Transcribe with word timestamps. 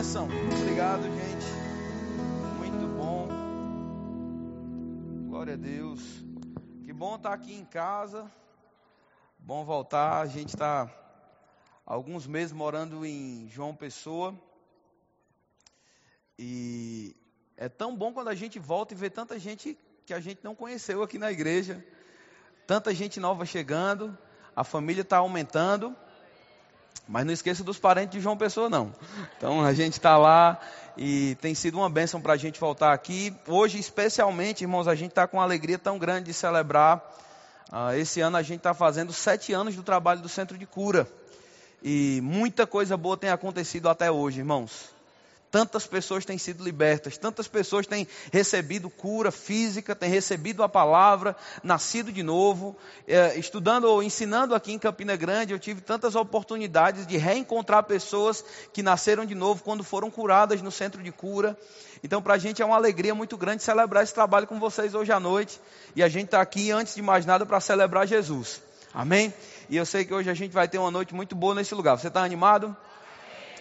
bênção. 0.00 0.26
Obrigado, 0.62 1.02
gente. 1.02 1.46
Muito 2.56 2.86
bom. 2.96 3.28
Glória 5.28 5.52
a 5.52 5.56
Deus. 5.58 6.00
Que 6.84 6.90
bom 6.90 7.16
estar 7.16 7.34
aqui 7.34 7.52
em 7.52 7.66
casa. 7.66 8.32
Bom 9.38 9.62
voltar. 9.62 10.22
A 10.22 10.26
gente 10.26 10.48
está 10.48 10.90
alguns 11.84 12.26
meses 12.26 12.50
morando 12.50 13.04
em 13.04 13.46
João 13.50 13.76
Pessoa. 13.76 14.34
E 16.38 17.14
é 17.58 17.68
tão 17.68 17.94
bom 17.94 18.10
quando 18.10 18.28
a 18.28 18.34
gente 18.34 18.58
volta 18.58 18.94
e 18.94 18.96
vê 18.96 19.10
tanta 19.10 19.38
gente 19.38 19.76
que 20.06 20.14
a 20.14 20.20
gente 20.20 20.42
não 20.42 20.54
conheceu 20.54 21.02
aqui 21.02 21.18
na 21.18 21.30
igreja. 21.30 21.84
Tanta 22.66 22.94
gente 22.94 23.20
nova 23.20 23.44
chegando. 23.44 24.16
A 24.56 24.64
família 24.64 25.02
está 25.02 25.18
aumentando. 25.18 25.94
Mas 27.08 27.26
não 27.26 27.32
esqueça 27.32 27.64
dos 27.64 27.78
parentes 27.78 28.12
de 28.12 28.20
João 28.20 28.36
Pessoa, 28.36 28.68
não. 28.68 28.92
Então 29.36 29.64
a 29.64 29.72
gente 29.72 29.94
está 29.94 30.16
lá 30.16 30.60
e 30.96 31.36
tem 31.40 31.54
sido 31.54 31.78
uma 31.78 31.90
bênção 31.90 32.20
para 32.20 32.34
a 32.34 32.36
gente 32.36 32.60
voltar 32.60 32.92
aqui. 32.92 33.34
Hoje, 33.48 33.78
especialmente, 33.78 34.62
irmãos, 34.62 34.86
a 34.86 34.94
gente 34.94 35.10
está 35.10 35.26
com 35.26 35.38
uma 35.38 35.42
alegria 35.42 35.78
tão 35.78 35.98
grande 35.98 36.26
de 36.26 36.32
celebrar. 36.32 37.02
Uh, 37.72 37.94
esse 37.96 38.20
ano 38.20 38.36
a 38.36 38.42
gente 38.42 38.58
está 38.58 38.74
fazendo 38.74 39.12
sete 39.12 39.52
anos 39.52 39.74
do 39.74 39.82
trabalho 39.82 40.20
do 40.20 40.28
Centro 40.28 40.56
de 40.56 40.66
Cura. 40.66 41.08
E 41.82 42.20
muita 42.22 42.66
coisa 42.66 42.96
boa 42.96 43.16
tem 43.16 43.30
acontecido 43.30 43.88
até 43.88 44.10
hoje, 44.10 44.40
irmãos. 44.40 44.99
Tantas 45.50 45.84
pessoas 45.84 46.24
têm 46.24 46.38
sido 46.38 46.62
libertas, 46.62 47.18
tantas 47.18 47.48
pessoas 47.48 47.84
têm 47.84 48.06
recebido 48.32 48.88
cura 48.88 49.32
física, 49.32 49.96
têm 49.96 50.08
recebido 50.08 50.62
a 50.62 50.68
palavra, 50.68 51.36
nascido 51.64 52.12
de 52.12 52.22
novo. 52.22 52.76
É, 53.06 53.36
estudando 53.36 53.84
ou 53.84 54.00
ensinando 54.00 54.54
aqui 54.54 54.72
em 54.72 54.78
Campina 54.78 55.16
Grande, 55.16 55.52
eu 55.52 55.58
tive 55.58 55.80
tantas 55.80 56.14
oportunidades 56.14 57.04
de 57.04 57.16
reencontrar 57.16 57.82
pessoas 57.82 58.44
que 58.72 58.80
nasceram 58.80 59.26
de 59.26 59.34
novo 59.34 59.64
quando 59.64 59.82
foram 59.82 60.08
curadas 60.08 60.62
no 60.62 60.70
centro 60.70 61.02
de 61.02 61.10
cura. 61.10 61.58
Então, 62.04 62.22
para 62.22 62.34
a 62.34 62.38
gente 62.38 62.62
é 62.62 62.64
uma 62.64 62.76
alegria 62.76 63.14
muito 63.14 63.36
grande 63.36 63.64
celebrar 63.64 64.04
esse 64.04 64.14
trabalho 64.14 64.46
com 64.46 64.60
vocês 64.60 64.94
hoje 64.94 65.10
à 65.10 65.18
noite. 65.18 65.60
E 65.96 66.02
a 66.02 66.08
gente 66.08 66.26
está 66.26 66.40
aqui, 66.40 66.70
antes 66.70 66.94
de 66.94 67.02
mais 67.02 67.26
nada, 67.26 67.44
para 67.44 67.60
celebrar 67.60 68.06
Jesus. 68.06 68.62
Amém? 68.94 69.34
E 69.68 69.76
eu 69.76 69.84
sei 69.84 70.04
que 70.04 70.14
hoje 70.14 70.30
a 70.30 70.34
gente 70.34 70.52
vai 70.52 70.68
ter 70.68 70.78
uma 70.78 70.90
noite 70.90 71.12
muito 71.12 71.34
boa 71.34 71.56
nesse 71.56 71.74
lugar. 71.74 71.98
Você 71.98 72.08
está 72.08 72.22
animado? 72.22 72.76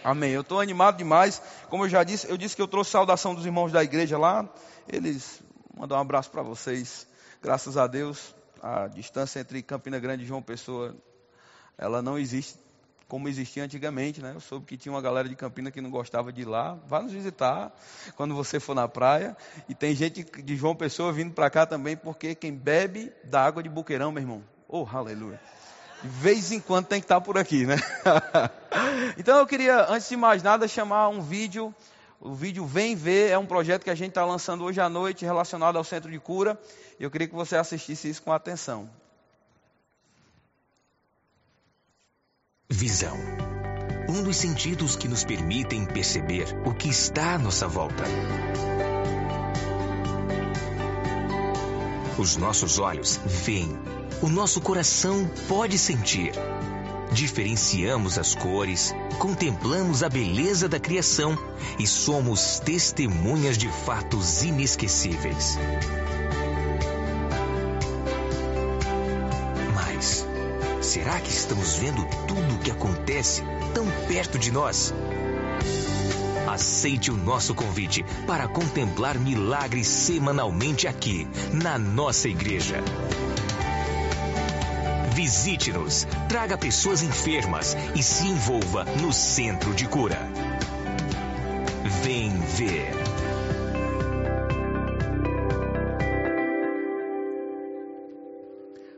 Amém. 0.03 0.31
Eu 0.31 0.41
estou 0.41 0.59
animado 0.59 0.97
demais. 0.97 1.41
Como 1.69 1.85
eu 1.85 1.89
já 1.89 2.03
disse, 2.03 2.29
eu 2.29 2.37
disse 2.37 2.55
que 2.55 2.61
eu 2.61 2.67
trouxe 2.67 2.91
saudação 2.91 3.35
dos 3.35 3.45
irmãos 3.45 3.71
da 3.71 3.83
igreja 3.83 4.17
lá. 4.17 4.47
Eles 4.87 5.41
mandam 5.77 5.97
um 5.97 6.01
abraço 6.01 6.31
para 6.31 6.41
vocês. 6.41 7.07
Graças 7.41 7.77
a 7.77 7.87
Deus, 7.87 8.35
a 8.61 8.87
distância 8.87 9.39
entre 9.39 9.61
Campina 9.61 9.99
Grande 9.99 10.23
e 10.23 10.27
João 10.27 10.41
Pessoa, 10.41 10.95
ela 11.77 12.01
não 12.01 12.17
existe 12.17 12.59
como 13.09 13.27
existia 13.27 13.63
antigamente, 13.63 14.21
né? 14.21 14.33
Eu 14.35 14.39
soube 14.39 14.67
que 14.67 14.77
tinha 14.77 14.93
uma 14.93 15.01
galera 15.01 15.27
de 15.27 15.35
Campina 15.35 15.71
que 15.71 15.81
não 15.81 15.89
gostava 15.89 16.31
de 16.31 16.41
ir 16.41 16.45
lá. 16.45 16.77
Vá 16.85 17.01
nos 17.01 17.11
visitar 17.11 17.75
quando 18.15 18.35
você 18.35 18.59
for 18.59 18.75
na 18.75 18.87
praia. 18.87 19.35
E 19.67 19.73
tem 19.73 19.95
gente 19.95 20.23
de 20.23 20.55
João 20.55 20.75
Pessoa 20.75 21.11
vindo 21.11 21.33
para 21.33 21.49
cá 21.49 21.65
também, 21.65 21.97
porque 21.97 22.35
quem 22.35 22.53
bebe 22.53 23.11
da 23.23 23.43
água 23.43 23.63
de 23.63 23.69
Buqueirão, 23.69 24.11
meu 24.11 24.21
irmão. 24.21 24.43
Oh, 24.67 24.85
aleluia. 24.93 25.41
De 26.01 26.07
vez 26.07 26.51
em 26.51 26.59
quando 26.59 26.85
tem 26.85 26.99
que 26.99 27.05
estar 27.05 27.19
por 27.19 27.37
aqui, 27.37 27.65
né? 27.65 27.75
então 29.17 29.37
eu 29.37 29.45
queria, 29.45 29.85
antes 29.89 30.07
de 30.07 30.15
mais 30.15 30.41
nada, 30.41 30.67
chamar 30.67 31.09
um 31.09 31.21
vídeo. 31.21 31.73
O 32.21 32.33
vídeo 32.33 32.65
Vem 32.65 32.95
Ver 32.95 33.29
é 33.31 33.37
um 33.37 33.45
projeto 33.45 33.83
que 33.83 33.89
a 33.89 33.95
gente 33.95 34.09
está 34.09 34.25
lançando 34.25 34.63
hoje 34.63 34.79
à 34.81 34.89
noite 34.89 35.25
relacionado 35.25 35.77
ao 35.77 35.83
centro 35.83 36.11
de 36.11 36.19
cura. 36.19 36.59
Eu 36.99 37.09
queria 37.09 37.27
que 37.27 37.35
você 37.35 37.55
assistisse 37.55 38.09
isso 38.09 38.21
com 38.21 38.31
atenção. 38.31 38.89
Visão. 42.69 43.17
Um 44.09 44.23
dos 44.23 44.37
sentidos 44.37 44.95
que 44.95 45.07
nos 45.07 45.23
permitem 45.23 45.85
perceber 45.85 46.47
o 46.65 46.73
que 46.73 46.89
está 46.89 47.35
à 47.35 47.37
nossa 47.37 47.67
volta. 47.67 48.03
Os 52.17 52.35
nossos 52.35 52.79
olhos 52.79 53.17
veem 53.25 53.79
o 54.21 54.27
nosso 54.27 54.59
coração 54.59 55.29
pode 55.47 55.77
sentir. 55.77 56.33
Diferenciamos 57.11 58.19
as 58.19 58.35
cores, 58.35 58.93
contemplamos 59.17 60.03
a 60.03 60.09
beleza 60.09 60.67
da 60.67 60.79
criação 60.79 61.37
e 61.79 61.87
somos 61.87 62.59
testemunhas 62.59 63.57
de 63.57 63.67
fatos 63.67 64.43
inesquecíveis. 64.43 65.57
Mas, 69.73 70.27
será 70.81 71.19
que 71.19 71.31
estamos 71.31 71.77
vendo 71.77 72.05
tudo 72.27 72.55
o 72.55 72.59
que 72.59 72.71
acontece 72.71 73.41
tão 73.73 73.87
perto 74.07 74.37
de 74.37 74.51
nós? 74.51 74.93
Aceite 76.47 77.09
o 77.09 77.15
nosso 77.15 77.55
convite 77.55 78.03
para 78.27 78.47
contemplar 78.47 79.17
milagres 79.17 79.87
semanalmente 79.87 80.87
aqui, 80.87 81.27
na 81.53 81.79
nossa 81.79 82.27
igreja. 82.27 82.83
Visite-nos, 85.19 86.07
traga 86.29 86.57
pessoas 86.57 87.03
enfermas 87.03 87.75
e 87.93 88.01
se 88.01 88.25
envolva 88.25 88.85
no 89.01 89.11
centro 89.11 89.75
de 89.75 89.85
cura. 89.85 90.17
Vem 92.01 92.39
ver. 92.39 92.93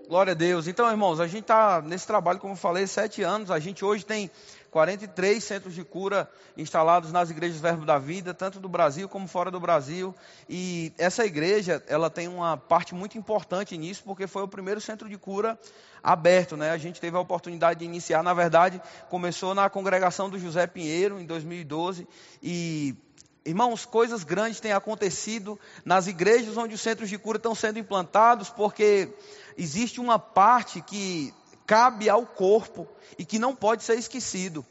Glória 0.07 0.33
a 0.33 0.35
Deus. 0.35 0.67
Então, 0.67 0.87
irmãos, 0.91 1.19
a 1.19 1.25
gente 1.25 1.41
está 1.41 1.81
nesse 1.81 2.05
trabalho, 2.05 2.37
como 2.37 2.53
eu 2.53 2.57
falei, 2.57 2.85
sete 2.85 3.23
anos. 3.23 3.49
A 3.49 3.57
gente 3.57 3.83
hoje 3.83 4.05
tem 4.05 4.29
43 4.71 5.43
centros 5.43 5.75
de 5.75 5.83
cura 5.83 6.31
instalados 6.55 7.11
nas 7.11 7.29
igrejas 7.29 7.59
Verbo 7.59 7.85
da 7.85 7.99
Vida, 7.99 8.33
tanto 8.33 8.57
do 8.57 8.69
Brasil 8.69 9.09
como 9.09 9.27
fora 9.27 9.51
do 9.51 9.59
Brasil. 9.59 10.15
E 10.49 10.93
essa 10.97 11.25
igreja, 11.25 11.83
ela 11.87 12.09
tem 12.09 12.29
uma 12.29 12.55
parte 12.55 12.95
muito 12.95 13.17
importante 13.17 13.77
nisso, 13.77 14.01
porque 14.05 14.27
foi 14.27 14.43
o 14.43 14.47
primeiro 14.47 14.79
centro 14.79 15.09
de 15.09 15.17
cura 15.17 15.59
aberto, 16.01 16.55
né? 16.55 16.71
A 16.71 16.77
gente 16.77 17.01
teve 17.01 17.17
a 17.17 17.19
oportunidade 17.19 17.79
de 17.79 17.85
iniciar, 17.85 18.23
na 18.23 18.33
verdade, 18.33 18.81
começou 19.09 19.53
na 19.53 19.69
congregação 19.69 20.29
do 20.29 20.39
José 20.39 20.65
Pinheiro 20.65 21.19
em 21.19 21.25
2012 21.25 22.07
e 22.41 22.95
Irmãos, 23.43 23.87
coisas 23.87 24.23
grandes 24.23 24.59
têm 24.59 24.71
acontecido 24.71 25.59
nas 25.83 26.05
igrejas 26.05 26.55
onde 26.57 26.75
os 26.75 26.81
centros 26.81 27.09
de 27.09 27.17
cura 27.17 27.37
estão 27.37 27.55
sendo 27.55 27.79
implantados, 27.79 28.51
porque 28.51 29.11
existe 29.57 29.99
uma 29.99 30.19
parte 30.19 30.79
que 30.79 31.33
cabe 31.71 32.09
ao 32.09 32.25
corpo 32.25 32.85
e 33.17 33.23
que 33.23 33.39
não 33.39 33.55
pode 33.55 33.85
ser 33.85 33.97
esquecido. 33.97 34.65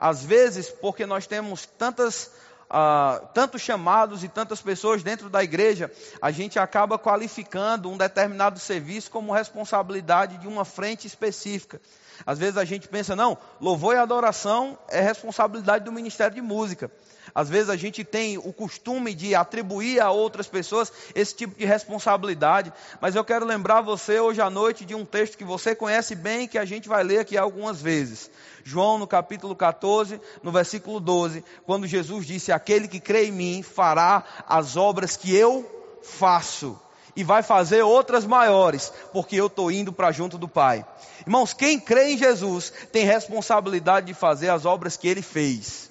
Às 0.00 0.24
vezes, 0.24 0.68
porque 0.68 1.06
nós 1.06 1.24
temos 1.24 1.64
tantas, 1.64 2.28
uh, 2.64 3.24
tantos 3.32 3.62
chamados 3.62 4.24
e 4.24 4.28
tantas 4.28 4.60
pessoas 4.60 5.00
dentro 5.00 5.30
da 5.30 5.44
igreja, 5.44 5.92
a 6.20 6.32
gente 6.32 6.58
acaba 6.58 6.98
qualificando 6.98 7.88
um 7.88 7.96
determinado 7.96 8.58
serviço 8.58 9.12
como 9.12 9.32
responsabilidade 9.32 10.38
de 10.38 10.48
uma 10.48 10.64
frente 10.64 11.06
específica. 11.06 11.80
Às 12.26 12.36
vezes 12.36 12.56
a 12.56 12.64
gente 12.64 12.88
pensa, 12.88 13.14
não, 13.14 13.38
louvor 13.60 13.94
e 13.94 13.98
adoração 13.98 14.76
é 14.88 15.00
responsabilidade 15.00 15.84
do 15.84 15.92
Ministério 15.92 16.34
de 16.34 16.42
Música. 16.42 16.90
Às 17.34 17.48
vezes 17.48 17.70
a 17.70 17.76
gente 17.76 18.04
tem 18.04 18.38
o 18.38 18.52
costume 18.52 19.14
de 19.14 19.34
atribuir 19.34 20.00
a 20.00 20.10
outras 20.10 20.46
pessoas 20.46 20.92
esse 21.14 21.34
tipo 21.34 21.58
de 21.58 21.64
responsabilidade, 21.64 22.72
mas 23.00 23.14
eu 23.14 23.24
quero 23.24 23.44
lembrar 23.44 23.80
você 23.80 24.18
hoje 24.18 24.40
à 24.40 24.50
noite 24.50 24.84
de 24.84 24.94
um 24.94 25.04
texto 25.04 25.36
que 25.36 25.44
você 25.44 25.74
conhece 25.74 26.14
bem, 26.14 26.48
que 26.48 26.58
a 26.58 26.64
gente 26.64 26.88
vai 26.88 27.02
ler 27.02 27.20
aqui 27.20 27.36
algumas 27.36 27.80
vezes. 27.80 28.30
João, 28.64 28.98
no 28.98 29.06
capítulo 29.06 29.54
14, 29.54 30.20
no 30.42 30.52
versículo 30.52 31.00
12, 31.00 31.44
quando 31.64 31.86
Jesus 31.86 32.26
disse: 32.26 32.52
Aquele 32.52 32.88
que 32.88 33.00
crê 33.00 33.26
em 33.26 33.32
mim 33.32 33.62
fará 33.62 34.24
as 34.48 34.76
obras 34.76 35.16
que 35.16 35.34
eu 35.34 35.64
faço 36.02 36.78
e 37.16 37.24
vai 37.24 37.42
fazer 37.42 37.82
outras 37.82 38.24
maiores, 38.24 38.92
porque 39.12 39.36
eu 39.36 39.46
estou 39.46 39.70
indo 39.70 39.92
para 39.92 40.12
junto 40.12 40.38
do 40.38 40.48
Pai. 40.48 40.84
Irmãos, 41.26 41.52
quem 41.52 41.78
crê 41.78 42.12
em 42.12 42.18
Jesus 42.18 42.72
tem 42.92 43.04
responsabilidade 43.04 44.06
de 44.06 44.14
fazer 44.14 44.48
as 44.48 44.64
obras 44.64 44.96
que 44.96 45.08
ele 45.08 45.22
fez. 45.22 45.89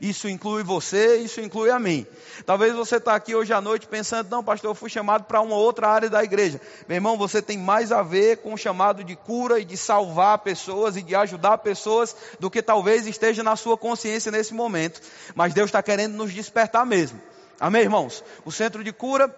Isso 0.00 0.28
inclui 0.28 0.62
você, 0.62 1.16
isso 1.16 1.40
inclui 1.40 1.70
a 1.70 1.78
mim. 1.78 2.06
Talvez 2.44 2.74
você 2.74 2.96
está 2.96 3.14
aqui 3.14 3.34
hoje 3.34 3.52
à 3.52 3.60
noite 3.60 3.86
pensando, 3.86 4.28
não, 4.30 4.44
pastor, 4.44 4.70
eu 4.70 4.74
fui 4.74 4.90
chamado 4.90 5.24
para 5.24 5.40
uma 5.40 5.56
outra 5.56 5.88
área 5.88 6.10
da 6.10 6.22
igreja. 6.22 6.60
Meu 6.86 6.96
irmão, 6.96 7.16
você 7.16 7.40
tem 7.40 7.56
mais 7.56 7.90
a 7.90 8.02
ver 8.02 8.38
com 8.38 8.52
o 8.52 8.58
chamado 8.58 9.02
de 9.02 9.16
cura 9.16 9.58
e 9.58 9.64
de 9.64 9.76
salvar 9.76 10.38
pessoas 10.40 10.96
e 10.96 11.02
de 11.02 11.14
ajudar 11.14 11.58
pessoas 11.58 12.14
do 12.38 12.50
que 12.50 12.62
talvez 12.62 13.06
esteja 13.06 13.42
na 13.42 13.56
sua 13.56 13.76
consciência 13.76 14.30
nesse 14.30 14.52
momento. 14.52 15.00
Mas 15.34 15.54
Deus 15.54 15.68
está 15.68 15.82
querendo 15.82 16.14
nos 16.14 16.32
despertar 16.32 16.84
mesmo. 16.84 17.20
Amém, 17.58 17.82
irmãos? 17.82 18.22
O 18.44 18.52
centro 18.52 18.84
de 18.84 18.92
cura 18.92 19.34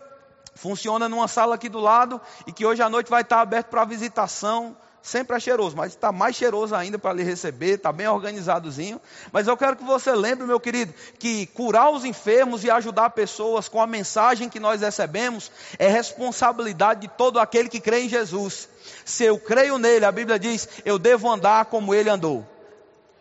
funciona 0.57 1.09
numa 1.09 1.29
sala 1.29 1.55
aqui 1.55 1.69
do 1.69 1.79
lado 1.79 2.21
e 2.49 2.53
que 2.53 2.67
hoje 2.67 2.83
à 2.83 2.89
noite 2.89 3.09
vai 3.09 3.23
estar 3.23 3.41
aberto 3.41 3.69
para 3.69 3.85
visitação 3.85 4.77
sempre 5.03 5.37
é 5.37 5.41
cheiroso, 5.41 5.77
mas 5.77 5.93
está 5.93 6.13
mais 6.13 6.37
cheiroso 6.37 6.75
ainda 6.75 6.99
para 6.99 7.13
lhe 7.13 7.23
receber, 7.23 7.75
está 7.75 7.93
bem 7.93 8.09
organizadozinho. 8.09 9.01
Mas 9.33 9.47
eu 9.47 9.57
quero 9.57 9.77
que 9.77 9.85
você 9.85 10.13
lembre, 10.13 10.47
meu 10.47 10.61
querido, 10.61 10.93
que 11.19 11.47
curar 11.47 11.91
os 11.91 12.05
enfermos 12.05 12.65
e 12.65 12.71
ajudar 12.71 13.11
pessoas 13.11 13.69
com 13.69 13.81
a 13.81 13.87
mensagem 13.87 14.49
que 14.49 14.61
nós 14.61 14.81
recebemos 14.81 15.51
é 15.79 15.89
responsabilidade 15.89 17.03
de 17.03 17.09
todo 17.09 17.39
aquele 17.39 17.69
que 17.69 17.81
crê 17.81 18.01
em 18.01 18.09
Jesus. 18.09 18.69
Se 19.05 19.25
eu 19.25 19.39
creio 19.39 19.79
nele, 19.79 20.05
a 20.05 20.13
Bíblia 20.13 20.39
diz, 20.39 20.69
eu 20.85 20.99
devo 20.99 21.31
andar 21.31 21.67
como 21.67 21.95
ele 21.95 22.11
andou. 22.11 22.47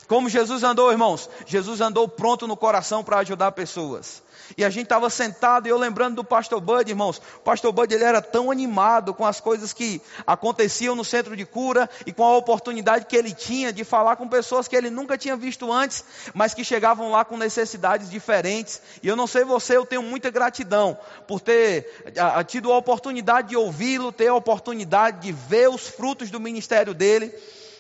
Como 0.08 0.30
Jesus 0.30 0.64
andou, 0.64 0.92
irmãos? 0.92 1.30
Jesus 1.46 1.82
andou 1.82 2.08
pronto 2.08 2.48
no 2.48 2.56
coração 2.56 3.04
para 3.04 3.20
ajudar 3.20 3.52
pessoas. 3.52 4.24
E 4.56 4.64
a 4.64 4.70
gente 4.70 4.84
estava 4.84 5.10
sentado 5.10 5.68
e 5.68 5.70
eu 5.70 5.78
lembrando 5.78 6.16
do 6.16 6.24
pastor 6.24 6.62
Bud, 6.62 6.90
irmãos. 6.90 7.18
O 7.18 7.40
pastor 7.40 7.74
Bud 7.74 7.94
ele 7.94 8.04
era 8.04 8.22
tão 8.22 8.50
animado 8.50 9.14
com 9.14 9.26
as 9.26 9.42
coisas 9.42 9.74
que 9.74 10.02
aconteciam 10.26 10.96
no 10.96 11.04
centro 11.04 11.36
de 11.36 11.46
cura 11.46 11.90
e 12.06 12.14
com 12.14 12.24
a 12.24 12.38
oportunidade 12.38 13.06
que 13.06 13.18
ele 13.18 13.34
tinha 13.34 13.74
de 13.74 13.84
falar 13.84 14.16
com 14.16 14.28
pessoas 14.28 14.68
que 14.68 14.76
ele 14.76 14.90
nunca 14.90 15.18
tinha 15.18 15.36
visto 15.36 15.72
antes, 15.72 16.06
mas 16.34 16.54
que 16.54 16.64
chegavam 16.64 17.12
lá 17.12 17.26
com 17.26 17.36
necessidades 17.36 18.10
diferentes. 18.10 18.82
E 19.04 19.08
eu 19.08 19.16
não 19.16 19.28
sei 19.28 19.44
você, 19.44 19.76
eu 19.76 19.86
tenho 19.86 20.04
muita 20.04 20.30
gratidão 20.30 20.98
por 21.28 21.42
ter 21.42 22.14
a, 22.18 22.40
a 22.40 22.44
tido 22.44 22.72
a 22.72 22.78
oportunidade 22.78 23.50
de 23.50 23.58
ouvi-lo, 23.58 24.12
ter 24.12 24.28
a 24.28 24.36
oportunidade 24.36 25.22
de 25.22 25.32
ver 25.34 25.70
os 25.70 25.88
frutos 25.88 26.32
do 26.32 26.40
ministério 26.40 26.94
dele. 26.94 27.34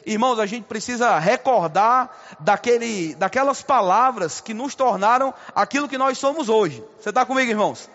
Irmãos, 0.07 0.39
a 0.39 0.45
gente 0.45 0.63
precisa 0.63 1.19
recordar 1.19 2.09
daquele, 2.39 3.13
daquelas 3.15 3.62
palavras 3.62 4.39
que 4.39 4.54
nos 4.54 4.74
tornaram 4.74 5.33
aquilo 5.54 5.89
que 5.89 5.98
nós 5.98 6.18
somos 6.18 6.48
hoje. 6.48 6.81
Você 6.98 7.09
está 7.09 7.25
comigo, 7.25 7.51
irmãos? 7.51 7.89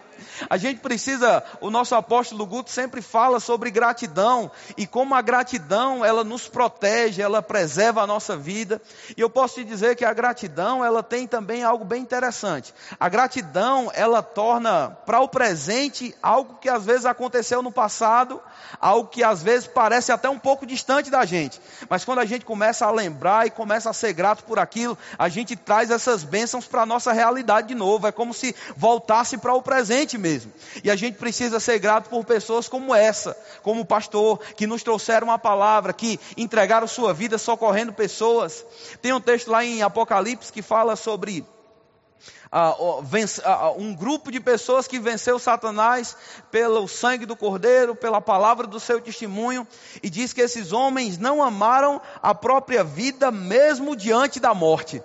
A 0.48 0.56
gente 0.56 0.80
precisa, 0.80 1.42
o 1.60 1.70
nosso 1.70 1.94
apóstolo 1.94 2.46
Guto 2.46 2.70
sempre 2.70 3.02
fala 3.02 3.40
sobre 3.40 3.70
gratidão 3.70 4.50
e 4.76 4.86
como 4.86 5.14
a 5.14 5.22
gratidão 5.22 6.04
ela 6.04 6.24
nos 6.24 6.48
protege, 6.48 7.22
ela 7.22 7.42
preserva 7.42 8.02
a 8.02 8.06
nossa 8.06 8.36
vida. 8.36 8.80
E 9.16 9.20
eu 9.20 9.30
posso 9.30 9.56
te 9.56 9.64
dizer 9.64 9.96
que 9.96 10.04
a 10.04 10.12
gratidão 10.12 10.84
ela 10.84 11.02
tem 11.02 11.26
também 11.26 11.62
algo 11.62 11.84
bem 11.84 12.02
interessante. 12.02 12.74
A 12.98 13.08
gratidão 13.08 13.90
ela 13.94 14.22
torna 14.22 14.96
para 15.06 15.20
o 15.20 15.28
presente 15.28 16.14
algo 16.22 16.58
que 16.60 16.68
às 16.68 16.84
vezes 16.84 17.06
aconteceu 17.06 17.62
no 17.62 17.72
passado, 17.72 18.40
algo 18.80 19.08
que 19.08 19.22
às 19.22 19.42
vezes 19.42 19.66
parece 19.66 20.12
até 20.12 20.28
um 20.28 20.38
pouco 20.38 20.66
distante 20.66 21.10
da 21.10 21.24
gente. 21.24 21.60
Mas 21.88 22.04
quando 22.04 22.20
a 22.20 22.24
gente 22.24 22.44
começa 22.44 22.86
a 22.86 22.90
lembrar 22.90 23.46
e 23.46 23.50
começa 23.50 23.90
a 23.90 23.92
ser 23.92 24.12
grato 24.12 24.44
por 24.44 24.58
aquilo, 24.58 24.96
a 25.18 25.28
gente 25.28 25.56
traz 25.56 25.90
essas 25.90 26.22
bênçãos 26.24 26.66
para 26.66 26.82
a 26.82 26.86
nossa 26.86 27.12
realidade 27.12 27.68
de 27.68 27.74
novo. 27.74 28.06
É 28.06 28.12
como 28.12 28.34
se 28.34 28.54
voltasse 28.76 29.38
para 29.38 29.54
o 29.54 29.62
presente 29.62 30.11
mesmo. 30.18 30.52
E 30.82 30.90
a 30.90 30.96
gente 30.96 31.18
precisa 31.18 31.60
ser 31.60 31.78
grato 31.78 32.08
por 32.08 32.24
pessoas 32.24 32.68
como 32.68 32.94
essa, 32.94 33.36
como 33.62 33.80
o 33.80 33.86
pastor, 33.86 34.38
que 34.56 34.66
nos 34.66 34.82
trouxeram 34.82 35.28
uma 35.28 35.38
palavra, 35.38 35.92
que 35.92 36.18
entregaram 36.36 36.86
sua 36.86 37.12
vida 37.12 37.38
socorrendo 37.38 37.92
pessoas. 37.92 38.64
Tem 39.00 39.12
um 39.12 39.20
texto 39.20 39.50
lá 39.50 39.64
em 39.64 39.82
Apocalipse 39.82 40.52
que 40.52 40.62
fala 40.62 40.96
sobre 40.96 41.44
Uh, 42.52 43.00
uh, 43.00 43.80
um 43.80 43.94
grupo 43.94 44.30
de 44.30 44.38
pessoas 44.38 44.86
que 44.86 44.98
venceu 44.98 45.38
Satanás 45.38 46.14
pelo 46.50 46.86
sangue 46.86 47.24
do 47.24 47.34
Cordeiro, 47.34 47.96
pela 47.96 48.20
palavra 48.20 48.66
do 48.66 48.78
seu 48.78 49.00
testemunho, 49.00 49.66
e 50.02 50.10
diz 50.10 50.34
que 50.34 50.42
esses 50.42 50.70
homens 50.70 51.16
não 51.16 51.42
amaram 51.42 51.98
a 52.22 52.34
própria 52.34 52.84
vida 52.84 53.30
mesmo 53.30 53.96
diante 53.96 54.38
da 54.38 54.52
morte. 54.52 55.02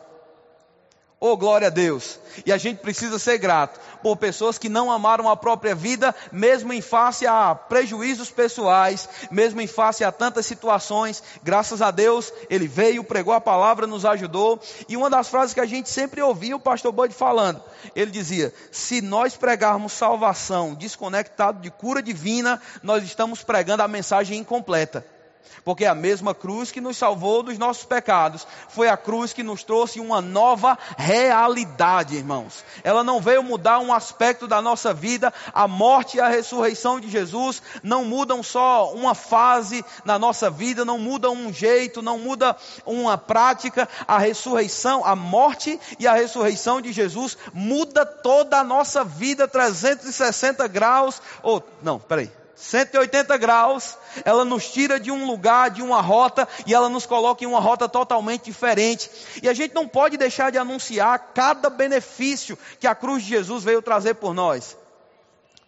Oh, 1.20 1.36
glória 1.36 1.68
a 1.68 1.72
Deus. 1.72 2.20
E 2.46 2.52
a 2.52 2.60
gente 2.60 2.78
precisa 2.78 3.18
ser 3.18 3.40
grato 3.40 3.80
por 4.04 4.16
pessoas 4.18 4.60
que 4.60 4.70
não 4.70 4.92
amaram 4.92 5.28
a 5.28 5.36
própria 5.36 5.74
vida, 5.74 6.14
mesmo 6.32 6.72
em 6.72 6.80
face 6.80 7.26
a 7.26 7.56
prejuízos 7.56 8.30
pessoais, 8.30 9.10
mesmo 9.32 9.60
em 9.60 9.66
face 9.66 10.04
a 10.04 10.12
tantas 10.12 10.46
situações. 10.46 11.24
Graças 11.42 11.82
a 11.82 11.90
Deus, 11.90 12.32
ele 12.52 12.68
veio, 12.68 13.04
pregou 13.04 13.34
a 13.34 13.42
palavra, 13.42 13.88
nos 13.88 14.06
ajudou. 14.06 14.62
E 14.88 14.96
uma 14.96 15.10
das 15.10 15.28
frases 15.28 15.56
que 15.56 15.60
a 15.60 15.66
gente 15.66 15.90
sempre 15.90 16.22
ouvia 16.22 16.56
o 16.56 16.60
pastor 16.60 16.92
Bud 16.92 17.12
falando, 17.12 17.64
ele 17.96 18.12
dizia: 18.12 18.54
Se 18.72 19.02
nós 19.02 19.36
pregarmos 19.36 19.94
salvação 19.94 20.76
desconectado 20.76 21.60
de 21.62 21.72
cura 21.72 22.04
divina, 22.04 22.62
nós 22.84 23.04
estamos 23.04 23.44
pregando 23.44 23.82
a 23.82 23.88
mensagem 23.88 24.38
incompleta. 24.38 25.17
Porque 25.64 25.86
a 25.86 25.96
mesma 25.96 26.34
cruz 26.34 26.72
que 26.72 26.82
nos 26.82 26.98
salvou 26.98 27.44
dos 27.44 27.58
nossos 27.58 27.86
pecados 27.86 28.48
foi 28.70 28.88
a 28.88 28.98
cruz 28.98 29.34
que 29.34 29.44
nos 29.44 29.64
trouxe 29.64 30.00
uma 30.00 30.22
nova 30.22 30.78
realidade, 30.98 32.16
irmãos. 32.16 32.64
Ela 32.84 33.04
não 33.04 33.20
veio 33.20 33.44
mudar 33.44 33.80
um 33.80 33.94
aspecto 33.94 34.48
da 34.48 34.62
nossa 34.62 34.94
vida. 34.94 35.34
A 35.54 35.68
morte 35.68 36.18
e 36.18 36.22
a 36.22 36.28
ressurreição 36.28 37.00
de 37.00 37.10
Jesus 37.10 37.62
não 37.84 38.06
mudam 38.06 38.42
só 38.42 38.94
uma 38.94 39.14
fase 39.14 39.84
na 40.06 40.18
nossa 40.18 40.50
vida, 40.50 40.86
não 40.86 40.98
mudam 40.98 41.34
um 41.34 41.52
jeito, 41.52 42.02
não 42.02 42.18
muda 42.18 42.56
uma 42.86 43.18
prática. 43.18 43.88
A 44.08 44.18
ressurreição, 44.18 45.04
a 45.06 45.16
morte 45.16 45.80
e 46.00 46.08
a 46.08 46.14
ressurreição 46.14 46.82
de 46.82 46.92
Jesus 46.92 47.38
muda 47.54 48.06
toda 48.06 48.60
a 48.60 48.64
nossa 48.64 49.04
vida 49.04 49.48
360 49.48 50.68
graus. 50.68 51.22
Ou, 51.44 51.64
não, 51.82 52.00
peraí. 52.00 52.37
180 52.58 53.38
graus, 53.38 53.96
ela 54.26 54.44
nos 54.44 54.68
tira 54.72 55.00
de 55.00 55.12
um 55.12 55.28
lugar, 55.28 55.70
de 55.70 55.84
uma 55.84 56.02
rota, 56.02 56.48
e 56.66 56.74
ela 56.74 56.90
nos 56.90 57.06
coloca 57.06 57.44
em 57.44 57.48
uma 57.48 57.60
rota 57.60 57.88
totalmente 57.88 58.46
diferente. 58.46 59.10
E 59.44 59.48
a 59.48 59.54
gente 59.54 59.76
não 59.76 59.88
pode 59.88 60.18
deixar 60.18 60.52
de 60.52 60.58
anunciar 60.58 61.34
cada 61.36 61.70
benefício 61.70 62.58
que 62.80 62.88
a 62.88 62.96
cruz 62.96 63.22
de 63.24 63.30
Jesus 63.30 63.64
veio 63.64 63.82
trazer 63.82 64.16
por 64.16 64.34
nós. 64.34 64.76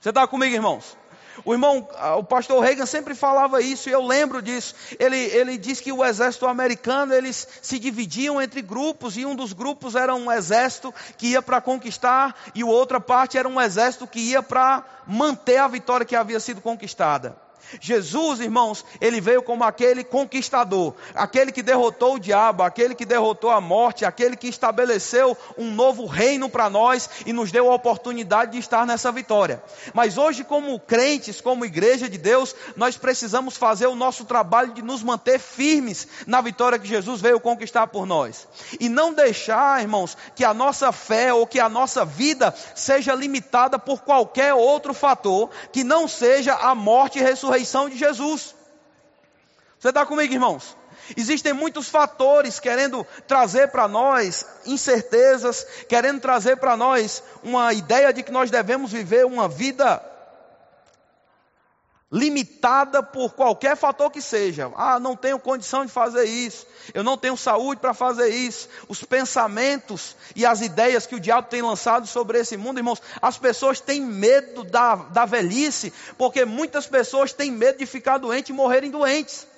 Você 0.01 0.09
está 0.09 0.25
comigo, 0.25 0.55
irmãos? 0.55 0.97
O 1.45 1.53
irmão, 1.53 1.87
o 2.17 2.23
pastor 2.23 2.63
Reagan 2.63 2.85
sempre 2.85 3.15
falava 3.15 3.61
isso 3.61 3.89
e 3.89 3.91
eu 3.91 4.05
lembro 4.05 4.41
disso. 4.41 4.75
Ele, 4.99 5.17
ele 5.17 5.57
diz 5.57 5.79
que 5.79 5.91
o 5.91 6.03
exército 6.03 6.45
americano, 6.45 7.13
eles 7.13 7.47
se 7.61 7.79
dividiam 7.79 8.41
entre 8.41 8.61
grupos 8.61 9.17
e 9.17 9.25
um 9.25 9.35
dos 9.35 9.53
grupos 9.53 9.95
era 9.95 10.13
um 10.13 10.31
exército 10.31 10.93
que 11.17 11.27
ia 11.27 11.41
para 11.41 11.61
conquistar 11.61 12.35
e 12.53 12.63
outra 12.63 12.99
parte 12.99 13.37
era 13.37 13.47
um 13.47 13.59
exército 13.59 14.07
que 14.07 14.19
ia 14.19 14.43
para 14.43 14.83
manter 15.07 15.57
a 15.57 15.67
vitória 15.67 16.05
que 16.05 16.15
havia 16.15 16.39
sido 16.39 16.61
conquistada. 16.61 17.48
Jesus, 17.79 18.39
irmãos, 18.39 18.83
ele 18.99 19.21
veio 19.21 19.43
como 19.43 19.63
aquele 19.63 20.03
conquistador, 20.03 20.93
aquele 21.13 21.51
que 21.51 21.61
derrotou 21.61 22.15
o 22.15 22.19
diabo, 22.19 22.63
aquele 22.63 22.95
que 22.95 23.05
derrotou 23.05 23.51
a 23.51 23.61
morte, 23.61 24.05
aquele 24.05 24.35
que 24.35 24.47
estabeleceu 24.47 25.37
um 25.57 25.69
novo 25.71 26.05
reino 26.05 26.49
para 26.49 26.69
nós 26.69 27.09
e 27.25 27.33
nos 27.33 27.51
deu 27.51 27.71
a 27.71 27.75
oportunidade 27.75 28.53
de 28.53 28.59
estar 28.59 28.85
nessa 28.85 29.11
vitória. 29.11 29.61
Mas 29.93 30.17
hoje, 30.17 30.43
como 30.43 30.79
crentes, 30.79 31.41
como 31.41 31.65
igreja 31.65 32.09
de 32.09 32.17
Deus, 32.17 32.55
nós 32.75 32.97
precisamos 32.97 33.55
fazer 33.55 33.87
o 33.87 33.95
nosso 33.95 34.25
trabalho 34.25 34.73
de 34.73 34.81
nos 34.81 35.03
manter 35.03 35.39
firmes 35.39 36.07
na 36.25 36.41
vitória 36.41 36.79
que 36.79 36.87
Jesus 36.87 37.21
veio 37.21 37.39
conquistar 37.39 37.87
por 37.87 38.05
nós. 38.05 38.47
E 38.79 38.89
não 38.89 39.13
deixar, 39.13 39.81
irmãos, 39.81 40.17
que 40.35 40.43
a 40.43 40.53
nossa 40.53 40.91
fé 40.91 41.33
ou 41.33 41.45
que 41.45 41.59
a 41.59 41.69
nossa 41.69 42.03
vida 42.03 42.53
seja 42.73 43.13
limitada 43.13 43.77
por 43.77 44.01
qualquer 44.01 44.53
outro 44.53 44.93
fator 44.93 45.49
que 45.71 45.83
não 45.83 46.07
seja 46.07 46.55
a 46.55 46.73
morte 46.73 47.19
e 47.19 47.21
ressurreição 47.21 47.48
ressurreição 47.49 47.89
de 47.89 47.97
Jesus. 47.97 48.55
Você 49.79 49.89
está 49.89 50.05
comigo, 50.05 50.33
irmãos? 50.33 50.77
Existem 51.17 51.53
muitos 51.53 51.89
fatores 51.89 52.59
querendo 52.59 53.05
trazer 53.27 53.69
para 53.69 53.87
nós 53.87 54.45
incertezas, 54.65 55.65
querendo 55.87 56.19
trazer 56.19 56.57
para 56.57 56.77
nós 56.77 57.23
uma 57.43 57.73
ideia 57.73 58.13
de 58.13 58.21
que 58.21 58.31
nós 58.31 58.51
devemos 58.51 58.91
viver 58.91 59.25
uma 59.25 59.47
vida 59.47 60.01
limitada 62.11 63.03
por 63.03 63.33
qualquer 63.33 63.77
fator 63.77 64.09
que 64.09 64.21
seja. 64.21 64.71
Ah, 64.75 64.99
não 64.99 65.15
tenho 65.15 65.39
condição 65.39 65.85
de 65.85 65.91
fazer 65.91 66.23
isso. 66.25 66.65
Eu 66.93 67.03
não 67.03 67.17
tenho 67.17 67.37
saúde 67.37 67.79
para 67.79 67.93
fazer 67.93 68.29
isso. 68.29 68.67
Os 68.87 69.03
pensamentos 69.03 70.15
e 70.35 70.45
as 70.45 70.61
ideias 70.61 71.05
que 71.05 71.15
o 71.15 71.19
diabo 71.19 71.47
tem 71.49 71.61
lançado 71.61 72.07
sobre 72.07 72.39
esse 72.39 72.57
mundo, 72.57 72.79
irmãos, 72.79 73.01
as 73.21 73.37
pessoas 73.37 73.79
têm 73.79 74.01
medo 74.01 74.63
da, 74.63 74.95
da 74.95 75.25
velhice, 75.25 75.93
porque 76.17 76.45
muitas 76.45 76.87
pessoas 76.87 77.31
têm 77.31 77.51
medo 77.51 77.77
de 77.77 77.85
ficar 77.85 78.17
doente 78.17 78.49
e 78.49 78.53
morrerem 78.53 78.89
doentes. 78.89 79.48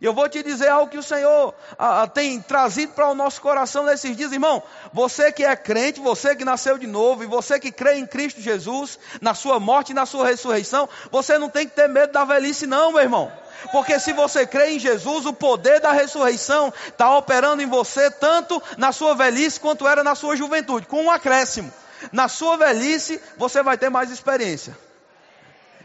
E 0.00 0.04
eu 0.06 0.14
vou 0.14 0.26
te 0.30 0.42
dizer 0.42 0.68
algo 0.68 0.90
que 0.90 0.96
o 0.96 1.02
Senhor 1.02 1.54
ah, 1.78 2.02
ah, 2.02 2.06
tem 2.06 2.40
trazido 2.40 2.94
para 2.94 3.10
o 3.10 3.14
nosso 3.14 3.40
coração 3.42 3.84
nesses 3.84 4.16
dias, 4.16 4.32
irmão. 4.32 4.62
Você 4.94 5.30
que 5.30 5.44
é 5.44 5.54
crente, 5.54 6.00
você 6.00 6.34
que 6.34 6.44
nasceu 6.44 6.78
de 6.78 6.86
novo, 6.86 7.22
e 7.22 7.26
você 7.26 7.60
que 7.60 7.70
crê 7.70 7.96
em 7.96 8.06
Cristo 8.06 8.40
Jesus, 8.40 8.98
na 9.20 9.34
sua 9.34 9.60
morte 9.60 9.90
e 9.90 9.94
na 9.94 10.06
sua 10.06 10.26
ressurreição, 10.26 10.88
você 11.10 11.38
não 11.38 11.50
tem 11.50 11.68
que 11.68 11.74
ter 11.74 11.86
medo 11.86 12.14
da 12.14 12.24
velhice, 12.24 12.66
não, 12.66 12.92
meu 12.92 13.02
irmão. 13.02 13.30
Porque 13.72 14.00
se 14.00 14.14
você 14.14 14.46
crê 14.46 14.70
em 14.70 14.78
Jesus, 14.78 15.26
o 15.26 15.34
poder 15.34 15.80
da 15.80 15.92
ressurreição 15.92 16.72
está 16.88 17.14
operando 17.18 17.60
em 17.60 17.66
você, 17.66 18.10
tanto 18.10 18.62
na 18.78 18.92
sua 18.92 19.14
velhice 19.14 19.60
quanto 19.60 19.86
era 19.86 20.02
na 20.02 20.14
sua 20.14 20.34
juventude, 20.34 20.86
com 20.86 21.04
um 21.04 21.10
acréscimo. 21.10 21.70
Na 22.10 22.26
sua 22.26 22.56
velhice, 22.56 23.20
você 23.36 23.62
vai 23.62 23.76
ter 23.76 23.90
mais 23.90 24.10
experiência. 24.10 24.74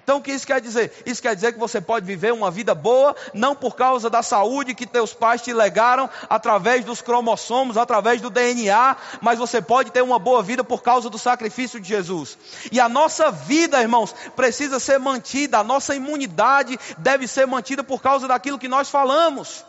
Então 0.06 0.18
o 0.18 0.22
que 0.22 0.32
isso 0.32 0.46
quer 0.46 0.62
dizer? 0.62 0.94
Isso 1.04 1.20
quer 1.20 1.34
dizer 1.34 1.52
que 1.52 1.58
você 1.58 1.82
pode 1.82 2.06
viver 2.06 2.32
uma 2.32 2.52
vida 2.52 2.76
boa, 2.76 3.16
não 3.34 3.56
por 3.56 3.76
causa 3.76 4.08
da 4.08 4.22
saúde 4.22 4.76
que 4.76 4.86
teus 4.86 5.16
pais 5.16 5.42
te 5.42 5.52
legaram 5.52 6.08
através 6.30 6.86
dos 6.86 7.02
cromossomos, 7.02 7.76
através 7.76 8.22
do 8.22 8.30
DNA, 8.30 8.96
mas 9.20 9.40
você 9.40 9.60
pode 9.64 9.90
ter 9.90 10.04
uma 10.04 10.20
boa 10.20 10.44
vida 10.44 10.64
por 10.64 10.84
causa 10.84 11.10
do 11.10 11.18
sacrifício 11.18 11.80
de 11.80 11.90
Jesus. 11.90 12.38
E 12.72 12.80
a 12.80 12.88
nossa 12.88 13.32
vida, 13.32 13.82
irmãos, 13.82 14.14
precisa 14.36 14.80
ser 14.80 15.00
mantida, 15.00 15.58
a 15.58 15.64
nossa 15.64 15.96
imunidade 15.96 16.80
deve 17.00 17.28
ser 17.28 17.48
mantida 17.48 17.84
por 17.84 18.00
causa 18.00 18.28
daquilo 18.28 18.60
que 18.60 18.68
nós 18.68 18.88
falamos. 18.88 19.66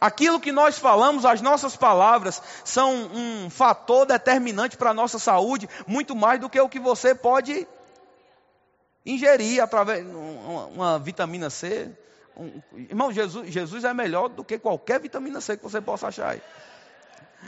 Aquilo 0.00 0.40
que 0.40 0.50
nós 0.50 0.78
falamos, 0.78 1.26
as 1.26 1.42
nossas 1.42 1.76
palavras, 1.76 2.40
são 2.64 2.90
um 2.94 3.50
fator 3.50 4.06
determinante 4.06 4.78
para 4.78 4.92
a 4.92 4.94
nossa 4.94 5.18
saúde, 5.18 5.68
muito 5.86 6.16
mais 6.16 6.40
do 6.40 6.48
que 6.48 6.58
o 6.58 6.70
que 6.70 6.80
você 6.80 7.14
pode 7.14 7.68
ingerir 9.06 9.62
através 9.62 10.04
uma, 10.04 10.66
uma 10.66 10.98
vitamina 10.98 11.48
C, 11.48 11.90
Um, 12.36 12.60
irmão, 12.76 13.10
Jesus, 13.10 13.50
Jesus 13.50 13.84
é 13.84 13.94
melhor 13.94 14.28
do 14.28 14.44
que 14.44 14.58
qualquer 14.58 15.00
vitamina 15.00 15.40
C 15.40 15.56
que 15.56 15.62
você 15.62 15.80
possa 15.80 16.08
achar 16.08 16.32
aí. 16.32 16.42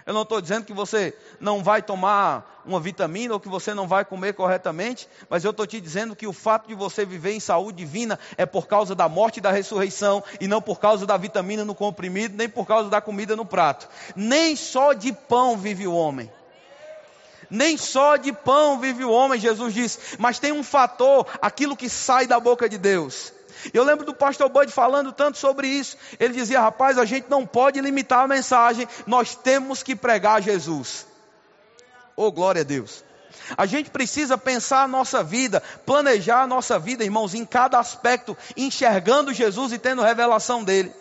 Eu 0.06 0.14
não 0.14 0.22
estou 0.22 0.40
dizendo 0.40 0.64
que 0.64 0.72
você 0.72 1.14
não 1.40 1.62
vai 1.62 1.82
tomar 1.82 2.62
uma 2.64 2.80
vitamina 2.80 3.34
ou 3.34 3.40
que 3.40 3.48
você 3.48 3.74
não 3.74 3.86
vai 3.86 4.04
comer 4.04 4.32
corretamente, 4.32 5.06
mas 5.28 5.44
eu 5.44 5.50
estou 5.50 5.66
te 5.66 5.80
dizendo 5.80 6.16
que 6.16 6.26
o 6.26 6.32
fato 6.32 6.68
de 6.68 6.74
você 6.74 7.04
viver 7.04 7.32
em 7.32 7.40
saúde 7.40 7.78
divina 7.78 8.18
é 8.38 8.46
por 8.46 8.66
causa 8.66 8.94
da 8.94 9.08
morte 9.08 9.38
e 9.38 9.40
da 9.42 9.50
ressurreição 9.50 10.22
e 10.40 10.48
não 10.48 10.62
por 10.62 10.80
causa 10.80 11.04
da 11.04 11.16
vitamina 11.18 11.64
no 11.64 11.74
comprimido, 11.74 12.36
nem 12.36 12.48
por 12.48 12.66
causa 12.66 12.88
da 12.88 13.00
comida 13.00 13.36
no 13.36 13.44
prato. 13.44 13.88
Nem 14.16 14.56
só 14.56 14.94
de 14.94 15.12
pão 15.12 15.56
vive 15.56 15.86
o 15.86 15.94
homem. 15.94 16.30
Nem 17.50 17.76
só 17.76 18.16
de 18.16 18.32
pão 18.32 18.78
vive 18.78 19.04
o 19.04 19.10
homem, 19.10 19.40
Jesus 19.40 19.72
disse, 19.72 20.16
mas 20.18 20.38
tem 20.38 20.52
um 20.52 20.62
fator, 20.62 21.26
aquilo 21.40 21.76
que 21.76 21.88
sai 21.88 22.26
da 22.26 22.38
boca 22.38 22.68
de 22.68 22.76
Deus. 22.76 23.32
Eu 23.72 23.84
lembro 23.84 24.04
do 24.06 24.14
pastor 24.14 24.48
Bud 24.48 24.70
falando 24.70 25.12
tanto 25.12 25.38
sobre 25.38 25.66
isso. 25.66 25.96
Ele 26.18 26.34
dizia: 26.34 26.60
rapaz, 26.60 26.96
a 26.98 27.04
gente 27.04 27.28
não 27.28 27.44
pode 27.44 27.80
limitar 27.80 28.24
a 28.24 28.28
mensagem, 28.28 28.86
nós 29.06 29.34
temos 29.34 29.82
que 29.82 29.96
pregar 29.96 30.42
Jesus. 30.42 31.06
Oh, 32.14 32.30
glória 32.30 32.62
a 32.62 32.64
Deus. 32.64 33.02
A 33.56 33.64
gente 33.66 33.90
precisa 33.90 34.36
pensar 34.36 34.82
a 34.82 34.88
nossa 34.88 35.22
vida, 35.22 35.62
planejar 35.86 36.42
a 36.42 36.46
nossa 36.46 36.78
vida, 36.78 37.04
irmãos, 37.04 37.34
em 37.34 37.44
cada 37.44 37.78
aspecto, 37.78 38.36
enxergando 38.56 39.32
Jesus 39.32 39.72
e 39.72 39.78
tendo 39.78 40.02
revelação 40.02 40.62
dele. 40.62 40.92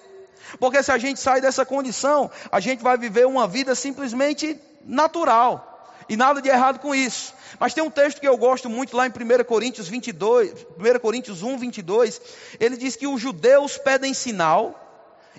Porque 0.59 0.81
se 0.81 0.91
a 0.91 0.97
gente 0.97 1.19
sai 1.19 1.41
dessa 1.41 1.65
condição, 1.65 2.31
a 2.51 2.59
gente 2.59 2.81
vai 2.81 2.97
viver 2.97 3.27
uma 3.27 3.47
vida 3.47 3.75
simplesmente 3.75 4.59
natural. 4.85 5.76
E 6.09 6.15
nada 6.15 6.41
de 6.41 6.49
errado 6.49 6.79
com 6.79 6.95
isso. 6.95 7.33
Mas 7.59 7.73
tem 7.73 7.83
um 7.83 7.89
texto 7.89 8.21
que 8.21 8.27
eu 8.27 8.37
gosto 8.37 8.69
muito 8.69 8.95
lá 8.95 9.07
em 9.07 9.09
1 9.09 9.43
Coríntios 9.43 9.87
22, 9.87 10.65
1 10.77 10.99
Coríntios 10.99 11.43
1, 11.43 11.57
22. 11.57 12.21
Ele 12.59 12.77
diz 12.77 12.95
que 12.95 13.07
os 13.07 13.19
judeus 13.19 13.77
pedem 13.77 14.13
sinal 14.13 14.83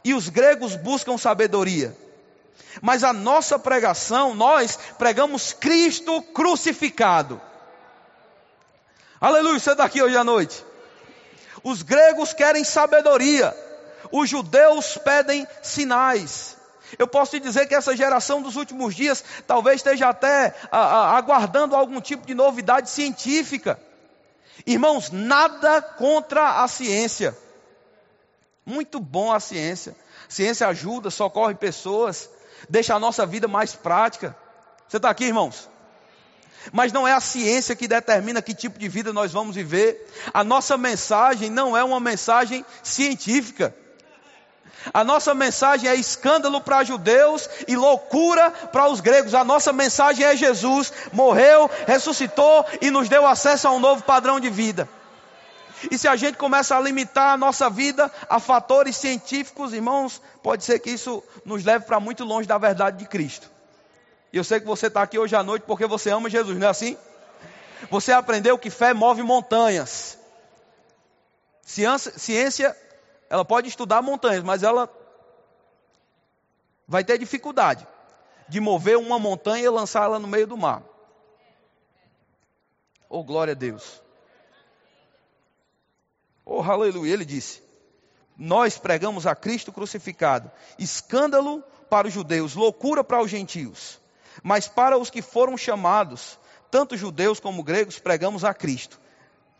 e 0.04 0.14
os 0.14 0.28
gregos 0.28 0.76
buscam 0.76 1.16
sabedoria. 1.16 1.96
Mas 2.82 3.02
a 3.02 3.12
nossa 3.12 3.58
pregação, 3.58 4.34
nós 4.34 4.78
pregamos 4.98 5.52
Cristo 5.52 6.22
crucificado. 6.22 7.40
Aleluia, 9.20 9.58
você 9.58 9.72
está 9.72 9.84
aqui 9.84 10.02
hoje 10.02 10.16
à 10.16 10.22
noite. 10.22 10.64
Os 11.64 11.82
gregos 11.82 12.32
querem 12.32 12.62
sabedoria, 12.62 13.56
os 14.12 14.28
judeus 14.28 14.96
pedem 14.98 15.46
sinais. 15.62 16.57
Eu 16.96 17.06
posso 17.06 17.32
te 17.32 17.40
dizer 17.40 17.66
que 17.66 17.74
essa 17.74 17.96
geração 17.96 18.40
dos 18.40 18.56
últimos 18.56 18.94
dias 18.94 19.24
talvez 19.46 19.76
esteja 19.76 20.08
até 20.08 20.54
a, 20.70 20.78
a, 20.78 21.16
aguardando 21.18 21.74
algum 21.74 22.00
tipo 22.00 22.26
de 22.26 22.34
novidade 22.34 22.88
científica. 22.88 23.78
Irmãos, 24.66 25.10
nada 25.10 25.82
contra 25.82 26.62
a 26.62 26.68
ciência. 26.68 27.36
Muito 28.64 29.00
bom 29.00 29.32
a 29.32 29.40
ciência. 29.40 29.96
ciência 30.28 30.68
ajuda, 30.68 31.10
socorre 31.10 31.54
pessoas, 31.54 32.30
deixa 32.68 32.94
a 32.94 32.98
nossa 32.98 33.26
vida 33.26 33.48
mais 33.48 33.74
prática. 33.74 34.36
Você 34.86 34.96
está 34.96 35.10
aqui, 35.10 35.24
irmãos? 35.24 35.68
Mas 36.72 36.92
não 36.92 37.06
é 37.06 37.12
a 37.12 37.20
ciência 37.20 37.76
que 37.76 37.88
determina 37.88 38.42
que 38.42 38.54
tipo 38.54 38.78
de 38.78 38.88
vida 38.88 39.12
nós 39.12 39.32
vamos 39.32 39.54
viver. 39.54 40.06
A 40.34 40.44
nossa 40.44 40.76
mensagem 40.76 41.50
não 41.50 41.76
é 41.76 41.82
uma 41.82 42.00
mensagem 42.00 42.64
científica. 42.82 43.74
A 44.92 45.04
nossa 45.04 45.34
mensagem 45.34 45.88
é 45.88 45.94
escândalo 45.94 46.60
para 46.60 46.84
judeus 46.84 47.48
e 47.66 47.76
loucura 47.76 48.50
para 48.50 48.88
os 48.88 49.00
gregos. 49.00 49.34
A 49.34 49.44
nossa 49.44 49.72
mensagem 49.72 50.24
é 50.24 50.36
Jesus 50.36 50.92
morreu, 51.12 51.70
ressuscitou 51.86 52.64
e 52.80 52.90
nos 52.90 53.08
deu 53.08 53.26
acesso 53.26 53.68
a 53.68 53.72
um 53.72 53.80
novo 53.80 54.02
padrão 54.02 54.40
de 54.40 54.50
vida. 54.50 54.88
E 55.90 55.96
se 55.96 56.08
a 56.08 56.16
gente 56.16 56.36
começa 56.36 56.76
a 56.76 56.80
limitar 56.80 57.34
a 57.34 57.36
nossa 57.36 57.70
vida 57.70 58.10
a 58.28 58.40
fatores 58.40 58.96
científicos, 58.96 59.72
irmãos, 59.72 60.20
pode 60.42 60.64
ser 60.64 60.78
que 60.80 60.90
isso 60.90 61.22
nos 61.44 61.64
leve 61.64 61.84
para 61.84 62.00
muito 62.00 62.24
longe 62.24 62.48
da 62.48 62.58
verdade 62.58 62.98
de 62.98 63.06
Cristo. 63.06 63.48
E 64.32 64.36
eu 64.36 64.44
sei 64.44 64.60
que 64.60 64.66
você 64.66 64.88
está 64.88 65.02
aqui 65.02 65.18
hoje 65.18 65.36
à 65.36 65.42
noite 65.42 65.62
porque 65.66 65.86
você 65.86 66.10
ama 66.10 66.28
Jesus, 66.28 66.58
não 66.58 66.66
é 66.66 66.70
assim? 66.70 66.96
Você 67.90 68.12
aprendeu 68.12 68.58
que 68.58 68.70
fé 68.70 68.92
move 68.92 69.22
montanhas. 69.22 70.18
Ciência, 71.62 72.12
ciência 72.16 72.76
ela 73.30 73.44
pode 73.44 73.68
estudar 73.68 74.02
montanhas, 74.02 74.42
mas 74.42 74.62
ela 74.62 74.90
vai 76.86 77.04
ter 77.04 77.18
dificuldade 77.18 77.86
de 78.48 78.60
mover 78.60 78.96
uma 78.96 79.18
montanha 79.18 79.64
e 79.64 79.68
lançá-la 79.68 80.18
no 80.18 80.26
meio 80.26 80.46
do 80.46 80.56
mar. 80.56 80.82
Oh, 83.08 83.22
glória 83.22 83.52
a 83.52 83.54
Deus. 83.54 84.02
Oh, 86.44 86.62
aleluia. 86.62 87.12
Ele 87.12 87.24
disse: 87.24 87.62
Nós 88.36 88.78
pregamos 88.78 89.26
a 89.26 89.34
Cristo 89.34 89.72
crucificado, 89.72 90.50
escândalo 90.78 91.62
para 91.90 92.08
os 92.08 92.12
judeus, 92.12 92.54
loucura 92.54 93.04
para 93.04 93.22
os 93.22 93.30
gentios. 93.30 94.00
Mas 94.42 94.68
para 94.68 94.96
os 94.96 95.10
que 95.10 95.20
foram 95.20 95.56
chamados, 95.56 96.38
tanto 96.70 96.96
judeus 96.96 97.40
como 97.40 97.62
gregos, 97.62 97.98
pregamos 97.98 98.44
a 98.44 98.54
Cristo, 98.54 99.00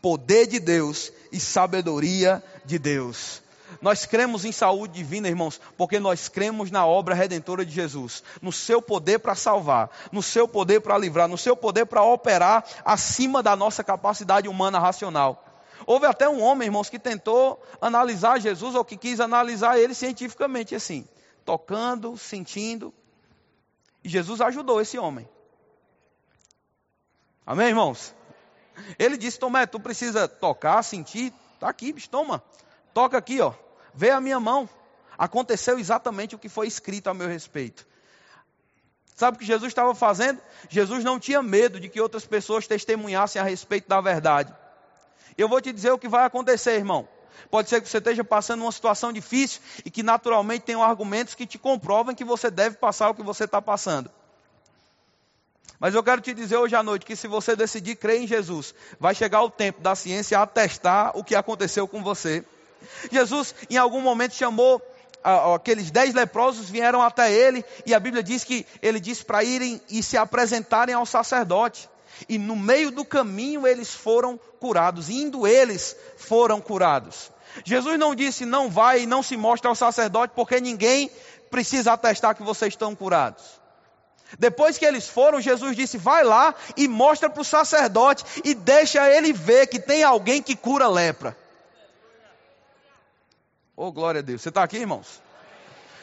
poder 0.01 0.47
de 0.47 0.59
Deus 0.59 1.11
e 1.31 1.39
sabedoria 1.39 2.43
de 2.65 2.79
Deus. 2.79 3.41
Nós 3.81 4.05
cremos 4.05 4.45
em 4.45 4.51
saúde 4.51 4.93
divina, 4.93 5.27
irmãos, 5.27 5.59
porque 5.77 5.99
nós 5.99 6.27
cremos 6.27 6.71
na 6.71 6.85
obra 6.85 7.15
redentora 7.15 7.65
de 7.65 7.71
Jesus, 7.71 8.23
no 8.41 8.51
seu 8.51 8.81
poder 8.81 9.19
para 9.19 9.35
salvar, 9.35 9.89
no 10.11 10.21
seu 10.21 10.47
poder 10.47 10.81
para 10.81 10.97
livrar, 10.97 11.27
no 11.27 11.37
seu 11.37 11.55
poder 11.55 11.85
para 11.85 12.03
operar 12.03 12.65
acima 12.83 13.43
da 13.43 13.55
nossa 13.55 13.83
capacidade 13.83 14.47
humana 14.47 14.79
racional. 14.79 15.45
Houve 15.85 16.05
até 16.05 16.27
um 16.27 16.41
homem, 16.41 16.67
irmãos, 16.67 16.89
que 16.89 16.99
tentou 16.99 17.61
analisar 17.81 18.39
Jesus 18.39 18.75
ou 18.75 18.83
que 18.83 18.97
quis 18.97 19.19
analisar 19.19 19.79
ele 19.79 19.93
cientificamente, 19.93 20.75
assim, 20.75 21.07
tocando, 21.45 22.17
sentindo. 22.17 22.93
E 24.03 24.09
Jesus 24.09 24.41
ajudou 24.41 24.81
esse 24.81 24.97
homem. 24.97 25.27
Amém, 27.45 27.69
irmãos? 27.69 28.13
Ele 28.97 29.17
disse: 29.17 29.39
Tomé, 29.39 29.65
tu 29.65 29.79
precisa 29.79 30.27
tocar, 30.27 30.83
sentir. 30.83 31.33
Está 31.55 31.69
aqui, 31.69 31.91
bicho, 31.91 32.09
toma. 32.09 32.43
Toca 32.93 33.17
aqui, 33.17 33.39
ó. 33.41 33.53
Vê 33.93 34.11
a 34.11 34.21
minha 34.21 34.39
mão. 34.39 34.69
Aconteceu 35.17 35.77
exatamente 35.77 36.35
o 36.35 36.39
que 36.39 36.47
foi 36.47 36.67
escrito 36.67 37.09
a 37.09 37.13
meu 37.13 37.27
respeito. 37.27 37.85
Sabe 39.15 39.35
o 39.35 39.39
que 39.39 39.45
Jesus 39.45 39.71
estava 39.71 39.93
fazendo? 39.93 40.39
Jesus 40.69 41.03
não 41.03 41.19
tinha 41.19 41.43
medo 41.43 41.77
de 41.77 41.89
que 41.89 41.99
outras 41.99 42.25
pessoas 42.25 42.67
testemunhassem 42.67 43.41
a 43.41 43.43
respeito 43.43 43.89
da 43.89 43.99
verdade. 43.99 44.53
Eu 45.37 45.49
vou 45.49 45.59
te 45.59 45.73
dizer 45.73 45.91
o 45.91 45.97
que 45.99 46.07
vai 46.07 46.23
acontecer, 46.23 46.75
irmão. 46.75 47.05
Pode 47.51 47.69
ser 47.69 47.81
que 47.81 47.89
você 47.89 47.97
esteja 47.97 48.23
passando 48.23 48.61
uma 48.61 48.71
situação 48.71 49.11
difícil 49.11 49.61
e 49.83 49.91
que 49.91 50.03
naturalmente 50.03 50.63
tenham 50.63 50.83
argumentos 50.83 51.35
que 51.35 51.45
te 51.45 51.57
comprovam 51.57 52.15
que 52.15 52.23
você 52.23 52.49
deve 52.49 52.77
passar 52.77 53.09
o 53.09 53.13
que 53.15 53.23
você 53.23 53.43
está 53.43 53.61
passando. 53.61 54.09
Mas 55.79 55.95
eu 55.95 56.03
quero 56.03 56.21
te 56.21 56.33
dizer 56.33 56.57
hoje 56.57 56.75
à 56.75 56.83
noite 56.83 57.05
que 57.05 57.15
se 57.15 57.27
você 57.27 57.55
decidir 57.55 57.95
crer 57.95 58.21
em 58.21 58.27
Jesus, 58.27 58.73
vai 58.99 59.15
chegar 59.15 59.41
o 59.41 59.49
tempo 59.49 59.81
da 59.81 59.95
ciência 59.95 60.39
atestar 60.39 61.17
o 61.17 61.23
que 61.23 61.35
aconteceu 61.35 61.87
com 61.87 62.03
você. 62.03 62.45
Jesus, 63.11 63.53
em 63.69 63.77
algum 63.77 64.01
momento, 64.01 64.35
chamou 64.35 64.81
aqueles 65.23 65.91
dez 65.91 66.13
leprosos, 66.13 66.69
vieram 66.69 67.01
até 67.01 67.31
ele, 67.31 67.63
e 67.85 67.93
a 67.93 67.99
Bíblia 67.99 68.23
diz 68.23 68.43
que 68.43 68.65
ele 68.81 68.99
disse 68.99 69.23
para 69.23 69.43
irem 69.43 69.81
e 69.89 70.01
se 70.01 70.17
apresentarem 70.17 70.95
ao 70.95 71.05
sacerdote. 71.05 71.89
E 72.27 72.37
no 72.37 72.55
meio 72.55 72.91
do 72.91 73.05
caminho 73.05 73.67
eles 73.67 73.93
foram 73.93 74.39
curados, 74.59 75.09
indo 75.09 75.47
eles 75.47 75.95
foram 76.17 76.59
curados. 76.59 77.31
Jesus 77.65 77.97
não 77.97 78.13
disse, 78.13 78.45
não 78.45 78.69
vai 78.69 79.03
e 79.03 79.05
não 79.05 79.23
se 79.23 79.35
mostra 79.35 79.69
ao 79.69 79.75
sacerdote, 79.75 80.33
porque 80.35 80.59
ninguém 80.59 81.09
precisa 81.49 81.93
atestar 81.93 82.35
que 82.35 82.43
vocês 82.43 82.73
estão 82.73 82.95
curados. 82.95 83.59
Depois 84.37 84.77
que 84.77 84.85
eles 84.85 85.07
foram, 85.07 85.41
Jesus 85.41 85.75
disse: 85.75 85.97
Vai 85.97 86.23
lá 86.23 86.53
e 86.77 86.87
mostra 86.87 87.29
para 87.29 87.41
o 87.41 87.45
sacerdote 87.45 88.23
e 88.43 88.53
deixa 88.53 89.09
ele 89.11 89.33
ver 89.33 89.65
que 89.65 89.79
tem 89.79 90.03
alguém 90.03 90.39
que 90.39 90.55
cura 90.55 90.87
lepra. 90.87 91.35
Oh, 93.81 93.93
glória 93.93 94.19
a 94.19 94.21
Deus. 94.21 94.41
Você 94.41 94.49
está 94.49 94.61
aqui, 94.61 94.75
irmãos? 94.75 95.21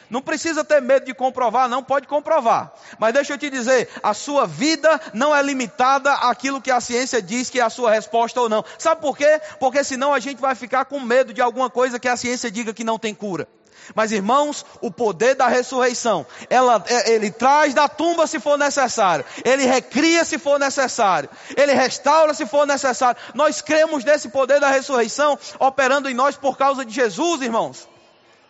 Não 0.08 0.22
precisa 0.22 0.64
ter 0.64 0.80
medo 0.80 1.04
de 1.04 1.12
comprovar, 1.12 1.68
não 1.68 1.82
pode 1.82 2.08
comprovar. 2.08 2.72
Mas 2.98 3.12
deixa 3.12 3.34
eu 3.34 3.38
te 3.38 3.50
dizer, 3.50 3.90
a 4.02 4.14
sua 4.14 4.46
vida 4.46 4.98
não 5.12 5.36
é 5.36 5.42
limitada 5.42 6.10
àquilo 6.10 6.62
que 6.62 6.70
a 6.70 6.80
ciência 6.80 7.20
diz 7.20 7.50
que 7.50 7.60
é 7.60 7.62
a 7.62 7.68
sua 7.68 7.90
resposta 7.90 8.40
ou 8.40 8.48
não. 8.48 8.64
Sabe 8.78 9.02
por 9.02 9.14
quê? 9.14 9.42
Porque 9.60 9.84
senão 9.84 10.14
a 10.14 10.18
gente 10.18 10.40
vai 10.40 10.54
ficar 10.54 10.86
com 10.86 10.98
medo 11.00 11.34
de 11.34 11.42
alguma 11.42 11.68
coisa 11.68 11.98
que 11.98 12.08
a 12.08 12.16
ciência 12.16 12.50
diga 12.50 12.72
que 12.72 12.82
não 12.82 12.98
tem 12.98 13.14
cura. 13.14 13.46
Mas 13.94 14.12
irmãos, 14.12 14.64
o 14.80 14.90
poder 14.90 15.34
da 15.34 15.48
ressurreição, 15.48 16.26
ela, 16.48 16.82
é, 16.88 17.12
ele 17.12 17.30
traz 17.30 17.74
da 17.74 17.88
tumba 17.88 18.26
se 18.26 18.40
for 18.40 18.58
necessário, 18.58 19.24
ele 19.44 19.64
recria 19.64 20.24
se 20.24 20.38
for 20.38 20.58
necessário, 20.58 21.28
ele 21.56 21.72
restaura 21.72 22.34
se 22.34 22.46
for 22.46 22.66
necessário. 22.66 23.20
Nós 23.34 23.60
cremos 23.60 24.04
nesse 24.04 24.28
poder 24.28 24.60
da 24.60 24.70
ressurreição 24.70 25.38
operando 25.58 26.08
em 26.08 26.14
nós 26.14 26.36
por 26.36 26.56
causa 26.56 26.84
de 26.84 26.94
Jesus, 26.94 27.42
irmãos. 27.42 27.95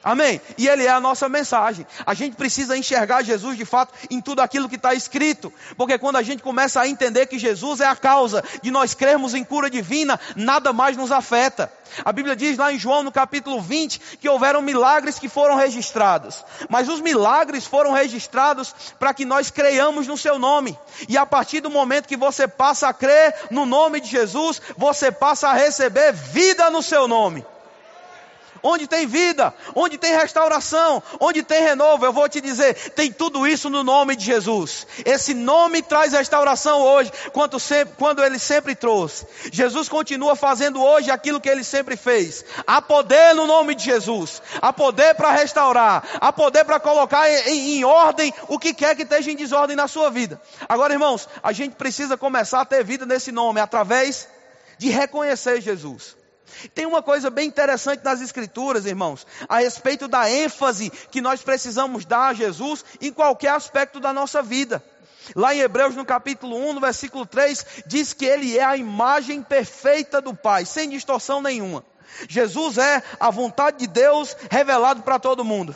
Amém? 0.06 0.40
E 0.56 0.68
Ele 0.68 0.84
é 0.84 0.88
a 0.88 1.00
nossa 1.00 1.28
mensagem. 1.28 1.84
A 2.06 2.14
gente 2.14 2.36
precisa 2.36 2.78
enxergar 2.78 3.24
Jesus 3.24 3.56
de 3.56 3.64
fato 3.64 3.92
em 4.08 4.20
tudo 4.20 4.40
aquilo 4.40 4.68
que 4.68 4.76
está 4.76 4.94
escrito. 4.94 5.52
Porque 5.76 5.98
quando 5.98 6.14
a 6.14 6.22
gente 6.22 6.44
começa 6.44 6.80
a 6.80 6.86
entender 6.86 7.26
que 7.26 7.40
Jesus 7.40 7.80
é 7.80 7.86
a 7.86 7.96
causa 7.96 8.44
de 8.62 8.70
nós 8.70 8.94
crermos 8.94 9.34
em 9.34 9.42
cura 9.42 9.68
divina, 9.68 10.20
nada 10.36 10.72
mais 10.72 10.96
nos 10.96 11.10
afeta. 11.10 11.72
A 12.04 12.12
Bíblia 12.12 12.36
diz 12.36 12.56
lá 12.56 12.72
em 12.72 12.78
João 12.78 13.02
no 13.02 13.10
capítulo 13.10 13.60
20 13.60 13.98
que 14.20 14.28
houveram 14.28 14.62
milagres 14.62 15.18
que 15.18 15.28
foram 15.28 15.56
registrados. 15.56 16.44
Mas 16.68 16.88
os 16.88 17.00
milagres 17.00 17.66
foram 17.66 17.90
registrados 17.90 18.72
para 19.00 19.12
que 19.12 19.24
nós 19.24 19.50
creiamos 19.50 20.06
no 20.06 20.16
seu 20.16 20.38
nome. 20.38 20.78
E 21.08 21.18
a 21.18 21.26
partir 21.26 21.58
do 21.58 21.68
momento 21.68 22.06
que 22.06 22.16
você 22.16 22.46
passa 22.46 22.86
a 22.86 22.94
crer 22.94 23.34
no 23.50 23.66
nome 23.66 23.98
de 23.98 24.08
Jesus, 24.08 24.62
você 24.76 25.10
passa 25.10 25.48
a 25.48 25.52
receber 25.52 26.12
vida 26.12 26.70
no 26.70 26.80
seu 26.80 27.08
nome 27.08 27.44
onde 28.66 28.86
tem 28.86 29.06
vida, 29.06 29.54
onde 29.74 29.96
tem 29.96 30.16
restauração, 30.16 31.02
onde 31.20 31.42
tem 31.42 31.62
renovo. 31.62 32.04
Eu 32.04 32.12
vou 32.12 32.28
te 32.28 32.40
dizer, 32.40 32.74
tem 32.90 33.12
tudo 33.12 33.46
isso 33.46 33.70
no 33.70 33.84
nome 33.84 34.16
de 34.16 34.24
Jesus. 34.24 34.86
Esse 35.04 35.32
nome 35.34 35.82
traz 35.82 36.12
restauração 36.12 36.82
hoje, 36.82 37.12
quanto 37.32 37.60
sempre, 37.60 37.94
quando 37.96 38.24
ele 38.24 38.38
sempre 38.38 38.74
trouxe. 38.74 39.26
Jesus 39.52 39.88
continua 39.88 40.34
fazendo 40.34 40.82
hoje 40.82 41.10
aquilo 41.10 41.40
que 41.40 41.48
ele 41.48 41.62
sempre 41.62 41.96
fez. 41.96 42.44
Há 42.66 42.82
poder 42.82 43.34
no 43.34 43.46
nome 43.46 43.74
de 43.74 43.84
Jesus, 43.84 44.42
há 44.60 44.72
poder 44.72 45.14
para 45.14 45.30
restaurar, 45.30 46.02
há 46.20 46.32
poder 46.32 46.64
para 46.64 46.80
colocar 46.80 47.30
em, 47.30 47.78
em 47.78 47.84
ordem 47.84 48.34
o 48.48 48.58
que 48.58 48.74
quer 48.74 48.96
que 48.96 49.02
esteja 49.02 49.30
em 49.30 49.36
desordem 49.36 49.76
na 49.76 49.86
sua 49.86 50.10
vida. 50.10 50.40
Agora, 50.68 50.92
irmãos, 50.92 51.28
a 51.42 51.52
gente 51.52 51.76
precisa 51.76 52.16
começar 52.16 52.60
a 52.60 52.64
ter 52.64 52.82
vida 52.82 53.06
nesse 53.06 53.30
nome 53.30 53.60
através 53.60 54.28
de 54.78 54.90
reconhecer 54.90 55.60
Jesus. 55.60 56.16
Tem 56.74 56.86
uma 56.86 57.02
coisa 57.02 57.30
bem 57.30 57.48
interessante 57.48 58.04
nas 58.04 58.20
Escrituras, 58.20 58.86
irmãos, 58.86 59.26
a 59.48 59.58
respeito 59.58 60.08
da 60.08 60.30
ênfase 60.30 60.90
que 61.10 61.20
nós 61.20 61.42
precisamos 61.42 62.04
dar 62.04 62.28
a 62.28 62.34
Jesus 62.34 62.84
em 63.00 63.12
qualquer 63.12 63.50
aspecto 63.50 64.00
da 64.00 64.12
nossa 64.12 64.42
vida. 64.42 64.82
Lá 65.34 65.54
em 65.54 65.58
Hebreus, 65.58 65.96
no 65.96 66.04
capítulo 66.04 66.56
1, 66.56 66.74
no 66.74 66.80
versículo 66.80 67.26
3, 67.26 67.84
diz 67.86 68.12
que 68.12 68.24
ele 68.24 68.56
é 68.56 68.64
a 68.64 68.76
imagem 68.76 69.42
perfeita 69.42 70.20
do 70.20 70.34
Pai, 70.34 70.64
sem 70.64 70.88
distorção 70.88 71.42
nenhuma. 71.42 71.84
Jesus 72.28 72.78
é 72.78 73.02
a 73.18 73.30
vontade 73.30 73.78
de 73.78 73.86
Deus 73.86 74.36
revelado 74.50 75.02
para 75.02 75.18
todo 75.18 75.44
mundo. 75.44 75.74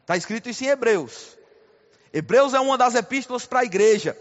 Está 0.00 0.16
escrito 0.16 0.48
isso 0.48 0.64
em 0.64 0.68
Hebreus. 0.68 1.36
Hebreus 2.12 2.54
é 2.54 2.60
uma 2.60 2.78
das 2.78 2.94
epístolas 2.94 3.44
para 3.44 3.60
a 3.60 3.64
igreja. 3.64 4.16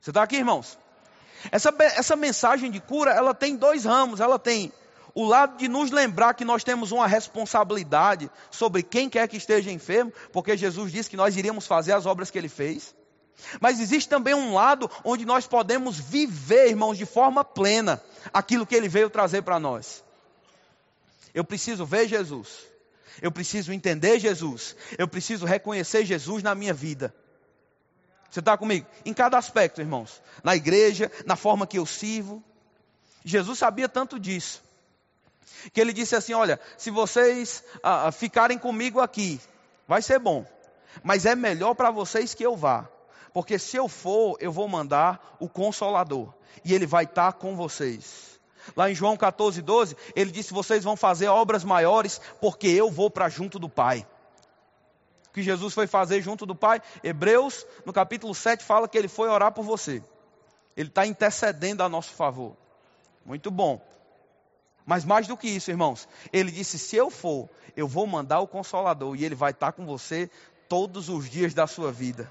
Você 0.00 0.10
está 0.10 0.22
aqui, 0.22 0.36
irmãos? 0.36 0.78
Essa, 1.50 1.74
essa 1.78 2.16
mensagem 2.16 2.70
de 2.70 2.80
cura, 2.80 3.12
ela 3.12 3.34
tem 3.34 3.56
dois 3.56 3.84
ramos. 3.84 4.20
Ela 4.20 4.38
tem 4.38 4.72
o 5.14 5.24
lado 5.24 5.56
de 5.56 5.68
nos 5.68 5.90
lembrar 5.90 6.34
que 6.34 6.44
nós 6.44 6.62
temos 6.62 6.92
uma 6.92 7.06
responsabilidade 7.06 8.30
sobre 8.50 8.82
quem 8.82 9.08
quer 9.08 9.26
que 9.26 9.36
esteja 9.36 9.70
enfermo, 9.70 10.12
porque 10.32 10.56
Jesus 10.56 10.92
disse 10.92 11.10
que 11.10 11.16
nós 11.16 11.36
iríamos 11.36 11.66
fazer 11.66 11.92
as 11.92 12.06
obras 12.06 12.30
que 12.30 12.38
ele 12.38 12.48
fez. 12.48 12.94
Mas 13.60 13.80
existe 13.80 14.08
também 14.08 14.34
um 14.34 14.52
lado 14.54 14.90
onde 15.04 15.24
nós 15.24 15.46
podemos 15.46 15.98
viver, 15.98 16.68
irmãos, 16.68 16.98
de 16.98 17.06
forma 17.06 17.44
plena 17.44 18.02
aquilo 18.32 18.66
que 18.66 18.74
ele 18.74 18.88
veio 18.88 19.10
trazer 19.10 19.42
para 19.42 19.58
nós. 19.58 20.04
Eu 21.34 21.44
preciso 21.44 21.84
ver 21.84 22.08
Jesus. 22.08 22.48
Eu 23.20 23.32
preciso 23.32 23.72
entender 23.72 24.18
Jesus. 24.18 24.76
Eu 24.96 25.08
preciso 25.08 25.46
reconhecer 25.46 26.04
Jesus 26.04 26.42
na 26.42 26.54
minha 26.54 26.74
vida. 26.74 27.14
Você 28.30 28.40
está 28.40 28.56
comigo? 28.56 28.86
Em 29.04 29.14
cada 29.14 29.38
aspecto, 29.38 29.80
irmãos. 29.80 30.22
Na 30.42 30.54
igreja, 30.54 31.10
na 31.24 31.36
forma 31.36 31.66
que 31.66 31.78
eu 31.78 31.86
sirvo. 31.86 32.42
Jesus 33.24 33.58
sabia 33.58 33.88
tanto 33.88 34.18
disso. 34.18 34.62
Que 35.72 35.80
ele 35.80 35.92
disse 35.92 36.14
assim: 36.14 36.34
Olha, 36.34 36.60
se 36.76 36.90
vocês 36.90 37.64
ah, 37.82 38.08
ah 38.08 38.12
ficarem 38.12 38.58
comigo 38.58 39.00
aqui, 39.00 39.40
vai 39.86 40.02
ser 40.02 40.18
bom. 40.18 40.46
Mas 41.02 41.26
é 41.26 41.34
melhor 41.34 41.74
para 41.74 41.90
vocês 41.90 42.34
que 42.34 42.44
eu 42.44 42.56
vá. 42.56 42.88
Porque 43.32 43.58
se 43.58 43.76
eu 43.76 43.88
for, 43.88 44.36
eu 44.40 44.52
vou 44.52 44.68
mandar 44.68 45.36
o 45.38 45.48
Consolador. 45.48 46.32
E 46.64 46.74
ele 46.74 46.86
vai 46.86 47.04
estar 47.04 47.32
tá 47.32 47.38
com 47.38 47.56
vocês. 47.56 48.38
Lá 48.76 48.90
em 48.90 48.94
João 48.94 49.16
14, 49.16 49.62
12, 49.62 49.96
ele 50.14 50.30
disse: 50.30 50.52
Vocês 50.52 50.84
vão 50.84 50.96
fazer 50.96 51.28
obras 51.28 51.64
maiores, 51.64 52.20
porque 52.40 52.68
eu 52.68 52.90
vou 52.90 53.10
para 53.10 53.28
junto 53.30 53.58
do 53.58 53.68
Pai 53.68 54.06
que 55.38 55.42
Jesus 55.42 55.72
foi 55.72 55.86
fazer 55.86 56.20
junto 56.20 56.44
do 56.44 56.54
Pai. 56.54 56.82
Hebreus, 57.02 57.64
no 57.86 57.92
capítulo 57.92 58.34
7, 58.34 58.64
fala 58.64 58.88
que 58.88 58.98
ele 58.98 59.06
foi 59.06 59.28
orar 59.28 59.52
por 59.52 59.64
você. 59.64 60.02
Ele 60.76 60.88
está 60.88 61.06
intercedendo 61.06 61.82
a 61.82 61.88
nosso 61.88 62.10
favor. 62.10 62.56
Muito 63.24 63.50
bom. 63.50 63.80
Mas 64.84 65.04
mais 65.04 65.28
do 65.28 65.36
que 65.36 65.48
isso, 65.48 65.70
irmãos, 65.70 66.08
ele 66.32 66.50
disse: 66.50 66.78
se 66.78 66.96
eu 66.96 67.10
for, 67.10 67.48
eu 67.76 67.86
vou 67.86 68.06
mandar 68.06 68.40
o 68.40 68.48
Consolador 68.48 69.14
e 69.14 69.24
ele 69.24 69.34
vai 69.34 69.52
estar 69.52 69.72
com 69.72 69.86
você 69.86 70.28
todos 70.68 71.08
os 71.08 71.30
dias 71.30 71.54
da 71.54 71.66
sua 71.66 71.92
vida. 71.92 72.28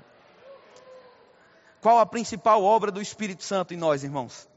Qual 1.80 2.00
a 2.00 2.06
principal 2.06 2.64
obra 2.64 2.92
do 2.92 3.02
Espírito 3.02 3.44
Santo 3.44 3.74
em 3.74 3.78
nós, 3.78 4.04
irmãos? 4.04 4.50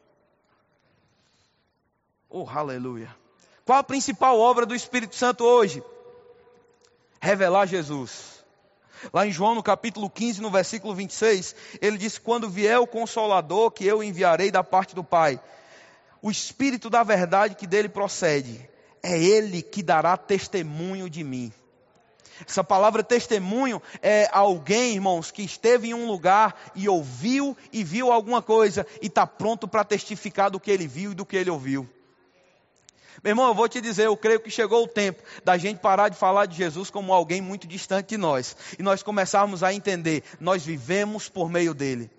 Oh, 2.29 2.48
aleluia. 2.48 3.14
Qual 3.64 3.79
a 3.79 3.85
principal 3.85 4.38
obra 4.40 4.66
do 4.66 4.75
Espírito 4.75 5.14
Santo 5.14 5.44
hoje? 5.44 5.83
Revelar 7.20 7.66
Jesus. 7.66 8.39
Lá 9.13 9.27
em 9.27 9.33
João, 9.33 9.55
no 9.55 9.63
capítulo 9.63 10.09
15, 10.11 10.41
no 10.41 10.51
versículo 10.51 10.95
26, 10.95 11.55
ele 11.81 11.99
diz: 11.99 12.19
Quando 12.19 12.49
vier 12.49 12.79
o 12.79 12.87
consolador 12.87 13.71
que 13.71 13.85
eu 13.85 14.03
enviarei 14.03 14.51
da 14.51 14.63
parte 14.63 14.95
do 14.95 15.03
Pai, 15.05 15.41
o 16.23 16.31
Espírito 16.31 16.91
da 16.91 17.03
verdade 17.03 17.55
que 17.55 17.67
dele 17.67 17.89
procede, 17.89 18.69
é 19.03 19.19
ele 19.19 19.63
que 19.63 19.83
dará 19.83 20.17
testemunho 20.17 21.09
de 21.09 21.25
mim. 21.25 21.53
Essa 22.47 22.65
palavra 22.65 23.03
testemunho 23.03 23.83
é 24.01 24.29
alguém, 24.33 24.95
irmãos, 24.95 25.31
que 25.31 25.43
esteve 25.43 25.89
em 25.91 25.95
um 25.95 26.07
lugar 26.07 26.71
e 26.75 26.89
ouviu 26.89 27.57
e 27.73 27.85
viu 27.85 28.11
alguma 28.11 28.41
coisa 28.41 28.87
e 29.01 29.07
está 29.07 29.27
pronto 29.27 29.69
para 29.69 29.85
testificar 29.85 30.51
do 30.51 30.61
que 30.61 30.71
ele 30.71 30.87
viu 30.87 31.13
e 31.13 31.15
do 31.15 31.27
que 31.27 31.37
ele 31.37 31.51
ouviu. 31.51 31.89
Meu 33.23 33.33
irmão, 33.33 33.49
eu 33.49 33.55
vou 33.55 33.68
te 33.68 33.81
dizer, 33.81 34.07
eu 34.07 34.16
creio 34.16 34.40
que 34.40 34.51
chegou 34.51 34.85
o 34.85 34.88
tempo 34.88 35.23
da 35.44 35.59
gente 35.59 35.79
parar 35.79 36.09
de 36.09 36.16
falar 36.16 36.46
de 36.46 36.57
Jesus 36.57 36.90
como 36.90 37.12
alguém 37.12 37.40
muito 37.40 37.66
distante 37.66 38.11
de 38.11 38.16
nós 38.16 38.57
e 38.79 38.83
nós 38.83 39.03
começarmos 39.03 39.62
a 39.62 39.73
entender, 39.75 40.23
nós 40.40 40.64
vivemos 40.64 41.29
por 41.29 41.51
meio 41.51 41.75
dele. 41.75 42.11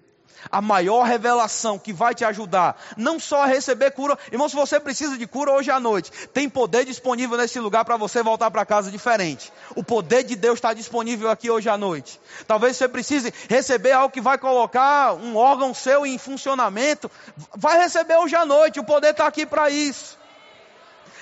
A 0.49 0.61
maior 0.61 1.03
revelação 1.03 1.77
que 1.77 1.93
vai 1.93 2.15
te 2.15 2.25
ajudar, 2.25 2.81
não 2.97 3.19
só 3.19 3.43
a 3.43 3.45
receber 3.45 3.91
cura, 3.91 4.17
irmão, 4.31 4.49
se 4.49 4.55
você 4.55 4.79
precisa 4.79 5.17
de 5.17 5.27
cura 5.27 5.51
hoje 5.51 5.69
à 5.69 5.79
noite, 5.79 6.11
tem 6.29 6.49
poder 6.49 6.85
disponível 6.85 7.37
nesse 7.37 7.59
lugar 7.59 7.85
para 7.85 7.97
você 7.97 8.23
voltar 8.23 8.49
para 8.49 8.65
casa 8.65 8.89
diferente. 8.89 9.51
O 9.75 9.83
poder 9.83 10.23
de 10.23 10.35
Deus 10.35 10.55
está 10.55 10.73
disponível 10.73 11.29
aqui 11.29 11.49
hoje 11.51 11.69
à 11.69 11.77
noite. 11.77 12.19
Talvez 12.47 12.77
você 12.77 12.87
precise 12.87 13.33
receber 13.49 13.91
algo 13.91 14.13
que 14.13 14.21
vai 14.21 14.37
colocar 14.37 15.13
um 15.13 15.35
órgão 15.35 15.73
seu 15.73 16.05
em 16.05 16.17
funcionamento, 16.17 17.11
vai 17.55 17.77
receber 17.77 18.15
hoje 18.15 18.35
à 18.35 18.45
noite, 18.45 18.79
o 18.79 18.83
poder 18.83 19.11
está 19.11 19.27
aqui 19.27 19.45
para 19.45 19.69
isso. 19.69 20.20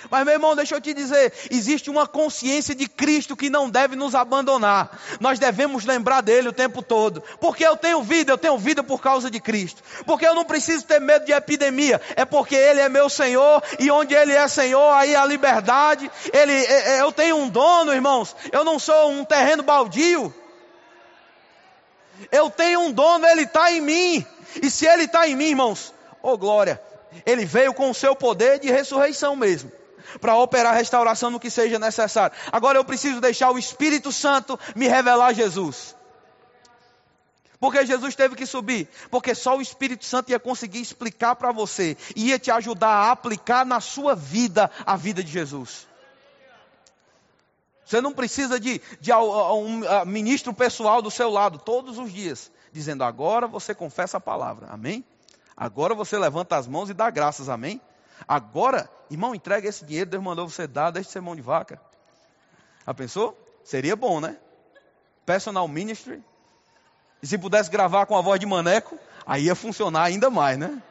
Mas, 0.10 0.24
meu 0.24 0.34
irmão, 0.34 0.56
deixa 0.56 0.76
eu 0.76 0.82
te 0.82 0.94
dizer: 0.94 1.34
existe 1.50 1.90
uma 1.90 2.08
consciência 2.08 2.74
de 2.74 2.88
Cristo 2.88 3.36
que 3.36 3.50
não 3.50 3.70
deve 3.70 3.96
nos 3.96 4.16
abandonar. 4.16 4.98
Nós 5.20 5.40
devemos 5.40 5.86
lembrar 5.86 6.22
dele 6.22 6.50
o 6.50 6.54
tempo 6.54 6.82
todo. 6.82 7.22
Porque 7.40 7.66
eu 7.66 7.76
tenho 7.76 8.02
vida, 8.02 8.32
eu 8.32 8.38
tenho 8.38 8.58
vida 8.58 8.84
por 8.84 9.02
causa 9.02 9.30
de 9.30 9.40
Cristo. 9.40 9.84
Porque 10.06 10.26
eu 10.26 10.36
não 10.36 10.46
preciso 10.46 10.86
ter 10.86 11.02
medo 11.02 11.26
de 11.26 11.34
epidemia. 11.34 12.00
É 12.16 12.24
porque 12.24 12.56
Ele 12.56 12.80
é 12.80 12.88
meu 12.88 13.10
Senhor. 13.10 13.62
E 13.80 13.92
onde 13.92 14.14
Ele 14.14 14.34
é 14.34 14.48
Senhor, 14.48 14.94
aí 14.94 15.16
a 15.16 15.26
liberdade. 15.26 16.10
Ele, 16.32 16.54
é, 16.54 16.98
é, 16.98 17.02
eu 17.02 17.12
tenho 17.12 17.38
um 17.38 17.50
dono, 17.50 17.94
irmãos. 17.94 18.36
Eu 18.52 18.64
não 18.64 18.80
sou 18.80 19.12
um 19.12 19.26
terreno 19.26 19.64
baldio. 19.64 20.34
Eu 22.32 22.50
tenho 22.50 22.82
um 22.82 22.92
dono, 22.92 23.26
Ele 23.26 23.44
está 23.44 23.72
em 23.72 23.82
mim. 23.82 24.26
E 24.62 24.70
se 24.70 24.86
Ele 24.86 25.04
está 25.04 25.28
em 25.28 25.36
mim, 25.36 25.50
irmãos, 25.50 25.94
oh 26.22 26.38
glória, 26.38 26.82
Ele 27.26 27.46
veio 27.46 27.74
com 27.74 27.90
o 27.90 27.94
seu 27.94 28.16
poder 28.16 28.60
de 28.60 28.70
ressurreição 28.72 29.36
mesmo 29.36 29.79
para 30.20 30.36
operar 30.36 30.76
restauração 30.76 31.30
no 31.30 31.40
que 31.40 31.50
seja 31.50 31.80
necessário. 31.80 32.36
Agora 32.52 32.78
eu 32.78 32.86
preciso 32.86 33.22
deixar 33.22 33.52
o 33.52 33.60
Espírito 33.60 34.12
Santo 34.12 34.60
me 34.76 34.88
revelar 34.88 35.34
Jesus. 35.34 35.96
Porque 37.60 37.86
Jesus 37.86 38.16
teve 38.16 38.36
que 38.36 38.46
subir? 38.46 38.88
Porque 39.12 39.36
só 39.36 39.58
o 39.58 39.62
Espírito 39.62 40.06
Santo 40.06 40.32
ia 40.32 40.40
conseguir 40.40 40.80
explicar 40.80 41.36
para 41.36 41.52
você, 41.52 41.98
ia 42.16 42.40
te 42.40 42.50
ajudar 42.50 42.90
a 42.90 43.12
aplicar 43.12 43.66
na 43.66 43.82
sua 43.82 44.16
vida 44.16 44.72
a 44.86 44.96
vida 44.96 45.22
de 45.22 45.32
Jesus. 45.32 45.88
Você 47.86 48.00
não 48.00 48.14
precisa 48.14 48.60
de, 48.60 48.80
de 49.02 49.12
um 49.12 49.82
ministro 50.06 50.54
pessoal 50.54 51.02
do 51.02 51.12
seu 51.12 51.30
lado 51.30 51.58
todos 51.58 51.98
os 51.98 52.14
dias, 52.14 52.52
dizendo 52.72 53.04
agora 53.04 53.48
você 53.48 53.74
confessa 53.74 54.18
a 54.18 54.22
palavra, 54.22 54.68
amém? 54.70 55.04
Agora 55.58 55.94
você 55.94 56.18
levanta 56.18 56.56
as 56.56 56.68
mãos 56.68 56.90
e 56.90 56.94
dá 56.94 57.10
graças, 57.10 57.50
amém? 57.50 57.82
Agora, 58.28 58.90
irmão, 59.10 59.34
entrega 59.34 59.68
esse 59.68 59.86
dinheiro, 59.86 60.10
Deus 60.10 60.24
mandou 60.24 60.48
você 60.48 60.68
dar, 60.68 60.92
deixe 60.92 61.08
de 61.08 61.14
ser 61.14 61.22
mão 61.22 61.36
de 61.36 61.42
vaca. 61.42 61.82
Já 62.86 62.94
pensou? 62.94 63.38
Seria 63.64 63.96
bom, 63.96 64.20
né? 64.20 64.38
Personal 65.26 65.68
ministry. 65.68 66.24
E 67.22 67.28
se 67.28 67.38
pudesse 67.38 67.70
gravar 67.70 68.06
com 68.06 68.18
a 68.18 68.22
voz 68.22 68.40
de 68.40 68.46
maneco, 68.46 68.98
aí 69.26 69.44
ia 69.46 69.56
funcionar 69.56 70.04
ainda 70.04 70.30
mais, 70.30 70.58
né? 70.58 70.82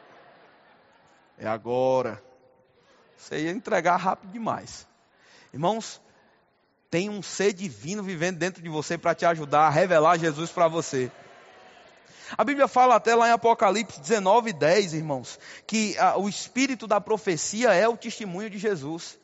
É 1.37 1.47
agora. 1.47 2.21
Você 3.17 3.39
ia 3.43 3.51
entregar 3.51 3.97
rápido 3.97 4.31
demais. 4.31 4.87
Irmãos, 5.53 6.01
tem 6.89 7.09
um 7.09 7.21
ser 7.21 7.53
divino 7.53 8.01
vivendo 8.01 8.37
dentro 8.37 8.61
de 8.61 8.69
você 8.69 8.97
para 8.97 9.13
te 9.13 9.25
ajudar 9.25 9.67
a 9.67 9.69
revelar 9.69 10.17
Jesus 10.17 10.51
para 10.51 10.67
você. 10.67 11.11
A 12.37 12.43
Bíblia 12.43 12.67
fala 12.67 12.95
até 12.95 13.15
lá 13.15 13.27
em 13.27 13.31
Apocalipse 13.31 13.99
19, 13.99 14.53
10, 14.53 14.93
irmãos, 14.93 15.39
que 15.65 15.97
a, 15.97 16.17
o 16.17 16.29
espírito 16.29 16.87
da 16.87 17.01
profecia 17.01 17.73
é 17.73 17.87
o 17.87 17.97
testemunho 17.97 18.49
de 18.49 18.57
Jesus. 18.57 19.17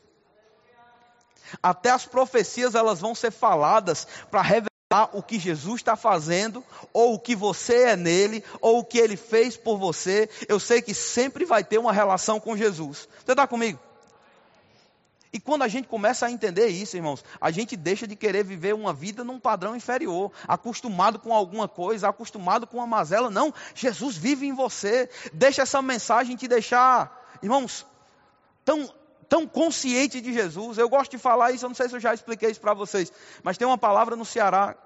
Até 1.62 1.92
as 1.92 2.06
profecias 2.06 2.76
elas 2.76 3.00
vão 3.00 3.14
ser 3.14 3.32
faladas 3.32 4.08
para 4.30 4.42
revelar 4.42 4.70
o 5.14 5.22
que 5.22 5.40
Jesus 5.40 5.82
está 5.82 5.96
fazendo, 5.96 6.64
ou 6.94 7.16
o 7.16 7.20
que 7.20 7.36
você 7.36 7.84
é 7.84 7.96
nele, 7.96 8.44
ou 8.62 8.80
o 8.80 8.84
que 8.84 8.98
ele 8.98 9.18
fez 9.18 9.56
por 9.58 9.78
você. 9.78 10.30
Eu 10.48 10.60
sei 10.60 10.82
que 10.82 10.94
sempre 10.94 11.46
vai 11.46 11.64
ter 11.64 11.78
uma 11.78 11.94
relação 11.94 12.40
com 12.40 12.58
Jesus. 12.58 13.08
Você 13.24 13.32
está 13.32 13.48
comigo? 13.48 13.80
E 15.34 15.40
quando 15.40 15.64
a 15.64 15.68
gente 15.68 15.88
começa 15.88 16.26
a 16.26 16.32
entender 16.32 16.68
isso, 16.68 16.96
irmãos, 16.96 17.24
a 17.42 17.52
gente 17.52 17.76
deixa 17.76 18.08
de 18.08 18.16
querer 18.16 18.44
viver 18.44 18.74
uma 18.74 18.94
vida 18.94 19.24
num 19.24 19.40
padrão 19.40 19.76
inferior, 19.76 20.32
acostumado 20.48 21.20
com 21.20 21.34
alguma 21.34 21.68
coisa, 21.68 22.08
acostumado 22.08 22.66
com 22.66 22.78
uma 22.78 22.88
mazela. 22.88 23.30
Não, 23.30 23.54
Jesus 23.74 24.16
vive 24.16 24.48
em 24.48 24.54
você. 24.54 25.10
Deixa 25.34 25.62
essa 25.62 25.82
mensagem 25.82 26.36
te 26.36 26.48
deixar, 26.48 27.38
irmãos, 27.42 27.86
tão 28.64 28.90
tão 29.28 29.48
consciente 29.48 30.22
de 30.22 30.32
Jesus. 30.32 30.78
Eu 30.78 30.88
gosto 30.88 31.12
de 31.12 31.18
falar 31.18 31.52
isso, 31.52 31.66
eu 31.66 31.70
não 31.70 31.76
sei 31.76 31.90
se 31.90 31.96
eu 31.96 32.00
já 32.00 32.14
expliquei 32.14 32.52
isso 32.52 32.62
para 32.62 32.76
vocês, 32.76 33.12
mas 33.42 33.58
tem 33.58 33.68
uma 33.68 33.78
palavra 33.78 34.16
no 34.16 34.24
Ceará 34.24 34.78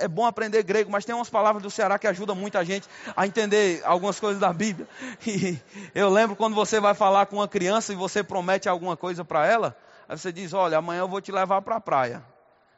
é 0.00 0.08
bom 0.08 0.26
aprender 0.26 0.62
grego, 0.62 0.90
mas 0.90 1.04
tem 1.04 1.14
umas 1.14 1.30
palavras 1.30 1.62
do 1.62 1.70
Ceará 1.70 1.98
que 1.98 2.06
ajudam 2.06 2.34
muito 2.34 2.58
a 2.58 2.64
gente 2.64 2.88
a 3.16 3.26
entender 3.26 3.82
algumas 3.84 4.18
coisas 4.20 4.40
da 4.40 4.52
Bíblia. 4.52 4.86
E 5.26 5.58
eu 5.94 6.08
lembro 6.10 6.36
quando 6.36 6.54
você 6.54 6.80
vai 6.80 6.94
falar 6.94 7.26
com 7.26 7.36
uma 7.36 7.48
criança 7.48 7.92
e 7.92 7.96
você 7.96 8.22
promete 8.22 8.68
alguma 8.68 8.96
coisa 8.96 9.24
para 9.24 9.46
ela, 9.46 9.76
aí 10.08 10.16
você 10.18 10.32
diz: 10.32 10.52
Olha, 10.52 10.78
amanhã 10.78 11.00
eu 11.00 11.08
vou 11.08 11.20
te 11.20 11.32
levar 11.32 11.62
para 11.62 11.76
a 11.76 11.80
praia. 11.80 12.22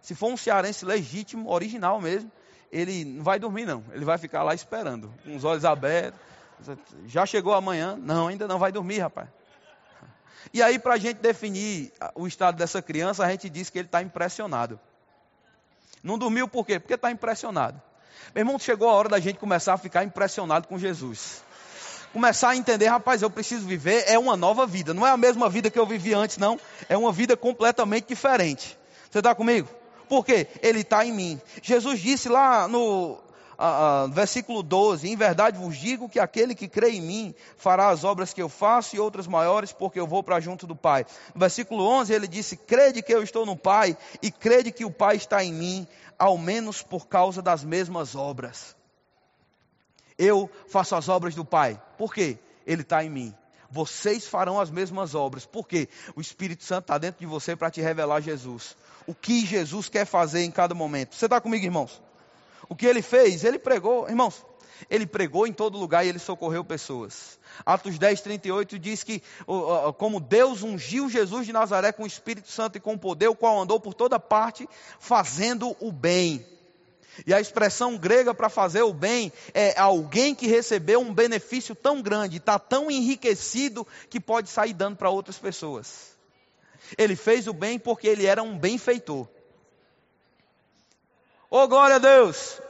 Se 0.00 0.14
for 0.14 0.31
um 0.31 0.37
cearense 0.37 0.85
legítimo, 0.85 1.50
original 1.50 2.00
mesmo, 2.00 2.31
ele 2.70 3.05
não 3.05 3.24
vai 3.24 3.38
dormir, 3.38 3.66
não. 3.66 3.85
Ele 3.92 4.05
vai 4.05 4.18
ficar 4.18 4.42
lá 4.42 4.55
esperando, 4.55 5.12
com 5.24 5.35
os 5.35 5.44
olhos 5.44 5.64
abertos. 5.64 6.20
Já 7.07 7.26
chegou 7.26 7.55
amanhã? 7.55 7.96
Não, 7.96 8.29
ainda 8.29 8.46
não 8.46 8.59
vai 8.59 8.70
dormir, 8.70 8.98
rapaz. 8.98 9.29
E 10.52 10.62
aí, 10.62 10.79
para 10.79 10.94
a 10.94 10.98
gente 10.98 11.18
definir 11.18 11.92
o 12.14 12.26
estado 12.26 12.57
dessa 12.57 12.81
criança, 12.81 13.24
a 13.24 13.31
gente 13.31 13.50
diz 13.50 13.68
que 13.68 13.79
ele 13.79 13.88
está 13.88 14.00
impressionado. 14.02 14.79
Não 16.03 16.18
dormiu 16.18 16.46
por 16.49 16.64
quê? 16.64 16.79
Porque 16.79 16.94
está 16.94 17.11
impressionado. 17.11 17.81
Meu 18.35 18.42
irmão, 18.42 18.59
chegou 18.59 18.88
a 18.88 18.92
hora 18.92 19.09
da 19.09 19.18
gente 19.18 19.38
começar 19.38 19.75
a 19.75 19.79
ficar 19.79 20.05
impressionado 20.05 20.68
com 20.68 20.79
Jesus. 20.79 21.42
Começar 22.12 22.51
a 22.51 22.57
entender, 22.57 22.87
rapaz, 22.87 23.22
eu 23.22 23.31
preciso 23.31 23.66
viver, 23.66 24.05
é 24.07 24.18
uma 24.18 24.37
nova 24.37 24.66
vida. 24.66 24.94
Não 24.94 25.07
é 25.07 25.11
a 25.11 25.16
mesma 25.16 25.49
vida 25.49 25.70
que 25.70 25.79
eu 25.79 25.87
vivi 25.87 26.14
antes, 26.14 26.38
não. 26.38 26.59
É 26.88 26.96
uma 26.96 27.12
vida 27.12 27.37
completamente 27.37 28.09
diferente. 28.09 28.79
Você 29.11 29.18
está 29.18 29.35
comigo? 29.35 29.68
Por 30.09 30.25
quê? 30.25 30.46
Ele 30.62 30.81
está 30.81 31.05
em 31.05 31.12
mim. 31.12 31.40
Jesus 31.62 32.01
disse 32.01 32.29
lá 32.29 32.68
no 32.68 33.18
ah, 33.59 34.05
ah, 34.05 34.07
versículo 34.09 34.62
12: 34.62 35.09
Em 35.09 35.16
verdade 35.16 35.59
vos 35.59 35.77
digo 35.77 36.09
que 36.09 36.19
aquele 36.19 36.55
que 36.55 36.69
crê 36.69 36.90
em 36.90 37.01
mim 37.01 37.35
fará 37.57 37.88
as 37.88 38.05
obras 38.05 38.33
que 38.33 38.42
eu 38.42 38.49
faço 38.49 38.97
e 38.97 39.01
outras 39.01 39.27
maiores, 39.27 39.73
porque 39.73 39.99
eu 39.99 40.07
vou 40.07 40.23
para 40.23 40.40
junto 40.40 40.66
do 40.66 40.77
Pai. 40.77 41.07
Versículo 41.35 41.85
11 41.85 42.12
ele 42.12 42.29
disse: 42.29 42.57
Crede 42.57 43.03
que 43.03 43.14
eu 43.14 43.23
estou 43.23 43.47
no 43.47 43.57
Pai 43.57 43.97
e 44.23 44.31
crede 44.31 44.71
que 44.71 44.85
o 44.85 44.90
Pai 44.90 45.16
está 45.16 45.42
em 45.42 45.53
mim, 45.53 45.87
ao 46.19 46.37
menos 46.37 46.83
por 46.83 47.07
causa 47.07 47.40
das 47.40 47.64
mesmas 47.64 48.14
obras. 48.14 48.77
Eu 50.19 50.51
faço 50.69 50.95
as 50.95 51.09
obras 51.09 51.35
do 51.35 51.45
Pai. 51.45 51.81
Por 51.99 52.12
quê? 52.12 52.38
Ele 52.66 52.83
está 52.83 53.05
em 53.05 53.11
mim. 53.11 53.35
Vocês 53.71 54.27
farão 54.27 54.61
as 54.61 54.71
mesmas 54.71 55.14
obras. 55.14 55.45
Por 55.45 55.66
quê? 55.66 55.88
O 56.14 56.21
Espírito 56.21 56.64
Santo 56.64 56.85
está 56.85 56.99
dentro 56.99 57.21
de 57.21 57.27
você 57.27 57.55
para 57.55 57.71
te 57.71 57.81
revelar 57.81 58.21
Jesus. 58.21 58.77
O 59.07 59.14
que 59.14 59.45
Jesus 59.45 59.88
quer 59.88 60.05
fazer 60.05 60.42
em 60.42 60.51
cada 60.51 60.75
momento. 60.75 61.14
Você 61.14 61.27
está 61.27 61.40
comigo, 61.40 61.64
irmãos? 61.64 62.01
O 62.68 62.74
que 62.74 62.87
ele 62.87 63.02
fez? 63.02 63.44
Ele 63.44 63.59
pregou, 63.59 64.09
irmãos, 64.09 64.44
ele 64.90 65.07
pregou 65.07 65.46
em 65.46 65.52
todo 65.52 65.79
lugar 65.79 66.05
e 66.05 66.09
ele 66.09 66.18
socorreu 66.18 66.64
pessoas. 66.64 67.38
Atos 67.64 67.98
10, 67.98 68.20
38 68.20 68.79
diz 68.79 69.02
que, 69.02 69.22
como 69.96 70.20
Deus 70.20 70.62
ungiu 70.62 71.09
Jesus 71.09 71.46
de 71.46 71.52
Nazaré 71.52 71.92
com 71.92 72.02
o 72.02 72.07
Espírito 72.07 72.50
Santo 72.50 72.76
e 72.76 72.81
com 72.81 72.98
poder, 72.98 73.29
o 73.29 73.35
qual 73.35 73.59
andou 73.59 73.81
por 73.81 73.94
toda 73.94 74.20
parte 74.20 74.68
fazendo 74.98 75.74
o 75.81 75.90
bem. 75.90 76.44
E 77.26 77.33
a 77.33 77.40
expressão 77.40 77.96
grega 77.96 78.35
para 78.35 78.50
fazer 78.50 78.83
o 78.83 78.92
bem 78.92 79.33
é 79.55 79.79
alguém 79.79 80.35
que 80.35 80.46
recebeu 80.46 81.00
um 81.00 81.14
benefício 81.14 81.74
tão 81.74 82.02
grande, 82.02 82.37
está 82.37 82.59
tão 82.59 82.90
enriquecido 82.90 83.87
que 84.11 84.20
pode 84.20 84.50
sair 84.50 84.74
dando 84.74 84.96
para 84.96 85.09
outras 85.09 85.38
pessoas. 85.38 86.14
Ele 86.98 87.16
fez 87.16 87.46
o 87.46 87.55
bem 87.55 87.79
porque 87.79 88.07
ele 88.07 88.26
era 88.26 88.42
um 88.42 88.59
benfeitor. 88.59 89.26
Oh, 91.50 91.68
glória 91.68 91.96
a 91.96 91.98
Deus! 92.00 92.61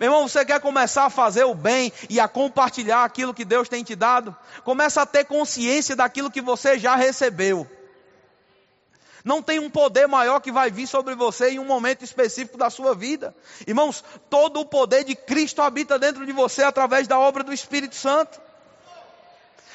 Meu 0.00 0.08
irmão, 0.08 0.28
você 0.28 0.44
quer 0.44 0.60
começar 0.60 1.04
a 1.04 1.10
fazer 1.10 1.44
o 1.44 1.54
bem 1.54 1.92
e 2.10 2.18
a 2.18 2.26
compartilhar 2.26 3.04
aquilo 3.04 3.34
que 3.34 3.44
Deus 3.44 3.68
tem 3.68 3.84
te 3.84 3.94
dado? 3.94 4.36
Começa 4.64 5.02
a 5.02 5.06
ter 5.06 5.24
consciência 5.24 5.94
daquilo 5.94 6.30
que 6.30 6.40
você 6.40 6.78
já 6.78 6.96
recebeu. 6.96 7.68
Não 9.24 9.40
tem 9.40 9.58
um 9.58 9.70
poder 9.70 10.06
maior 10.06 10.40
que 10.40 10.52
vai 10.52 10.70
vir 10.70 10.86
sobre 10.86 11.14
você 11.14 11.50
em 11.50 11.58
um 11.58 11.64
momento 11.64 12.04
específico 12.04 12.58
da 12.58 12.68
sua 12.68 12.94
vida. 12.94 13.34
Irmãos, 13.66 14.04
todo 14.28 14.60
o 14.60 14.66
poder 14.66 15.04
de 15.04 15.14
Cristo 15.14 15.62
habita 15.62 15.98
dentro 15.98 16.26
de 16.26 16.32
você 16.32 16.62
através 16.62 17.08
da 17.08 17.18
obra 17.18 17.42
do 17.42 17.52
Espírito 17.52 17.94
Santo. 17.94 18.38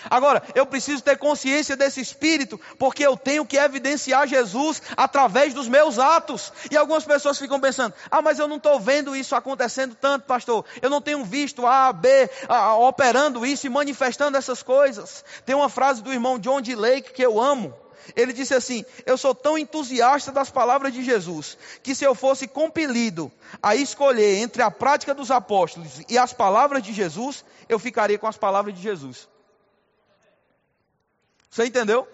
Agora, 0.09 0.43
eu 0.53 0.65
preciso 0.65 1.03
ter 1.03 1.17
consciência 1.17 1.75
desse 1.75 1.99
espírito, 1.99 2.59
porque 2.77 3.05
eu 3.05 3.17
tenho 3.17 3.45
que 3.45 3.57
evidenciar 3.57 4.27
Jesus 4.27 4.81
através 4.95 5.53
dos 5.53 5.67
meus 5.67 5.97
atos. 5.97 6.53
E 6.69 6.77
algumas 6.77 7.03
pessoas 7.03 7.39
ficam 7.39 7.59
pensando: 7.59 7.93
ah, 8.09 8.21
mas 8.21 8.39
eu 8.39 8.47
não 8.47 8.57
estou 8.57 8.79
vendo 8.79 9.15
isso 9.15 9.35
acontecendo 9.35 9.95
tanto, 9.95 10.25
pastor. 10.25 10.63
Eu 10.81 10.89
não 10.89 11.01
tenho 11.01 11.23
visto 11.23 11.65
A, 11.65 11.91
B 11.91 12.29
a, 12.47 12.75
operando 12.75 13.45
isso 13.45 13.65
e 13.65 13.69
manifestando 13.69 14.37
essas 14.37 14.61
coisas. 14.61 15.23
Tem 15.45 15.55
uma 15.55 15.69
frase 15.69 16.01
do 16.01 16.13
irmão 16.13 16.39
John 16.39 16.61
D. 16.61 16.75
Lake 16.75 17.13
que 17.13 17.25
eu 17.25 17.39
amo. 17.41 17.73
Ele 18.15 18.33
disse 18.33 18.53
assim: 18.53 18.85
Eu 19.05 19.17
sou 19.17 19.35
tão 19.35 19.57
entusiasta 19.57 20.31
das 20.31 20.49
palavras 20.49 20.93
de 20.93 21.03
Jesus, 21.03 21.57
que 21.83 21.93
se 21.93 22.05
eu 22.05 22.15
fosse 22.15 22.47
compelido 22.47 23.31
a 23.61 23.75
escolher 23.75 24.37
entre 24.37 24.61
a 24.61 24.71
prática 24.71 25.13
dos 25.13 25.31
apóstolos 25.31 26.01
e 26.07 26.17
as 26.17 26.33
palavras 26.33 26.81
de 26.81 26.93
Jesus, 26.93 27.43
eu 27.67 27.77
ficaria 27.77 28.17
com 28.17 28.27
as 28.27 28.37
palavras 28.37 28.73
de 28.73 28.81
Jesus. 28.81 29.27
Você 31.49 31.65
entendeu? 31.65 32.07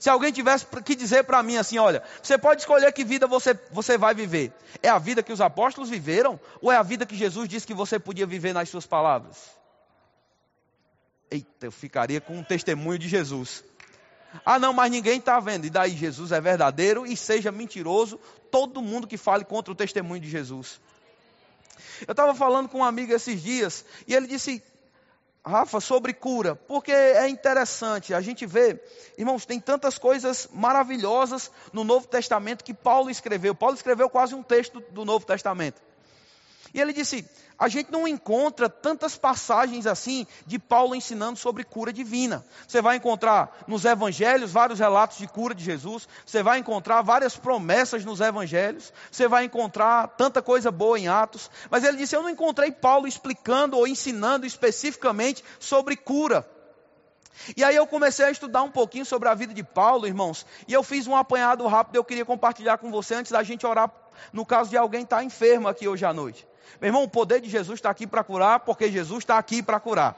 Se 0.00 0.10
alguém 0.10 0.32
tivesse 0.32 0.66
que 0.84 0.94
dizer 0.94 1.24
para 1.24 1.42
mim 1.42 1.56
assim, 1.56 1.78
olha, 1.78 2.02
você 2.22 2.36
pode 2.36 2.62
escolher 2.62 2.92
que 2.92 3.04
vida 3.04 3.26
você, 3.26 3.54
você 3.70 3.96
vai 3.96 4.14
viver. 4.14 4.52
É 4.82 4.88
a 4.88 4.98
vida 4.98 5.22
que 5.22 5.32
os 5.32 5.40
apóstolos 5.40 5.88
viveram 5.88 6.40
ou 6.60 6.72
é 6.72 6.76
a 6.76 6.82
vida 6.82 7.06
que 7.06 7.16
Jesus 7.16 7.48
disse 7.48 7.66
que 7.66 7.74
você 7.74 7.98
podia 7.98 8.26
viver 8.26 8.52
nas 8.52 8.68
suas 8.68 8.86
palavras? 8.86 9.36
Eita, 11.30 11.66
eu 11.66 11.72
ficaria 11.72 12.20
com 12.20 12.36
um 12.36 12.42
testemunho 12.42 12.98
de 12.98 13.08
Jesus. 13.08 13.64
Ah, 14.44 14.58
não, 14.58 14.72
mas 14.72 14.90
ninguém 14.90 15.18
está 15.18 15.38
vendo. 15.40 15.66
E 15.66 15.70
daí 15.70 15.92
Jesus 15.92 16.32
é 16.32 16.40
verdadeiro 16.40 17.06
e 17.06 17.16
seja 17.16 17.52
mentiroso 17.52 18.20
todo 18.50 18.82
mundo 18.82 19.06
que 19.06 19.16
fale 19.16 19.44
contra 19.44 19.72
o 19.72 19.76
testemunho 19.76 20.20
de 20.20 20.28
Jesus. 20.28 20.80
Eu 22.06 22.12
estava 22.12 22.34
falando 22.34 22.68
com 22.68 22.78
um 22.78 22.84
amigo 22.84 23.12
esses 23.12 23.40
dias 23.40 23.84
e 24.06 24.14
ele 24.14 24.26
disse: 24.26 24.62
Rafa, 25.46 25.80
sobre 25.80 26.12
cura, 26.12 26.56
porque 26.56 26.90
é 26.90 27.28
interessante, 27.28 28.12
a 28.12 28.20
gente 28.20 28.44
vê, 28.44 28.82
irmãos, 29.16 29.46
tem 29.46 29.60
tantas 29.60 29.96
coisas 29.96 30.48
maravilhosas 30.52 31.52
no 31.72 31.84
Novo 31.84 32.08
Testamento 32.08 32.64
que 32.64 32.74
Paulo 32.74 33.08
escreveu. 33.10 33.54
Paulo 33.54 33.76
escreveu 33.76 34.10
quase 34.10 34.34
um 34.34 34.42
texto 34.42 34.80
do 34.90 35.04
Novo 35.04 35.24
Testamento. 35.24 35.80
E 36.76 36.80
ele 36.80 36.92
disse: 36.92 37.26
a 37.58 37.68
gente 37.68 37.90
não 37.90 38.06
encontra 38.06 38.68
tantas 38.68 39.16
passagens 39.16 39.86
assim 39.86 40.26
de 40.46 40.58
Paulo 40.58 40.94
ensinando 40.94 41.38
sobre 41.38 41.64
cura 41.64 41.90
divina. 41.90 42.44
Você 42.68 42.82
vai 42.82 42.96
encontrar 42.96 43.64
nos 43.66 43.86
evangelhos 43.86 44.52
vários 44.52 44.78
relatos 44.78 45.16
de 45.16 45.26
cura 45.26 45.54
de 45.54 45.64
Jesus, 45.64 46.06
você 46.26 46.42
vai 46.42 46.58
encontrar 46.58 47.00
várias 47.00 47.34
promessas 47.34 48.04
nos 48.04 48.20
evangelhos, 48.20 48.92
você 49.10 49.26
vai 49.26 49.44
encontrar 49.44 50.08
tanta 50.18 50.42
coisa 50.42 50.70
boa 50.70 50.98
em 50.98 51.08
Atos, 51.08 51.50
mas 51.70 51.82
ele 51.82 51.96
disse: 51.96 52.14
Eu 52.14 52.22
não 52.22 52.28
encontrei 52.28 52.70
Paulo 52.70 53.08
explicando 53.08 53.78
ou 53.78 53.88
ensinando 53.88 54.44
especificamente 54.44 55.42
sobre 55.58 55.96
cura. 55.96 56.46
E 57.56 57.64
aí 57.64 57.76
eu 57.76 57.86
comecei 57.86 58.26
a 58.26 58.30
estudar 58.30 58.62
um 58.62 58.70
pouquinho 58.70 59.06
sobre 59.06 59.30
a 59.30 59.34
vida 59.34 59.54
de 59.54 59.62
Paulo, 59.62 60.06
irmãos, 60.06 60.44
e 60.68 60.74
eu 60.74 60.82
fiz 60.82 61.06
um 61.06 61.16
apanhado 61.16 61.66
rápido, 61.66 61.96
eu 61.96 62.04
queria 62.04 62.24
compartilhar 62.24 62.76
com 62.76 62.90
você 62.90 63.14
antes 63.14 63.32
da 63.32 63.42
gente 63.42 63.66
orar, 63.66 63.90
no 64.30 64.44
caso 64.44 64.68
de 64.68 64.76
alguém 64.76 65.04
estar 65.04 65.24
enfermo 65.24 65.68
aqui 65.68 65.88
hoje 65.88 66.04
à 66.04 66.12
noite. 66.12 66.46
Meu 66.80 66.88
irmão, 66.88 67.02
o 67.02 67.08
poder 67.08 67.40
de 67.40 67.48
Jesus 67.48 67.78
está 67.78 67.90
aqui 67.90 68.06
para 68.06 68.22
curar, 68.24 68.60
porque 68.60 68.90
Jesus 68.90 69.20
está 69.20 69.38
aqui 69.38 69.62
para 69.62 69.80
curar. 69.80 70.16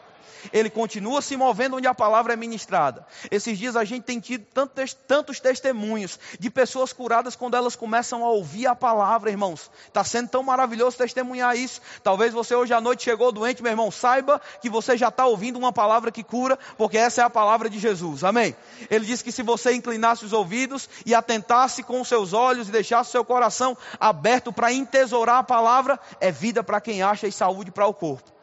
Ele 0.53 0.71
continua 0.71 1.21
se 1.23 1.37
movendo 1.37 1.77
onde 1.77 1.87
a 1.87 1.95
palavra 1.95 2.33
é 2.33 2.37
ministrada. 2.37 3.07
Esses 3.31 3.59
dias 3.59 3.77
a 3.77 3.85
gente 3.85 4.05
tem 4.05 4.21
tido 4.21 4.45
tantos, 4.53 4.95
tantos 4.95 5.41
testemunhos 5.41 6.19
de 6.39 6.51
pessoas 6.51 6.93
curadas 6.93 7.37
quando 7.37 7.57
elas 7.57 7.77
começam 7.77 8.25
a 8.25 8.31
ouvir 8.31 8.67
a 8.67 8.75
palavra, 8.75 9.31
irmãos. 9.31 9.71
Está 9.87 10.05
sendo 10.05 10.29
tão 10.29 10.43
maravilhoso 10.43 10.97
testemunhar 10.97 11.57
isso. 11.57 11.81
Talvez 12.03 12.33
você 12.33 12.55
hoje 12.55 12.73
à 12.73 12.81
noite 12.81 13.05
chegou 13.05 13.33
doente, 13.33 13.63
meu 13.63 13.73
irmão. 13.73 13.91
Saiba 13.91 14.41
que 14.61 14.71
você 14.71 14.97
já 14.97 15.09
está 15.09 15.27
ouvindo 15.27 15.59
uma 15.59 15.73
palavra 15.73 16.11
que 16.11 16.23
cura, 16.23 16.59
porque 16.77 16.99
essa 16.99 17.23
é 17.23 17.25
a 17.25 17.31
palavra 17.31 17.69
de 17.69 17.79
Jesus. 17.79 18.25
Amém? 18.25 18.55
Ele 18.91 19.05
diz 19.05 19.23
que 19.23 19.33
se 19.33 19.43
você 19.43 19.73
inclinasse 19.73 20.25
os 20.25 20.33
ouvidos 20.33 20.89
e 21.05 21.15
atentasse 21.15 21.83
com 21.83 22.01
os 22.01 22.09
seus 22.09 22.33
olhos 22.33 22.69
e 22.69 22.73
deixasse 22.73 23.11
o 23.11 23.13
seu 23.13 23.25
coração 23.25 23.77
aberto 23.99 24.53
para 24.53 24.73
entesourar 24.73 25.39
a 25.39 25.43
palavra, 25.43 25.99
é 26.21 26.31
vida 26.31 26.63
para 26.63 26.81
quem 26.81 27.03
acha 27.03 27.27
e 27.27 27.33
saúde 27.33 27.71
para 27.71 27.87
o 27.87 27.95
corpo. 27.95 28.38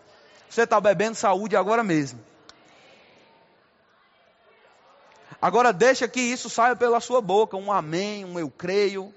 Você 0.56 0.62
está 0.62 0.80
bebendo 0.80 1.15
saúde 1.15 1.54
agora 1.58 1.84
mesmo. 1.84 2.18
Agora 5.41 5.74
deixa 5.74 6.08
que 6.08 6.22
isso 6.22 6.50
saia 6.50 6.74
pela 6.78 7.02
sua 7.02 7.20
boca, 7.20 7.58
um 7.58 7.70
amém, 7.70 8.24
um 8.24 8.39
eu 8.39 8.50
creio, 8.50 9.13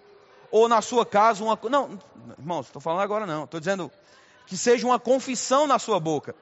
ou 0.50 0.68
na 0.68 0.82
sua 0.82 1.06
casa 1.06 1.44
uma 1.44 1.56
não, 1.70 1.96
irmãos, 2.36 2.66
estou 2.66 2.82
falando 2.82 3.02
agora 3.02 3.24
não, 3.24 3.44
estou 3.44 3.60
dizendo 3.60 3.88
que 4.48 4.56
seja 4.56 4.84
uma 4.84 4.98
confissão 4.98 5.64
na 5.68 5.78
sua 5.78 6.00
boca, 6.00 6.34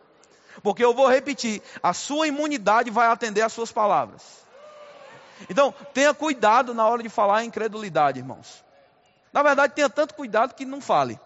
porque 0.62 0.82
eu 0.82 0.94
vou 0.94 1.08
repetir, 1.08 1.60
a 1.82 1.92
sua 1.92 2.26
imunidade 2.26 2.90
vai 2.90 3.08
atender 3.08 3.42
às 3.42 3.52
suas 3.52 3.70
palavras. 3.70 4.22
Então 5.50 5.74
tenha 5.92 6.14
cuidado 6.14 6.72
na 6.72 6.88
hora 6.88 7.02
de 7.02 7.10
falar 7.10 7.44
incredulidade, 7.44 8.18
irmãos. 8.18 8.64
Na 9.30 9.42
verdade 9.42 9.74
tenha 9.74 9.90
tanto 9.90 10.14
cuidado 10.14 10.54
que 10.54 10.64
não 10.64 10.80
fale. 10.80 11.20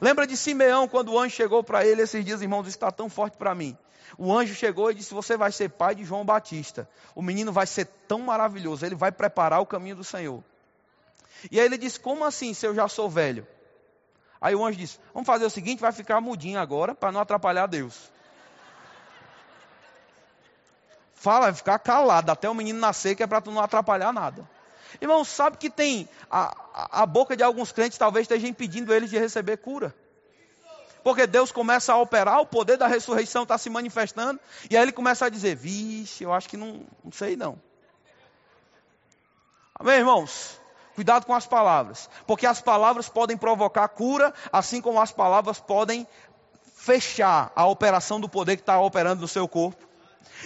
Lembra 0.00 0.26
de 0.26 0.36
Simeão 0.36 0.86
quando 0.86 1.12
o 1.12 1.18
anjo 1.18 1.34
chegou 1.34 1.62
para 1.62 1.86
ele 1.86 2.02
esses 2.02 2.24
dias, 2.24 2.42
irmãos, 2.42 2.66
está 2.66 2.90
tão 2.90 3.08
forte 3.08 3.36
para 3.36 3.54
mim. 3.54 3.76
O 4.16 4.32
anjo 4.36 4.54
chegou 4.54 4.90
e 4.90 4.94
disse: 4.94 5.14
Você 5.14 5.36
vai 5.36 5.52
ser 5.52 5.70
pai 5.70 5.94
de 5.94 6.04
João 6.04 6.24
Batista. 6.24 6.88
O 7.14 7.22
menino 7.22 7.52
vai 7.52 7.66
ser 7.66 7.86
tão 8.06 8.20
maravilhoso, 8.20 8.84
ele 8.84 8.94
vai 8.94 9.12
preparar 9.12 9.60
o 9.60 9.66
caminho 9.66 9.96
do 9.96 10.04
Senhor. 10.04 10.42
E 11.50 11.58
aí 11.58 11.66
ele 11.66 11.78
disse: 11.78 11.98
Como 12.00 12.24
assim, 12.24 12.54
se 12.54 12.66
eu 12.66 12.74
já 12.74 12.88
sou 12.88 13.08
velho? 13.08 13.46
Aí 14.40 14.54
o 14.54 14.64
anjo 14.64 14.78
disse: 14.78 14.98
Vamos 15.12 15.26
fazer 15.26 15.44
o 15.44 15.50
seguinte, 15.50 15.80
vai 15.80 15.92
ficar 15.92 16.20
mudinho 16.20 16.58
agora, 16.58 16.94
para 16.94 17.12
não 17.12 17.20
atrapalhar 17.20 17.66
Deus. 17.66 18.10
Fala, 21.14 21.46
vai 21.46 21.54
ficar 21.54 21.78
calado 21.80 22.30
até 22.30 22.48
o 22.48 22.54
menino 22.54 22.78
nascer, 22.78 23.16
que 23.16 23.22
é 23.24 23.26
para 23.26 23.40
tu 23.40 23.50
não 23.50 23.60
atrapalhar 23.60 24.12
nada. 24.12 24.48
Irmão, 25.00 25.24
sabe 25.24 25.56
que 25.56 25.70
tem 25.70 26.08
a, 26.30 27.00
a, 27.02 27.06
boca 27.06 27.36
de 27.36 27.42
alguns 27.42 27.72
crentes 27.72 27.98
talvez 27.98 28.24
esteja 28.24 28.48
impedindo 28.48 28.92
eles 28.92 29.10
de 29.10 29.18
receber 29.18 29.58
cura. 29.58 29.94
Porque 31.02 31.26
Deus 31.26 31.52
começa 31.52 31.92
a 31.92 31.96
operar, 31.96 32.40
o 32.40 32.46
poder 32.46 32.76
da 32.76 32.86
ressurreição 32.86 33.44
está 33.44 33.56
se 33.56 33.70
manifestando, 33.70 34.38
e 34.70 34.76
aí 34.76 34.82
ele 34.82 34.92
começa 34.92 35.26
a 35.26 35.28
dizer: 35.28 35.54
Vixe, 35.54 36.24
eu 36.24 36.32
acho 36.32 36.48
que 36.48 36.56
não, 36.56 36.84
não 37.04 37.12
sei 37.12 37.36
não. 37.36 37.58
Amém, 39.74 39.98
irmãos? 39.98 40.60
Cuidado 40.94 41.24
com 41.24 41.32
as 41.32 41.46
palavras, 41.46 42.10
porque 42.26 42.44
as 42.44 42.60
palavras 42.60 43.08
podem 43.08 43.36
provocar 43.36 43.86
cura, 43.88 44.34
assim 44.52 44.80
como 44.80 45.00
as 45.00 45.12
palavras 45.12 45.60
podem 45.60 46.06
fechar 46.74 47.52
a 47.54 47.66
operação 47.66 48.20
do 48.20 48.28
poder 48.28 48.56
que 48.56 48.62
está 48.62 48.80
operando 48.80 49.20
no 49.20 49.28
seu 49.28 49.46
corpo. 49.46 49.87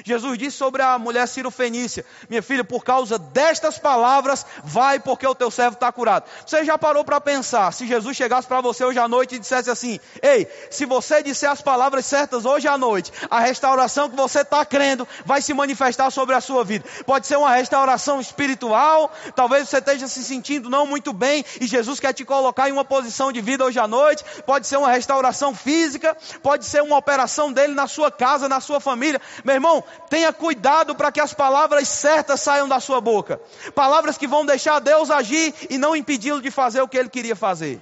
Jesus 0.05 0.39
disse 0.39 0.57
sobre 0.57 0.83
a 0.83 0.99
mulher 0.99 1.29
Fenícia: 1.51 2.05
Minha 2.29 2.43
filha, 2.43 2.65
por 2.65 2.85
causa 2.85 3.19
destas 3.19 3.79
palavras, 3.79 4.45
vai 4.65 4.99
porque 4.99 5.27
o 5.27 5.35
teu 5.35 5.51
servo 5.51 5.75
está 5.75 5.93
curado. 5.93 6.25
Você 6.47 6.65
já 6.65 6.79
parou 6.79 7.05
para 7.05 7.21
pensar, 7.21 7.73
se 7.73 7.87
Jesus 7.87 8.17
chegasse 8.17 8.49
para 8.49 8.61
você 8.61 8.85
hoje 8.85 8.99
à 8.99 9.07
noite 9.07 9.37
e 9.37 9.39
dissesse 9.39 9.71
assim: 9.71 10.01
Ei, 10.23 10.49
se 10.71 10.87
você 10.87 11.23
disser 11.23 11.51
as 11.51 11.61
palavras 11.61 12.07
certas 12.07 12.45
hoje 12.45 12.67
à 12.67 12.79
noite, 12.79 13.13
a 13.31 13.41
restauração 13.41 14.09
que 14.09 14.17
você 14.17 14.41
está 14.41 14.65
crendo 14.65 15.07
vai 15.25 15.43
se 15.43 15.53
manifestar 15.53 16.11
sobre 16.11 16.35
a 16.35 16.41
sua 16.41 16.65
vida. 16.65 16.85
Pode 17.07 17.27
ser 17.27 17.37
uma 17.37 17.55
restauração 17.55 18.21
espiritual, 18.21 19.13
talvez 19.35 19.69
você 19.69 19.79
esteja 19.79 20.09
se 20.09 20.23
sentindo 20.25 20.71
não 20.71 20.87
muito 20.87 21.13
bem 21.13 21.45
e 21.61 21.67
Jesus 21.67 22.01
quer 22.01 22.13
te 22.13 22.25
colocar 22.25 22.69
em 22.69 22.73
uma 22.73 22.85
posição 22.85 23.31
de 23.31 23.41
vida 23.41 23.65
hoje 23.65 23.79
à 23.79 23.87
noite. 23.87 24.25
Pode 24.47 24.67
ser 24.67 24.77
uma 24.77 24.91
restauração 24.91 25.55
física, 25.55 26.17
pode 26.43 26.65
ser 26.65 26.83
uma 26.83 26.97
operação 26.97 27.53
dele 27.53 27.75
na 27.75 27.87
sua 27.87 28.11
casa, 28.11 28.49
na 28.49 28.61
sua 28.61 28.81
família. 28.81 29.21
Meu 29.45 29.55
irmão, 29.63 29.85
tenha 30.11 30.33
cuidado 30.33 30.95
para 30.95 31.13
que 31.13 31.21
as 31.21 31.33
palavras 31.33 31.87
certas 31.87 32.41
saiam 32.41 32.69
da 32.69 32.81
sua 32.81 33.01
boca. 33.01 33.41
Palavras 33.75 34.19
que 34.19 34.27
vão 34.27 34.45
deixar 34.45 34.81
Deus 34.81 35.11
agir 35.11 35.55
e 35.71 35.79
não 35.79 35.95
impedi-lo 35.95 36.43
de 36.43 36.51
fazer 36.51 36.83
o 36.83 36.89
que 36.89 36.99
ele 36.99 37.09
queria 37.09 37.37
fazer. 37.37 37.81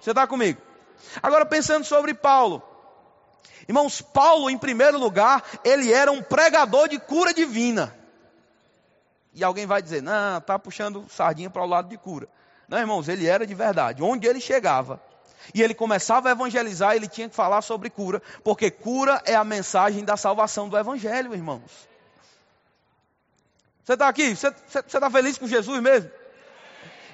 Você 0.00 0.10
está 0.10 0.26
comigo? 0.26 0.60
Agora 1.22 1.46
pensando 1.46 1.84
sobre 1.84 2.12
Paulo. 2.12 2.60
Irmãos, 3.68 4.02
Paulo, 4.02 4.50
em 4.50 4.58
primeiro 4.58 4.98
lugar, 4.98 5.44
ele 5.62 5.92
era 5.92 6.10
um 6.10 6.20
pregador 6.20 6.88
de 6.88 6.98
cura 6.98 7.32
divina. 7.32 7.96
E 9.32 9.44
alguém 9.44 9.64
vai 9.64 9.80
dizer, 9.80 10.02
não, 10.02 10.38
está 10.38 10.58
puxando 10.58 11.06
sardinha 11.08 11.48
para 11.48 11.62
o 11.62 11.66
lado 11.66 11.88
de 11.88 11.96
cura. 11.96 12.28
Não, 12.68 12.78
irmãos, 12.78 13.08
ele 13.08 13.26
era 13.26 13.46
de 13.46 13.54
verdade. 13.54 14.02
Onde 14.02 14.26
ele 14.26 14.40
chegava, 14.40 15.00
e 15.54 15.62
ele 15.62 15.74
começava 15.74 16.28
a 16.28 16.32
evangelizar, 16.32 16.94
ele 16.94 17.08
tinha 17.08 17.28
que 17.28 17.34
falar 17.34 17.62
sobre 17.62 17.90
cura, 17.90 18.22
porque 18.44 18.70
cura 18.70 19.22
é 19.24 19.34
a 19.34 19.44
mensagem 19.44 20.04
da 20.04 20.16
salvação 20.16 20.68
do 20.68 20.78
Evangelho, 20.78 21.34
irmãos. 21.34 21.88
Você 23.84 23.94
está 23.94 24.08
aqui? 24.08 24.34
Você 24.34 24.48
está 24.78 25.10
feliz 25.10 25.36
com 25.36 25.46
Jesus 25.46 25.82
mesmo? 25.82 26.10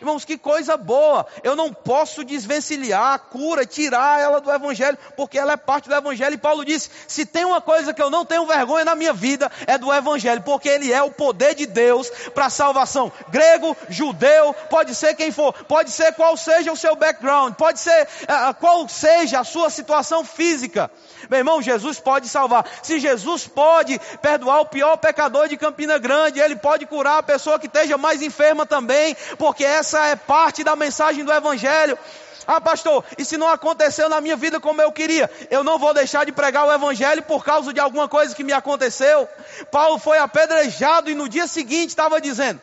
Irmãos, 0.01 0.25
que 0.25 0.39
coisa 0.39 0.77
boa. 0.77 1.27
Eu 1.43 1.57
não 1.57 1.73
posso 1.73 2.23
desvencilhar 2.23 3.15
a 3.15 3.19
cura, 3.19 3.67
tirar 3.67 4.21
ela 4.21 4.41
do 4.41 4.51
Evangelho, 4.51 4.97
porque 5.17 5.39
ela 5.39 5.55
é 5.55 5.57
parte 5.57 5.89
do 5.89 5.95
Evangelho. 5.95 6.35
E 6.35 6.39
Paulo 6.39 6.65
disse: 6.65 6.89
se 7.09 7.27
tem 7.27 7.45
uma 7.45 7.61
coisa 7.61 7.93
que 7.93 8.01
eu 8.01 8.09
não 8.09 8.25
tenho 8.25 8.47
vergonha 8.47 8.85
na 8.85 8.95
minha 8.95 9.13
vida, 9.13 9.51
é 9.67 9.77
do 9.77 9.93
Evangelho, 9.93 10.43
porque 10.43 10.69
ele 10.69 10.93
é 10.93 11.03
o 11.03 11.11
poder 11.11 11.55
de 11.55 11.67
Deus 11.67 12.09
para 12.33 12.47
a 12.47 12.51
salvação. 12.51 13.11
Grego, 13.29 13.77
judeu, 13.89 14.55
pode 14.71 14.95
ser 14.95 15.15
quem 15.15 15.33
for, 15.33 15.53
pode 15.65 15.91
ser 15.91 16.13
qual 16.13 16.37
seja 16.37 16.73
o 16.73 16.77
seu 16.77 16.95
background, 16.95 17.55
pode 17.55 17.81
ser 17.81 18.05
uh, 18.05 18.55
qual 18.61 18.89
seja 18.89 19.41
a 19.41 19.45
sua 19.45 19.69
situação 19.69 20.25
física. 20.25 20.91
Meu 21.29 21.39
irmão, 21.39 21.61
Jesus 21.61 21.99
pode 21.99 22.29
salvar. 22.29 22.65
Se 22.83 23.01
Jesus 23.01 23.47
pode 23.47 24.01
perdoar 24.23 24.61
o 24.61 24.67
pior 24.67 24.97
pecador 24.97 25.49
de 25.49 25.57
Campina 25.57 25.99
Grande, 25.99 26.39
ele 26.39 26.57
pode 26.57 26.87
curar 26.87 27.19
a 27.19 27.23
pessoa 27.23 27.59
que 27.59 27.67
esteja 27.67 27.99
mais 27.99 28.23
enferma 28.23 28.65
também, 28.65 29.17
porque 29.37 29.65
essa 29.65 29.88
é 29.97 30.17
parte 30.17 30.63
da 30.63 30.77
mensagem 30.77 31.25
do 31.25 31.33
Evangelho. 31.33 31.99
Ah, 32.47 32.61
pastor, 32.61 33.05
e 33.19 33.25
se 33.25 33.37
não 33.37 33.49
aconteceu 33.49 34.09
na 34.09 34.21
minha 34.21 34.35
vida 34.35 34.59
como 34.59 34.81
eu 34.81 34.91
queria? 34.91 35.31
Eu 35.51 35.63
não 35.63 35.79
vou 35.79 35.93
deixar 35.93 36.25
de 36.25 36.33
pregar 36.33 36.67
o 36.67 36.73
Evangelho 36.73 37.23
por 37.23 37.45
causa 37.45 37.73
de 37.73 37.79
alguma 37.79 38.09
coisa 38.09 38.35
que 38.35 38.43
me 38.43 38.53
aconteceu. 38.53 39.29
Paulo 39.71 39.99
foi 39.99 40.19
apedrejado 40.19 41.11
e 41.11 41.15
no 41.15 41.29
dia 41.29 41.47
seguinte 41.47 41.91
estava 41.91 42.21
dizendo: 42.21 42.61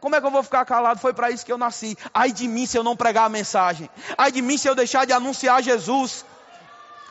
como 0.00 0.16
é 0.16 0.20
que 0.20 0.26
eu 0.26 0.30
vou 0.30 0.42
ficar 0.42 0.64
calado? 0.64 0.98
Foi 0.98 1.12
para 1.12 1.30
isso 1.30 1.44
que 1.44 1.52
eu 1.52 1.58
nasci. 1.58 1.96
Ai 2.12 2.32
de 2.32 2.48
mim 2.48 2.66
se 2.66 2.76
eu 2.76 2.82
não 2.82 2.96
pregar 2.96 3.26
a 3.26 3.28
mensagem. 3.28 3.88
Ai 4.16 4.32
de 4.32 4.42
mim 4.42 4.56
se 4.56 4.66
eu 4.66 4.74
deixar 4.74 5.04
de 5.04 5.12
anunciar 5.12 5.62
Jesus. 5.62 6.24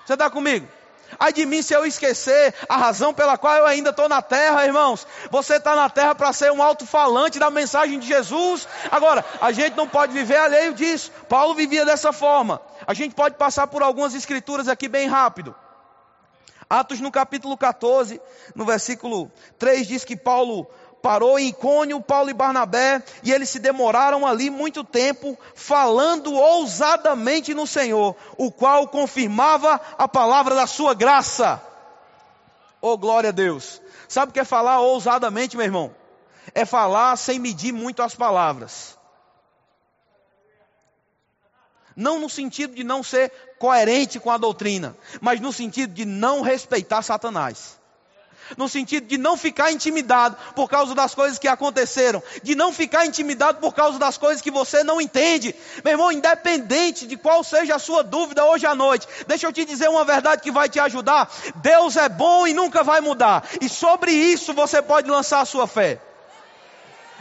Você 0.05 0.13
está 0.13 0.29
comigo? 0.29 0.67
Ai 1.19 1.31
de 1.33 1.45
mim 1.45 1.61
se 1.61 1.73
eu 1.73 1.85
esquecer 1.85 2.53
a 2.67 2.77
razão 2.77 3.13
pela 3.13 3.37
qual 3.37 3.55
eu 3.55 3.65
ainda 3.65 3.91
estou 3.91 4.09
na 4.09 4.21
terra, 4.21 4.65
irmãos. 4.65 5.07
Você 5.31 5.55
está 5.55 5.75
na 5.75 5.89
terra 5.89 6.13
para 6.13 6.33
ser 6.33 6.51
um 6.51 6.61
alto-falante 6.61 7.39
da 7.39 7.49
mensagem 7.49 7.99
de 7.99 8.07
Jesus. 8.07 8.67
Agora, 8.91 9.23
a 9.41 9.51
gente 9.51 9.75
não 9.75 9.87
pode 9.87 10.13
viver 10.13 10.37
alheio 10.37 10.73
disso. 10.73 11.11
Paulo 11.29 11.55
vivia 11.55 11.85
dessa 11.85 12.11
forma. 12.11 12.61
A 12.85 12.93
gente 12.93 13.15
pode 13.15 13.35
passar 13.35 13.67
por 13.67 13.81
algumas 13.81 14.13
escrituras 14.13 14.67
aqui 14.67 14.87
bem 14.87 15.07
rápido. 15.07 15.55
Atos 16.69 16.99
no 16.99 17.09
capítulo 17.09 17.55
14, 17.57 18.19
no 18.53 18.65
versículo 18.65 19.31
3, 19.57 19.87
diz 19.87 20.03
que 20.03 20.17
Paulo 20.17 20.67
parou 21.07 21.39
em 21.39 21.47
Icônio, 21.47 22.01
Paulo 22.01 22.29
e 22.29 22.33
Barnabé, 22.33 23.01
e 23.23 23.31
eles 23.31 23.47
se 23.47 23.59
demoraram 23.59 24.27
ali 24.27 24.49
muito 24.49 24.83
tempo, 24.83 25.39
falando 25.55 26.33
ousadamente 26.33 27.53
no 27.53 27.65
Senhor, 27.65 28.13
o 28.37 28.51
qual 28.51 28.89
confirmava 28.89 29.79
a 29.97 30.05
palavra 30.05 30.53
da 30.53 30.67
sua 30.67 30.93
graça. 30.93 31.61
Oh, 32.81 32.97
glória 32.97 33.29
a 33.29 33.31
Deus. 33.31 33.81
Sabe 34.09 34.31
o 34.31 34.33
que 34.33 34.41
é 34.41 34.43
falar 34.43 34.81
ousadamente, 34.81 35.55
meu 35.55 35.65
irmão? 35.65 35.95
É 36.53 36.65
falar 36.65 37.15
sem 37.15 37.39
medir 37.39 37.71
muito 37.71 38.03
as 38.03 38.13
palavras. 38.13 38.97
Não 41.95 42.19
no 42.19 42.29
sentido 42.29 42.75
de 42.75 42.83
não 42.83 43.01
ser 43.01 43.31
coerente 43.57 44.19
com 44.19 44.29
a 44.29 44.37
doutrina, 44.37 44.93
mas 45.21 45.39
no 45.39 45.53
sentido 45.53 45.93
de 45.93 46.03
não 46.03 46.41
respeitar 46.41 47.01
Satanás 47.01 47.76
no 48.55 48.69
sentido 48.69 49.07
de 49.07 49.17
não 49.17 49.35
ficar 49.35 49.71
intimidado 49.71 50.37
por 50.55 50.69
causa 50.69 50.93
das 50.95 51.13
coisas 51.13 51.37
que 51.37 51.47
aconteceram, 51.47 52.21
de 52.43 52.55
não 52.55 52.71
ficar 52.71 53.05
intimidado 53.05 53.59
por 53.59 53.73
causa 53.73 53.99
das 53.99 54.17
coisas 54.17 54.41
que 54.41 54.51
você 54.51 54.83
não 54.83 55.01
entende. 55.01 55.55
Meu 55.83 55.93
irmão, 55.93 56.11
independente 56.11 57.05
de 57.05 57.17
qual 57.17 57.43
seja 57.43 57.75
a 57.75 57.79
sua 57.79 58.03
dúvida 58.03 58.45
hoje 58.45 58.65
à 58.65 58.75
noite, 58.75 59.07
deixa 59.27 59.47
eu 59.47 59.53
te 59.53 59.65
dizer 59.65 59.89
uma 59.89 60.05
verdade 60.05 60.41
que 60.41 60.51
vai 60.51 60.69
te 60.69 60.79
ajudar. 60.79 61.29
Deus 61.55 61.97
é 61.97 62.07
bom 62.07 62.47
e 62.47 62.53
nunca 62.53 62.83
vai 62.83 63.01
mudar, 63.01 63.43
e 63.59 63.67
sobre 63.67 64.11
isso 64.11 64.53
você 64.53 64.81
pode 64.81 65.09
lançar 65.09 65.41
a 65.41 65.45
sua 65.45 65.67
fé. 65.67 65.99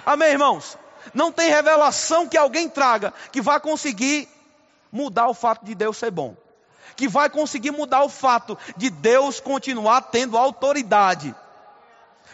Amém, 0.05 0.31
irmãos? 0.31 0.79
Não 1.12 1.33
tem 1.33 1.51
revelação 1.51 2.29
que 2.29 2.37
alguém 2.37 2.69
traga 2.69 3.12
que 3.33 3.41
vá 3.41 3.59
conseguir 3.59 4.29
mudar 4.93 5.29
o 5.29 5.35
fato 5.35 5.65
de 5.65 5.75
Deus 5.75 5.97
ser 5.97 6.11
bom. 6.11 6.37
Que 6.96 7.09
vai 7.09 7.28
conseguir 7.28 7.70
mudar 7.70 8.02
o 8.02 8.09
fato 8.09 8.56
de 8.76 8.90
Deus 8.90 9.40
continuar 9.40 10.02
tendo 10.02 10.37
autoridade 10.37 11.35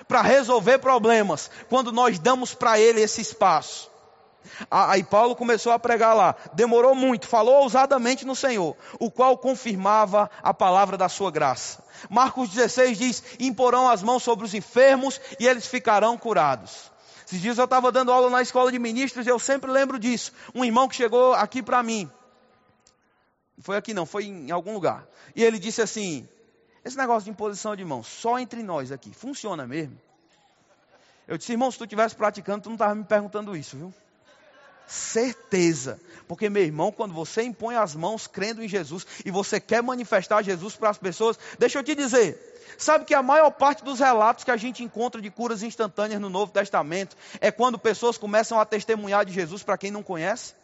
para 0.07 0.23
resolver 0.23 0.79
problemas 0.79 1.51
quando 1.69 1.93
nós 1.93 2.19
damos 2.19 2.55
para 2.55 2.79
Ele 2.79 3.01
esse 3.01 3.21
espaço. 3.21 3.91
Aí 4.71 5.05
Paulo 5.05 5.37
começou 5.37 5.73
a 5.73 5.79
pregar 5.79 6.17
lá, 6.17 6.35
demorou 6.53 6.95
muito, 6.95 7.29
falou 7.29 7.63
ousadamente 7.63 8.27
no 8.27 8.35
Senhor, 8.35 8.77
o 8.99 9.11
qual 9.11 9.39
confirmava 9.39 10.31
a 10.43 10.53
palavra 10.53 10.97
da 10.97 11.09
sua 11.09 11.31
graça. 11.31 11.83
Marcos 12.11 12.49
16 12.49 12.99
diz: 12.99 13.23
imporão 13.39 13.89
as 13.89 14.03
mãos 14.03 14.23
sobre 14.23 14.45
os 14.45 14.55
enfermos 14.55 15.21
e 15.39 15.47
eles 15.47 15.67
ficarão 15.67 16.19
curados. 16.19 16.91
Esses 17.27 17.41
dias 17.41 17.57
eu 17.57 17.65
estava 17.65 17.93
dando 17.93 18.13
aula 18.13 18.29
na 18.29 18.43
escola 18.43 18.71
de 18.71 18.79
ministros 18.79 19.27
e 19.27 19.31
eu 19.31 19.39
sempre 19.39 19.71
lembro 19.71 19.99
disso. 19.99 20.33
Um 20.55 20.65
irmão 20.65 20.89
que 20.89 20.97
chegou 20.97 21.33
aqui 21.35 21.63
para 21.63 21.83
mim, 21.83 22.11
foi 23.61 23.77
aqui 23.77 23.93
não, 23.93 24.07
foi 24.07 24.25
em 24.25 24.51
algum 24.51 24.73
lugar. 24.73 25.07
E 25.35 25.43
ele 25.43 25.59
disse 25.59 25.83
assim: 25.83 26.29
esse 26.85 26.97
negócio 26.97 27.25
de 27.25 27.31
imposição 27.31 27.77
de 27.77 27.85
mãos, 27.85 28.07
só 28.07 28.39
entre 28.39 28.63
nós 28.63 28.91
aqui, 28.91 29.13
funciona 29.13 29.67
mesmo? 29.67 29.99
Eu 31.29 31.39
disse, 31.39 31.53
irmão, 31.53 31.71
se 31.71 31.79
tu 31.79 31.85
estivesse 31.85 32.17
praticando, 32.17 32.65
tu 32.65 32.69
não 32.69 32.75
estava 32.75 32.95
me 32.95 33.05
perguntando 33.05 33.57
isso, 33.57 33.77
viu? 33.77 33.95
Certeza. 34.87 36.01
Porque, 36.27 36.51
meu 36.51 36.63
irmão, 36.63 36.91
quando 36.91 37.15
você 37.15 37.43
impõe 37.43 37.77
as 37.77 37.95
mãos 37.95 38.27
crendo 38.27 38.63
em 38.63 38.69
Jesus 38.69 39.07
e 39.25 39.31
você 39.31 39.61
quer 39.61 39.83
manifestar 39.83 40.43
Jesus 40.43 40.75
para 40.75 40.91
as 40.91 40.99
pessoas, 40.99 41.39
deixa 41.59 41.79
eu 41.79 41.85
te 41.85 41.95
dizer, 41.95 42.53
Sabe 42.79 43.05
que 43.05 43.15
a 43.15 43.23
maior 43.23 43.51
parte 43.51 43.85
dos 43.85 44.01
relatos 44.01 44.45
que 44.45 44.51
a 44.51 44.57
gente 44.57 44.83
encontra 44.83 45.21
de 45.21 45.31
curas 45.31 45.63
instantâneas 45.63 46.21
no 46.21 46.29
Novo 46.29 46.53
Testamento 46.53 47.17
é 47.41 47.51
quando 47.51 47.79
pessoas 47.79 48.19
começam 48.19 48.59
a 48.59 48.65
testemunhar 48.65 49.25
de 49.25 49.33
Jesus 49.33 49.63
para 49.63 49.79
quem 49.79 49.91
não 49.91 50.03
conhece? 50.03 50.55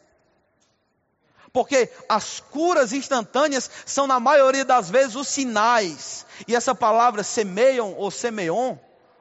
Porque 1.58 1.90
as 2.08 2.38
curas 2.38 2.92
instantâneas 2.92 3.68
são, 3.84 4.06
na 4.06 4.20
maioria 4.20 4.64
das 4.64 4.88
vezes, 4.88 5.16
os 5.16 5.26
sinais. 5.26 6.24
E 6.46 6.54
essa 6.54 6.72
palavra 6.72 7.24
semeiam 7.24 7.94
ou 7.94 8.12
semeion, 8.12 8.76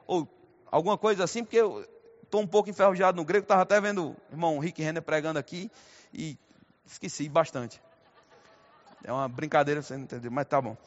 ou 0.05 0.27
alguma 0.69 0.99
coisa 0.99 1.23
assim, 1.23 1.43
porque 1.43 1.57
eu 1.57 1.83
estou 2.21 2.39
um 2.39 2.45
pouco 2.45 2.69
enferrujado 2.69 3.17
no 3.17 3.25
grego, 3.25 3.43
estava 3.43 3.63
até 3.63 3.81
vendo 3.81 4.09
o 4.09 4.15
irmão 4.31 4.59
Rick 4.59 4.83
Renner 4.83 5.01
pregando 5.01 5.39
aqui 5.39 5.71
e 6.13 6.37
esqueci 6.85 7.27
bastante. 7.27 7.81
É 9.03 9.11
uma 9.11 9.27
brincadeira, 9.27 9.81
você 9.81 9.97
não 9.97 10.03
entendeu, 10.03 10.29
mas 10.29 10.45
tá 10.45 10.61
bom. 10.61 10.77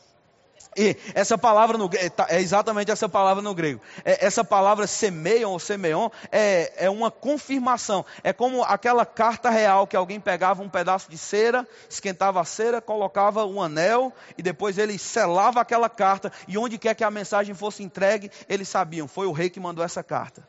E 0.76 0.96
essa 1.14 1.36
palavra 1.36 1.76
no, 1.76 1.90
é, 1.94 2.08
tá, 2.08 2.26
é 2.28 2.40
exatamente 2.40 2.90
essa 2.90 3.08
palavra 3.08 3.42
no 3.42 3.54
grego. 3.54 3.80
É, 4.04 4.24
essa 4.24 4.44
palavra 4.44 4.86
semeion 4.86 5.50
ou 5.50 5.58
semeon 5.58 6.08
é, 6.30 6.84
é 6.84 6.90
uma 6.90 7.10
confirmação. 7.10 8.04
É 8.22 8.32
como 8.32 8.62
aquela 8.62 9.04
carta 9.04 9.50
real 9.50 9.86
que 9.86 9.96
alguém 9.96 10.20
pegava 10.20 10.62
um 10.62 10.68
pedaço 10.68 11.10
de 11.10 11.18
cera, 11.18 11.66
esquentava 11.88 12.40
a 12.40 12.44
cera, 12.44 12.80
colocava 12.80 13.44
um 13.44 13.60
anel 13.60 14.12
e 14.38 14.42
depois 14.42 14.78
ele 14.78 14.96
selava 14.96 15.60
aquela 15.60 15.88
carta. 15.88 16.32
E 16.46 16.56
onde 16.56 16.78
quer 16.78 16.94
que 16.94 17.02
a 17.02 17.10
mensagem 17.10 17.54
fosse 17.54 17.82
entregue, 17.82 18.30
eles 18.48 18.68
sabiam. 18.68 19.08
Foi 19.08 19.26
o 19.26 19.32
rei 19.32 19.50
que 19.50 19.58
mandou 19.58 19.84
essa 19.84 20.04
carta. 20.04 20.48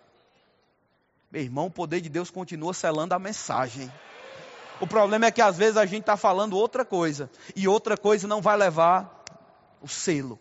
Meu 1.32 1.42
irmão, 1.42 1.66
o 1.66 1.72
poder 1.72 2.00
de 2.00 2.10
Deus 2.10 2.30
continua 2.30 2.74
selando 2.74 3.16
a 3.16 3.20
mensagem. 3.20 3.92
O 4.80 4.86
problema 4.86 5.26
é 5.26 5.32
que 5.32 5.42
às 5.42 5.58
vezes 5.58 5.78
a 5.78 5.86
gente 5.86 6.02
está 6.02 6.18
falando 6.18 6.58
outra 6.58 6.86
coisa. 6.86 7.30
E 7.56 7.68
outra 7.68 7.98
coisa 7.98 8.28
não 8.28 8.42
vai 8.42 8.56
levar 8.56 9.21
o 9.82 9.88
selo. 9.88 10.40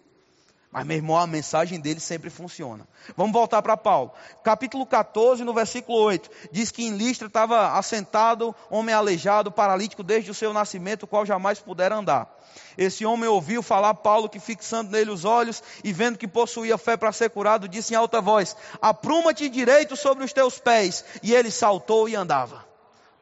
Mas, 0.72 0.86
meu 0.86 0.98
irmão, 0.98 1.16
a 1.16 1.26
mensagem 1.26 1.80
dele 1.80 1.98
sempre 1.98 2.30
funciona. 2.30 2.86
Vamos 3.16 3.32
voltar 3.32 3.60
para 3.60 3.76
Paulo. 3.76 4.12
Capítulo 4.44 4.86
14, 4.86 5.42
no 5.42 5.52
versículo 5.52 5.98
8. 5.98 6.30
Diz 6.52 6.70
que 6.70 6.84
em 6.84 6.96
Listra 6.96 7.26
estava 7.26 7.76
assentado 7.76 8.54
homem 8.70 8.94
aleijado, 8.94 9.50
paralítico 9.50 10.04
desde 10.04 10.30
o 10.30 10.34
seu 10.34 10.52
nascimento, 10.52 11.02
o 11.02 11.06
qual 11.08 11.26
jamais 11.26 11.58
pudera 11.58 11.96
andar. 11.96 12.32
Esse 12.78 13.04
homem 13.04 13.28
ouviu 13.28 13.64
falar 13.64 13.94
Paulo, 13.94 14.28
que 14.28 14.38
fixando 14.38 14.92
nele 14.92 15.10
os 15.10 15.24
olhos 15.24 15.60
e 15.82 15.92
vendo 15.92 16.16
que 16.16 16.28
possuía 16.28 16.78
fé 16.78 16.96
para 16.96 17.10
ser 17.10 17.30
curado, 17.30 17.68
disse 17.68 17.92
em 17.92 17.96
alta 17.96 18.20
voz: 18.20 18.56
Apruma-te 18.80 19.48
direito 19.48 19.96
sobre 19.96 20.22
os 20.22 20.32
teus 20.32 20.60
pés. 20.60 21.04
E 21.20 21.34
ele 21.34 21.50
saltou 21.50 22.08
e 22.08 22.14
andava. 22.14 22.64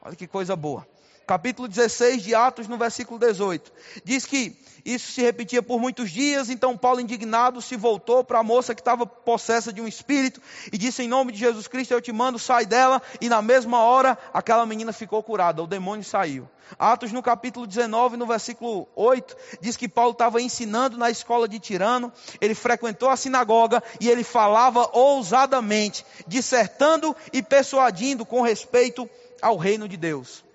Olha 0.03 0.15
que 0.15 0.27
coisa 0.27 0.55
boa 0.55 0.87
capítulo 1.29 1.69
16 1.69 2.23
de 2.23 2.35
Atos, 2.35 2.67
no 2.67 2.79
versículo 2.79 3.21
18. 3.21 3.71
Diz 4.03 4.25
que 4.25 4.57
isso 4.83 5.13
se 5.13 5.21
repetia 5.21 5.63
por 5.63 5.79
muitos 5.79 6.11
dias, 6.11 6.49
então 6.49 6.75
Paulo, 6.75 7.01
indignado, 7.01 7.61
se 7.61 7.77
voltou 7.77 8.25
para 8.25 8.39
a 8.39 8.43
moça 8.43 8.75
que 8.75 8.81
estava 8.81 9.05
possessa 9.05 9.71
de 9.71 9.83
um 9.83 9.87
espírito 9.87 10.41
e 10.73 10.79
disse: 10.79 11.03
Em 11.03 11.09
nome 11.09 11.31
de 11.31 11.39
Jesus 11.39 11.69
Cristo, 11.69 11.93
eu 11.93 12.01
te 12.01 12.11
mando, 12.13 12.39
sai 12.39 12.65
dela. 12.65 13.03
E 13.21 13.29
na 13.29 13.43
mesma 13.43 13.83
hora, 13.83 14.17
aquela 14.33 14.65
menina 14.65 14.91
ficou 14.91 15.23
curada, 15.23 15.63
o 15.63 15.67
demônio 15.67 16.03
saiu. 16.03 16.49
Atos, 16.79 17.13
no 17.13 17.23
capítulo 17.23 17.67
19, 17.67 18.17
no 18.17 18.27
versículo 18.27 18.89
8, 18.97 19.37
diz 19.61 19.77
que 19.77 19.87
Paulo 19.87 20.13
estava 20.13 20.41
ensinando 20.41 20.97
na 20.97 21.11
escola 21.11 21.47
de 21.47 21.59
Tirano, 21.59 22.11
ele 22.41 22.55
frequentou 22.55 23.11
a 23.11 23.17
sinagoga 23.19 23.83
e 24.01 24.09
ele 24.09 24.25
falava 24.25 24.89
ousadamente, 24.95 26.07
dissertando 26.27 27.15
e 27.35 27.43
persuadindo 27.43 28.25
com 28.25 28.41
respeito 28.41 29.09
ao 29.43 29.59
reino 29.59 29.87
de 29.87 29.99
Deus. 29.99 30.48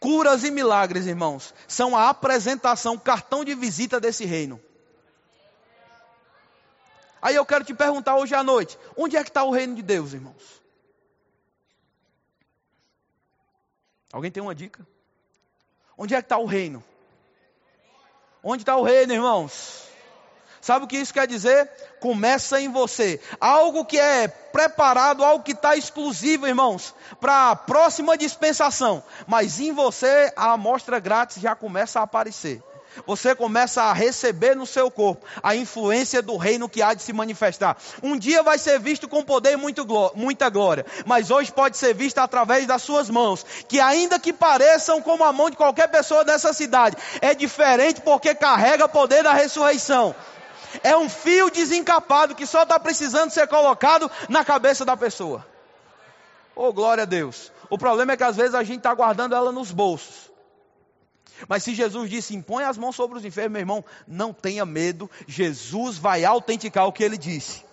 Curas 0.00 0.44
e 0.44 0.50
milagres, 0.50 1.06
irmãos, 1.06 1.54
são 1.68 1.94
a 1.94 2.08
apresentação, 2.08 2.98
cartão 2.98 3.44
de 3.44 3.54
visita 3.54 4.00
desse 4.00 4.24
reino. 4.24 4.58
Aí 7.20 7.34
eu 7.34 7.44
quero 7.44 7.64
te 7.64 7.74
perguntar 7.74 8.16
hoje 8.16 8.34
à 8.34 8.42
noite: 8.42 8.78
onde 8.96 9.18
é 9.18 9.22
que 9.22 9.28
está 9.28 9.44
o 9.44 9.50
reino 9.50 9.74
de 9.74 9.82
Deus, 9.82 10.14
irmãos? 10.14 10.62
Alguém 14.10 14.30
tem 14.30 14.42
uma 14.42 14.54
dica? 14.54 14.86
Onde 15.98 16.14
é 16.14 16.22
que 16.22 16.24
está 16.24 16.38
o 16.38 16.46
reino? 16.46 16.82
Onde 18.42 18.62
está 18.62 18.74
o 18.76 18.82
reino, 18.82 19.12
irmãos? 19.12 19.89
Sabe 20.60 20.84
o 20.84 20.88
que 20.88 20.98
isso 20.98 21.14
quer 21.14 21.26
dizer? 21.26 21.70
Começa 22.00 22.60
em 22.60 22.70
você. 22.70 23.20
Algo 23.40 23.84
que 23.84 23.98
é 23.98 24.28
preparado, 24.28 25.24
algo 25.24 25.42
que 25.42 25.52
está 25.52 25.74
exclusivo, 25.74 26.46
irmãos, 26.46 26.94
para 27.20 27.50
a 27.50 27.56
próxima 27.56 28.16
dispensação. 28.16 29.02
Mas 29.26 29.58
em 29.58 29.72
você 29.72 30.32
a 30.36 30.52
amostra 30.52 30.98
grátis 30.98 31.40
já 31.40 31.54
começa 31.54 32.00
a 32.00 32.02
aparecer. 32.02 32.62
Você 33.06 33.34
começa 33.34 33.82
a 33.84 33.92
receber 33.92 34.56
no 34.56 34.66
seu 34.66 34.90
corpo 34.90 35.24
a 35.42 35.54
influência 35.54 36.20
do 36.20 36.36
reino 36.36 36.68
que 36.68 36.82
há 36.82 36.92
de 36.92 37.02
se 37.02 37.12
manifestar. 37.12 37.76
Um 38.02 38.18
dia 38.18 38.42
vai 38.42 38.58
ser 38.58 38.78
visto 38.80 39.08
com 39.08 39.22
poder 39.22 39.52
e 39.52 39.56
muito, 39.56 39.86
muita 40.14 40.48
glória, 40.48 40.84
mas 41.06 41.30
hoje 41.30 41.52
pode 41.52 41.76
ser 41.76 41.94
visto 41.94 42.18
através 42.18 42.66
das 42.66 42.82
suas 42.82 43.08
mãos, 43.08 43.46
que 43.68 43.80
ainda 43.80 44.18
que 44.18 44.32
pareçam 44.32 45.00
como 45.00 45.24
a 45.24 45.32
mão 45.32 45.48
de 45.48 45.56
qualquer 45.56 45.88
pessoa 45.88 46.24
dessa 46.24 46.52
cidade, 46.52 46.96
é 47.20 47.34
diferente 47.34 48.00
porque 48.00 48.34
carrega 48.34 48.86
o 48.86 48.88
poder 48.88 49.22
da 49.22 49.32
ressurreição. 49.32 50.14
É 50.82 50.96
um 50.96 51.08
fio 51.08 51.50
desencapado 51.50 52.34
que 52.34 52.46
só 52.46 52.62
está 52.62 52.78
precisando 52.78 53.30
ser 53.30 53.48
colocado 53.48 54.10
na 54.28 54.44
cabeça 54.44 54.84
da 54.84 54.96
pessoa. 54.96 55.46
Oh, 56.54 56.72
glória 56.72 57.02
a 57.02 57.06
Deus. 57.06 57.52
O 57.68 57.78
problema 57.78 58.12
é 58.12 58.16
que 58.16 58.24
às 58.24 58.36
vezes 58.36 58.54
a 58.54 58.62
gente 58.62 58.78
está 58.78 58.92
guardando 58.94 59.34
ela 59.34 59.52
nos 59.52 59.70
bolsos. 59.70 60.30
Mas 61.48 61.62
se 61.62 61.74
Jesus 61.74 62.10
disse, 62.10 62.34
impõe 62.34 62.64
as 62.64 62.76
mãos 62.76 62.94
sobre 62.94 63.18
os 63.18 63.24
enfermos, 63.24 63.52
meu 63.52 63.60
irmão, 63.60 63.84
não 64.06 64.32
tenha 64.32 64.66
medo, 64.66 65.10
Jesus 65.26 65.96
vai 65.96 66.24
autenticar 66.24 66.86
o 66.86 66.92
que 66.92 67.02
ele 67.02 67.16
disse. 67.16 67.64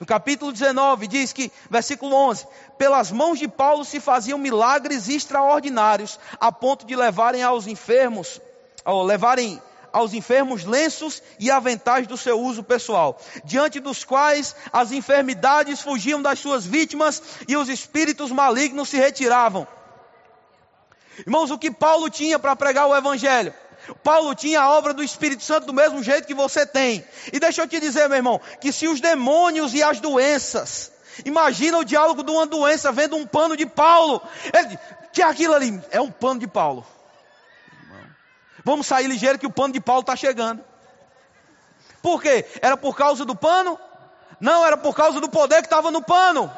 No 0.00 0.06
capítulo 0.06 0.52
19 0.52 1.06
diz 1.06 1.32
que, 1.32 1.52
versículo 1.70 2.14
11: 2.14 2.46
Pelas 2.78 3.12
mãos 3.12 3.38
de 3.38 3.46
Paulo 3.46 3.84
se 3.84 4.00
faziam 4.00 4.38
milagres 4.38 5.08
extraordinários, 5.08 6.18
a 6.40 6.50
ponto 6.50 6.86
de 6.86 6.96
levarem 6.96 7.42
aos 7.42 7.66
enfermos, 7.66 8.40
ou 8.84 9.02
levarem 9.02 9.60
aos 9.92 10.14
enfermos 10.14 10.64
lenços 10.64 11.22
e 11.38 11.50
aventais 11.50 12.06
do 12.06 12.16
seu 12.16 12.40
uso 12.40 12.62
pessoal, 12.62 13.20
diante 13.44 13.78
dos 13.78 14.04
quais 14.04 14.56
as 14.72 14.92
enfermidades 14.92 15.80
fugiam 15.80 16.22
das 16.22 16.38
suas 16.38 16.64
vítimas 16.64 17.22
e 17.46 17.56
os 17.56 17.68
espíritos 17.68 18.30
malignos 18.30 18.88
se 18.88 18.96
retiravam. 18.96 19.66
Irmãos, 21.18 21.50
o 21.50 21.58
que 21.58 21.70
Paulo 21.70 22.08
tinha 22.08 22.38
para 22.38 22.56
pregar 22.56 22.86
o 22.86 22.96
Evangelho? 22.96 23.52
Paulo 24.02 24.34
tinha 24.34 24.60
a 24.60 24.70
obra 24.70 24.94
do 24.94 25.02
Espírito 25.02 25.42
Santo 25.42 25.66
do 25.66 25.72
mesmo 25.72 26.02
jeito 26.02 26.26
que 26.26 26.34
você 26.34 26.64
tem. 26.64 27.04
E 27.32 27.40
deixa 27.40 27.62
eu 27.62 27.68
te 27.68 27.80
dizer, 27.80 28.08
meu 28.08 28.16
irmão, 28.16 28.40
que 28.60 28.72
se 28.72 28.86
os 28.88 29.00
demônios 29.00 29.74
e 29.74 29.82
as 29.82 30.00
doenças, 30.00 30.92
imagina 31.24 31.78
o 31.78 31.84
diálogo 31.84 32.22
de 32.22 32.30
uma 32.30 32.46
doença 32.46 32.92
vendo 32.92 33.16
um 33.16 33.26
pano 33.26 33.56
de 33.56 33.66
Paulo, 33.66 34.22
ele, 34.52 34.78
que 35.12 35.20
aquilo 35.20 35.54
ali 35.54 35.80
é 35.90 36.00
um 36.00 36.10
pano 36.10 36.40
de 36.40 36.46
Paulo. 36.46 36.86
Vamos 38.64 38.86
sair 38.86 39.06
ligeiro 39.06 39.38
que 39.38 39.46
o 39.46 39.50
pano 39.50 39.72
de 39.72 39.80
Paulo 39.80 40.02
está 40.02 40.14
chegando. 40.16 40.62
Por 42.00 42.22
quê? 42.22 42.44
Era 42.60 42.76
por 42.76 42.96
causa 42.96 43.24
do 43.24 43.34
pano? 43.34 43.78
Não, 44.40 44.64
era 44.66 44.76
por 44.76 44.94
causa 44.94 45.20
do 45.20 45.28
poder 45.28 45.56
que 45.56 45.66
estava 45.66 45.90
no 45.90 46.02
pano. 46.02 46.50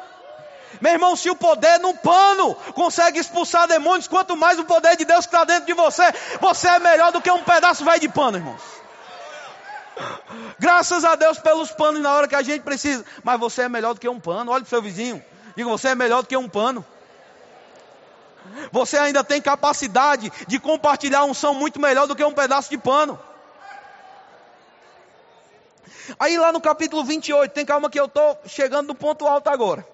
Meu 0.81 0.91
irmão, 0.91 1.15
se 1.15 1.29
o 1.29 1.35
poder 1.35 1.79
no 1.79 1.93
pano 1.93 2.55
consegue 2.73 3.19
expulsar 3.19 3.67
demônios, 3.67 4.07
quanto 4.07 4.35
mais 4.35 4.59
o 4.59 4.65
poder 4.65 4.97
de 4.97 5.05
Deus 5.05 5.25
que 5.25 5.33
está 5.33 5.45
dentro 5.45 5.65
de 5.65 5.73
você, 5.73 6.03
você 6.41 6.67
é 6.67 6.79
melhor 6.79 7.11
do 7.11 7.21
que 7.21 7.31
um 7.31 7.43
pedaço 7.43 7.85
velho 7.85 7.99
de 7.99 8.09
pano, 8.09 8.37
irmãos. 8.37 8.61
Graças 10.59 11.05
a 11.05 11.15
Deus 11.15 11.39
pelos 11.39 11.71
panos 11.71 12.01
na 12.01 12.11
hora 12.11 12.27
que 12.27 12.35
a 12.35 12.41
gente 12.41 12.61
precisa. 12.61 13.05
Mas 13.23 13.39
você 13.39 13.63
é 13.63 13.69
melhor 13.69 13.93
do 13.93 13.99
que 13.99 14.09
um 14.09 14.19
pano. 14.19 14.51
Olha 14.51 14.61
para 14.61 14.67
o 14.67 14.69
seu 14.69 14.81
vizinho. 14.81 15.23
Diga, 15.55 15.69
você 15.69 15.89
é 15.89 15.95
melhor 15.95 16.21
do 16.21 16.27
que 16.27 16.35
um 16.35 16.49
pano. 16.49 16.85
Você 18.71 18.97
ainda 18.97 19.23
tem 19.23 19.41
capacidade 19.41 20.31
de 20.47 20.59
compartilhar 20.59 21.23
um 21.23 21.33
som 21.33 21.53
muito 21.53 21.79
melhor 21.79 22.07
do 22.07 22.15
que 22.15 22.23
um 22.23 22.33
pedaço 22.33 22.69
de 22.69 22.77
pano. 22.77 23.19
Aí 26.19 26.37
lá 26.37 26.51
no 26.51 26.61
capítulo 26.61 27.03
28, 27.03 27.51
tem 27.51 27.65
calma 27.65 27.89
que 27.89 27.99
eu 27.99 28.05
estou 28.05 28.37
chegando 28.45 28.87
no 28.87 28.95
ponto 28.95 29.25
alto 29.27 29.49
agora. 29.49 29.85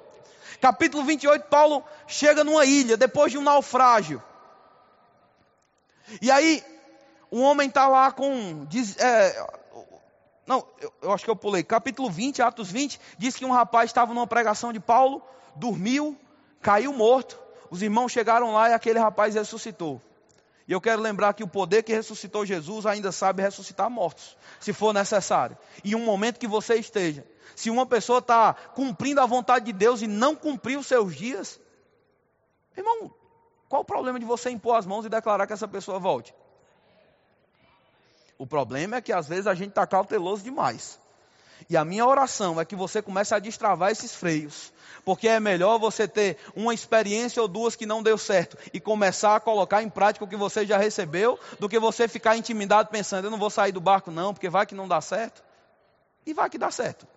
Capítulo 0.60 1.04
28, 1.04 1.48
Paulo 1.48 1.84
chega 2.08 2.44
numa 2.44 2.66
ilha 2.66 2.98
depois 2.98 3.32
de 3.32 3.38
um 3.38 3.42
naufrágio. 3.42 4.22
E 6.22 6.30
aí, 6.30 6.64
um 7.32 7.42
homem 7.42 7.68
está 7.68 7.88
lá 7.88 8.12
com. 8.12 8.66
Diz, 8.66 8.98
é, 8.98 9.48
não, 10.46 10.66
eu, 10.82 10.94
eu, 11.02 11.14
acho 11.14 11.24
que 11.24 11.32
eu 11.32 11.36
pulei. 11.36 11.64
Capítulo 11.64 12.10
20, 12.10 12.42
Atos 12.42 12.70
20, 12.70 13.00
diz 13.18 13.36
que 13.36 13.46
um 13.46 13.52
rapaz 13.52 13.90
estava 13.90 14.14
numa 14.14 14.28
pregação 14.28 14.74
de 14.74 14.80
Paulo, 14.80 15.22
dormiu, 15.56 16.18
caiu 16.62 16.92
morto. 16.92 17.40
Os 17.72 17.82
irmãos 17.82 18.12
chegaram 18.12 18.54
lá 18.54 18.70
e 18.70 18.74
aquele 18.74 19.00
rapaz 19.00 19.34
ressuscitou. 19.34 20.02
E 20.68 20.74
eu 20.74 20.82
quero 20.82 21.02
lembrar 21.02 21.34
que 21.34 21.44
o 21.44 21.48
poder 21.48 21.84
que 21.84 21.94
ressuscitou 21.94 22.46
Jesus 22.46 22.86
ainda 22.86 23.14
sabe 23.14 23.42
ressuscitar 23.42 23.90
mortos, 23.90 24.38
se 24.60 24.74
for 24.74 24.94
necessário. 24.94 25.58
Em 25.84 25.96
um 25.96 26.04
momento 26.04 26.38
que 26.38 26.48
você 26.48 26.76
esteja. 26.76 27.26
Se 27.56 27.70
uma 27.70 27.86
pessoa 27.86 28.20
está 28.20 28.54
cumprindo 28.54 29.22
a 29.22 29.26
vontade 29.26 29.66
de 29.66 29.74
Deus 29.74 30.02
e 30.02 30.08
não 30.08 30.36
cumpriu 30.36 30.82
os 30.82 30.88
seus 30.88 31.16
dias, 31.16 31.60
irmão, 32.76 33.14
qual 33.70 33.84
o 33.84 33.86
problema 33.86 34.20
de 34.20 34.26
você 34.26 34.50
impor 34.50 34.76
as 34.76 34.86
mãos 34.86 35.06
e 35.06 35.10
declarar 35.10 35.48
que 35.48 35.54
essa 35.54 35.68
pessoa 35.68 35.98
volte? 35.98 36.36
O 38.38 38.46
problema 38.46 38.98
é 38.98 39.02
que 39.02 39.14
às 39.14 39.30
vezes 39.30 39.48
a 39.48 39.54
gente 39.54 39.70
está 39.70 39.88
cauteloso 39.88 40.44
demais. 40.44 41.00
E 41.70 41.78
a 41.78 41.86
minha 41.86 42.06
oração 42.06 42.60
é 42.60 42.66
que 42.66 42.76
você 42.76 43.02
comece 43.02 43.34
a 43.34 43.40
destravar 43.40 43.92
esses 43.92 44.14
freios. 44.14 44.72
Porque 45.04 45.28
é 45.28 45.40
melhor 45.40 45.80
você 45.80 46.08
ter 46.08 46.38
uma 46.56 46.74
experiência 46.74 47.42
ou 47.42 47.48
duas 47.48 47.76
que 47.76 47.86
não 47.86 48.04
deu 48.04 48.18
certo 48.18 48.58
e 48.74 48.80
começar 48.80 49.36
a 49.36 49.40
colocar 49.40 49.82
em 49.82 49.90
prática 49.90 50.26
o 50.26 50.28
que 50.28 50.36
você 50.36 50.66
já 50.66 50.78
recebeu, 50.78 51.40
do 51.60 51.68
que 51.68 51.80
você 51.80 52.08
ficar 52.08 52.38
intimidado 52.38 52.90
pensando, 52.90 53.26
eu 53.26 53.32
não 53.32 53.40
vou 53.40 53.50
sair 53.50 53.72
do 53.72 53.82
barco 53.82 54.12
não, 54.12 54.34
porque 54.34 54.50
vai 54.50 54.66
que 54.66 54.76
não 54.76 54.88
dá 54.88 55.02
certo. 55.02 55.44
E 56.26 56.34
vai 56.34 56.50
que 56.50 56.58
dá 56.58 56.70
certo. 56.70 57.08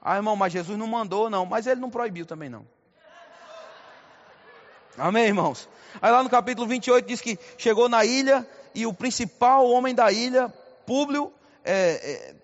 Ah, 0.00 0.16
irmão, 0.16 0.34
mas 0.34 0.52
Jesus 0.52 0.76
não 0.76 0.86
mandou, 0.86 1.30
não. 1.30 1.46
Mas 1.46 1.66
ele 1.66 1.80
não 1.80 1.88
proibiu 1.88 2.26
também, 2.26 2.48
não. 2.48 2.66
Amém, 4.98 5.26
irmãos? 5.26 5.68
Aí 6.02 6.10
lá 6.10 6.22
no 6.22 6.28
capítulo 6.28 6.66
28 6.66 7.06
diz 7.06 7.20
que 7.20 7.38
chegou 7.56 7.88
na 7.88 8.04
ilha 8.04 8.46
e 8.74 8.86
o 8.86 8.92
principal 8.92 9.68
homem 9.68 9.94
da 9.94 10.10
ilha, 10.10 10.48
Públio, 10.86 11.32
é, 11.64 11.74
é, 11.74 12.34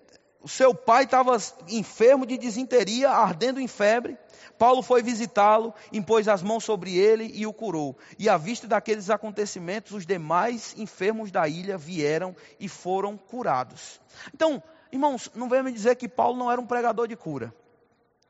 o 0.41 0.47
seu 0.47 0.73
pai 0.73 1.03
estava 1.03 1.37
enfermo 1.67 2.25
de 2.25 2.37
disenteria, 2.37 3.09
ardendo 3.09 3.59
em 3.59 3.67
febre. 3.67 4.17
Paulo 4.57 4.81
foi 4.81 5.01
visitá-lo, 5.01 5.73
impôs 5.91 6.27
as 6.27 6.41
mãos 6.41 6.63
sobre 6.63 6.97
ele 6.97 7.31
e 7.33 7.45
o 7.45 7.53
curou. 7.53 7.97
E 8.17 8.29
à 8.29 8.37
vista 8.37 8.67
daqueles 8.67 9.09
acontecimentos, 9.09 9.91
os 9.91 10.05
demais 10.05 10.75
enfermos 10.77 11.31
da 11.31 11.47
ilha 11.47 11.77
vieram 11.77 12.35
e 12.59 12.67
foram 12.67 13.17
curados. 13.17 13.99
Então, 14.33 14.61
irmãos, 14.91 15.31
não 15.35 15.49
venha 15.49 15.63
me 15.63 15.71
dizer 15.71 15.95
que 15.95 16.07
Paulo 16.07 16.37
não 16.37 16.51
era 16.51 16.59
um 16.59 16.65
pregador 16.65 17.07
de 17.07 17.15
cura. 17.15 17.53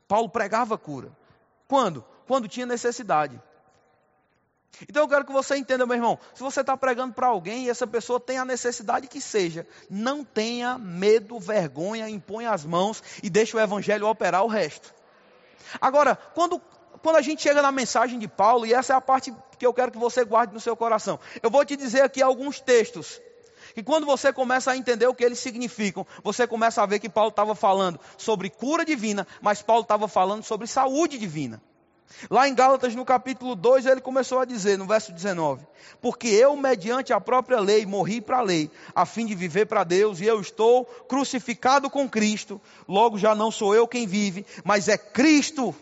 Paulo 0.06 0.28
pregava 0.28 0.76
cura. 0.76 1.10
Quando? 1.66 2.04
Quando 2.26 2.48
tinha 2.48 2.66
necessidade. 2.66 3.40
Então 4.88 5.02
eu 5.02 5.08
quero 5.08 5.24
que 5.24 5.32
você 5.32 5.56
entenda, 5.56 5.84
meu 5.84 5.96
irmão. 5.96 6.18
Se 6.34 6.42
você 6.42 6.60
está 6.60 6.76
pregando 6.76 7.12
para 7.12 7.26
alguém 7.26 7.64
e 7.64 7.70
essa 7.70 7.86
pessoa 7.86 8.18
tem 8.18 8.38
a 8.38 8.44
necessidade 8.44 9.08
que 9.08 9.20
seja, 9.20 9.66
não 9.90 10.24
tenha 10.24 10.78
medo, 10.78 11.38
vergonha, 11.38 12.08
impõe 12.08 12.46
as 12.46 12.64
mãos 12.64 13.02
e 13.22 13.28
deixe 13.28 13.56
o 13.56 13.60
evangelho 13.60 14.06
operar 14.06 14.44
o 14.44 14.48
resto. 14.48 14.94
Agora, 15.80 16.16
quando, 16.34 16.60
quando 17.02 17.16
a 17.16 17.22
gente 17.22 17.42
chega 17.42 17.60
na 17.60 17.70
mensagem 17.70 18.18
de 18.18 18.26
Paulo, 18.26 18.64
e 18.64 18.72
essa 18.72 18.94
é 18.94 18.96
a 18.96 19.00
parte 19.00 19.34
que 19.58 19.66
eu 19.66 19.74
quero 19.74 19.92
que 19.92 19.98
você 19.98 20.24
guarde 20.24 20.54
no 20.54 20.60
seu 20.60 20.76
coração, 20.76 21.20
eu 21.42 21.50
vou 21.50 21.64
te 21.64 21.76
dizer 21.76 22.02
aqui 22.02 22.22
alguns 22.22 22.60
textos. 22.60 23.20
E 23.76 23.82
quando 23.82 24.06
você 24.06 24.32
começa 24.32 24.72
a 24.72 24.76
entender 24.76 25.06
o 25.06 25.14
que 25.14 25.24
eles 25.24 25.38
significam, 25.38 26.06
você 26.24 26.46
começa 26.46 26.82
a 26.82 26.86
ver 26.86 26.98
que 26.98 27.08
Paulo 27.08 27.30
estava 27.30 27.54
falando 27.54 28.00
sobre 28.16 28.50
cura 28.50 28.84
divina, 28.84 29.26
mas 29.40 29.62
Paulo 29.62 29.82
estava 29.82 30.08
falando 30.08 30.42
sobre 30.42 30.66
saúde 30.66 31.18
divina. 31.18 31.62
Lá 32.28 32.48
em 32.48 32.54
Gálatas, 32.54 32.94
no 32.94 33.04
capítulo 33.04 33.54
2, 33.54 33.86
ele 33.86 34.00
começou 34.00 34.40
a 34.40 34.44
dizer, 34.44 34.76
no 34.76 34.86
verso 34.86 35.12
19: 35.12 35.64
Porque 36.00 36.28
eu, 36.28 36.56
mediante 36.56 37.12
a 37.12 37.20
própria 37.20 37.60
lei, 37.60 37.86
morri 37.86 38.20
para 38.20 38.38
a 38.38 38.42
lei, 38.42 38.70
a 38.94 39.06
fim 39.06 39.24
de 39.24 39.34
viver 39.34 39.66
para 39.66 39.84
Deus, 39.84 40.20
e 40.20 40.26
eu 40.26 40.40
estou 40.40 40.84
crucificado 40.84 41.88
com 41.88 42.08
Cristo, 42.08 42.60
logo 42.88 43.18
já 43.18 43.34
não 43.34 43.50
sou 43.50 43.74
eu 43.74 43.86
quem 43.86 44.06
vive, 44.06 44.44
mas 44.64 44.88
é 44.88 44.98
Cristo 44.98 45.74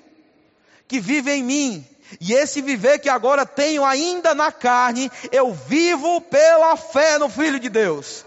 que 0.87 1.01
vive 1.01 1.33
em 1.33 1.43
mim. 1.43 1.87
E 2.21 2.33
esse 2.33 2.63
viver 2.63 2.99
que 2.99 3.09
agora 3.09 3.45
tenho 3.45 3.85
ainda 3.85 4.35
na 4.35 4.51
carne, 4.51 5.11
eu 5.31 5.53
vivo 5.53 6.21
pela 6.23 6.75
fé 6.77 7.19
no 7.19 7.29
Filho 7.29 7.61
de 7.61 7.69
Deus 7.69 8.25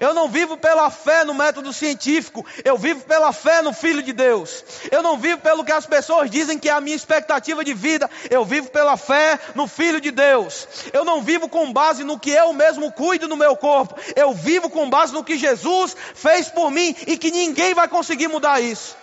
eu 0.00 0.14
não 0.14 0.28
vivo 0.28 0.56
pela 0.56 0.90
fé 0.90 1.24
no 1.24 1.34
método 1.34 1.72
científico, 1.72 2.44
eu 2.64 2.76
vivo 2.76 3.04
pela 3.04 3.32
fé 3.32 3.62
no 3.62 3.72
Filho 3.72 4.02
de 4.02 4.12
Deus. 4.12 4.64
Eu 4.90 5.02
não 5.02 5.16
vivo 5.16 5.40
pelo 5.40 5.64
que 5.64 5.72
as 5.72 5.86
pessoas 5.86 6.30
dizem 6.30 6.58
que 6.58 6.68
é 6.68 6.72
a 6.72 6.80
minha 6.80 6.96
expectativa 6.96 7.64
de 7.64 7.74
vida, 7.74 8.10
eu 8.30 8.44
vivo 8.44 8.70
pela 8.70 8.96
fé 8.96 9.38
no 9.54 9.66
Filho 9.66 10.00
de 10.00 10.10
Deus. 10.10 10.68
Eu 10.92 11.04
não 11.04 11.22
vivo 11.22 11.48
com 11.48 11.72
base 11.72 12.04
no 12.04 12.18
que 12.18 12.30
eu 12.30 12.52
mesmo 12.52 12.92
cuido 12.92 13.28
no 13.28 13.36
meu 13.36 13.56
corpo, 13.56 13.94
eu 14.14 14.32
vivo 14.32 14.68
com 14.68 14.88
base 14.88 15.12
no 15.12 15.24
que 15.24 15.36
Jesus 15.36 15.96
fez 16.14 16.48
por 16.48 16.70
mim 16.70 16.94
e 17.06 17.16
que 17.16 17.30
ninguém 17.30 17.74
vai 17.74 17.88
conseguir 17.88 18.28
mudar 18.28 18.60
isso. 18.60 18.96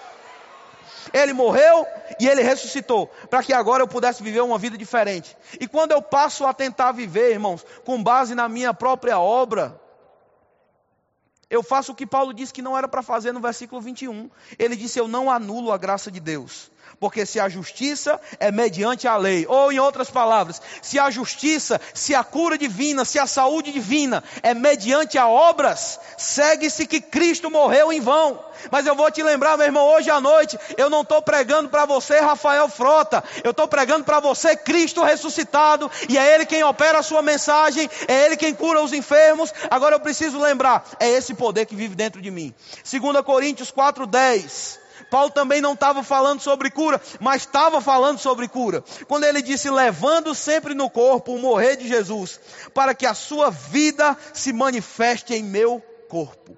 Ele 1.13 1.33
morreu 1.33 1.85
e 2.19 2.27
ele 2.27 2.41
ressuscitou, 2.41 3.11
para 3.29 3.43
que 3.43 3.53
agora 3.53 3.83
eu 3.83 3.87
pudesse 3.87 4.23
viver 4.23 4.41
uma 4.41 4.57
vida 4.57 4.77
diferente. 4.77 5.37
E 5.59 5.67
quando 5.67 5.91
eu 5.91 6.01
passo 6.01 6.45
a 6.45 6.53
tentar 6.53 6.91
viver, 6.91 7.31
irmãos, 7.31 7.63
com 7.85 8.01
base 8.01 8.33
na 8.33 8.49
minha 8.49 8.73
própria 8.73 9.19
obra, 9.19 9.79
eu 11.53 11.61
faço 11.61 11.91
o 11.91 11.95
que 11.95 12.07
Paulo 12.07 12.33
disse 12.33 12.51
que 12.51 12.63
não 12.63 12.75
era 12.75 12.87
para 12.87 13.03
fazer 13.03 13.31
no 13.31 13.39
versículo 13.39 13.79
21. 13.79 14.27
Ele 14.57 14.75
disse: 14.75 14.99
Eu 14.99 15.07
não 15.07 15.29
anulo 15.29 15.71
a 15.71 15.77
graça 15.77 16.09
de 16.09 16.19
Deus. 16.19 16.71
Porque 16.99 17.25
se 17.25 17.39
a 17.39 17.49
justiça 17.49 18.19
é 18.39 18.51
mediante 18.51 19.07
a 19.07 19.17
lei, 19.17 19.45
ou 19.47 19.71
em 19.71 19.79
outras 19.79 20.09
palavras, 20.09 20.61
se 20.81 20.97
a 20.97 21.09
justiça, 21.09 21.79
se 21.93 22.15
a 22.15 22.23
cura 22.23 22.57
divina, 22.57 23.03
se 23.03 23.19
a 23.19 23.27
saúde 23.27 23.71
divina 23.71 24.23
é 24.41 24.53
mediante 24.53 25.17
a 25.17 25.27
obras, 25.27 25.99
segue-se 26.17 26.87
que 26.87 27.01
Cristo 27.01 27.51
morreu 27.51 27.91
em 27.91 27.99
vão. 27.99 28.43
Mas 28.71 28.85
eu 28.85 28.95
vou 28.95 29.11
te 29.11 29.21
lembrar, 29.21 29.57
meu 29.57 29.65
irmão, 29.65 29.85
hoje 29.85 30.09
à 30.09 30.21
noite, 30.21 30.57
eu 30.77 30.89
não 30.89 31.01
estou 31.01 31.21
pregando 31.21 31.69
para 31.69 31.85
você, 31.85 32.19
Rafael 32.19 32.69
Frota, 32.69 33.23
eu 33.43 33.51
estou 33.51 33.67
pregando 33.67 34.05
para 34.05 34.19
você, 34.19 34.55
Cristo 34.55 35.03
ressuscitado, 35.03 35.91
e 36.07 36.17
é 36.17 36.35
Ele 36.35 36.45
quem 36.45 36.63
opera 36.63 36.99
a 36.99 37.03
sua 37.03 37.21
mensagem, 37.21 37.89
é 38.07 38.25
Ele 38.25 38.37
quem 38.37 38.53
cura 38.53 38.81
os 38.81 38.93
enfermos. 38.93 39.53
Agora 39.69 39.95
eu 39.95 39.99
preciso 39.99 40.39
lembrar, 40.39 40.85
é 40.99 41.09
esse 41.09 41.33
poder 41.33 41.65
que 41.65 41.75
vive 41.75 41.95
dentro 41.95 42.21
de 42.21 42.31
mim. 42.31 42.53
2 42.89 43.25
Coríntios 43.25 43.71
4,10. 43.71 44.82
Paulo 45.13 45.29
também 45.29 45.61
não 45.61 45.73
estava 45.73 46.01
falando 46.01 46.39
sobre 46.39 46.71
cura, 46.71 46.99
mas 47.19 47.43
estava 47.43 47.79
falando 47.79 48.17
sobre 48.17 48.47
cura. 48.47 48.83
Quando 49.07 49.25
ele 49.25 49.43
disse: 49.43 49.69
levando 49.69 50.33
sempre 50.33 50.73
no 50.73 50.89
corpo 50.89 51.35
o 51.35 51.39
morrer 51.39 51.75
de 51.75 51.87
Jesus, 51.87 52.39
para 52.73 52.95
que 52.95 53.05
a 53.05 53.13
sua 53.13 53.51
vida 53.51 54.17
se 54.33 54.51
manifeste 54.51 55.35
em 55.35 55.43
meu 55.43 55.79
corpo. 56.09 56.57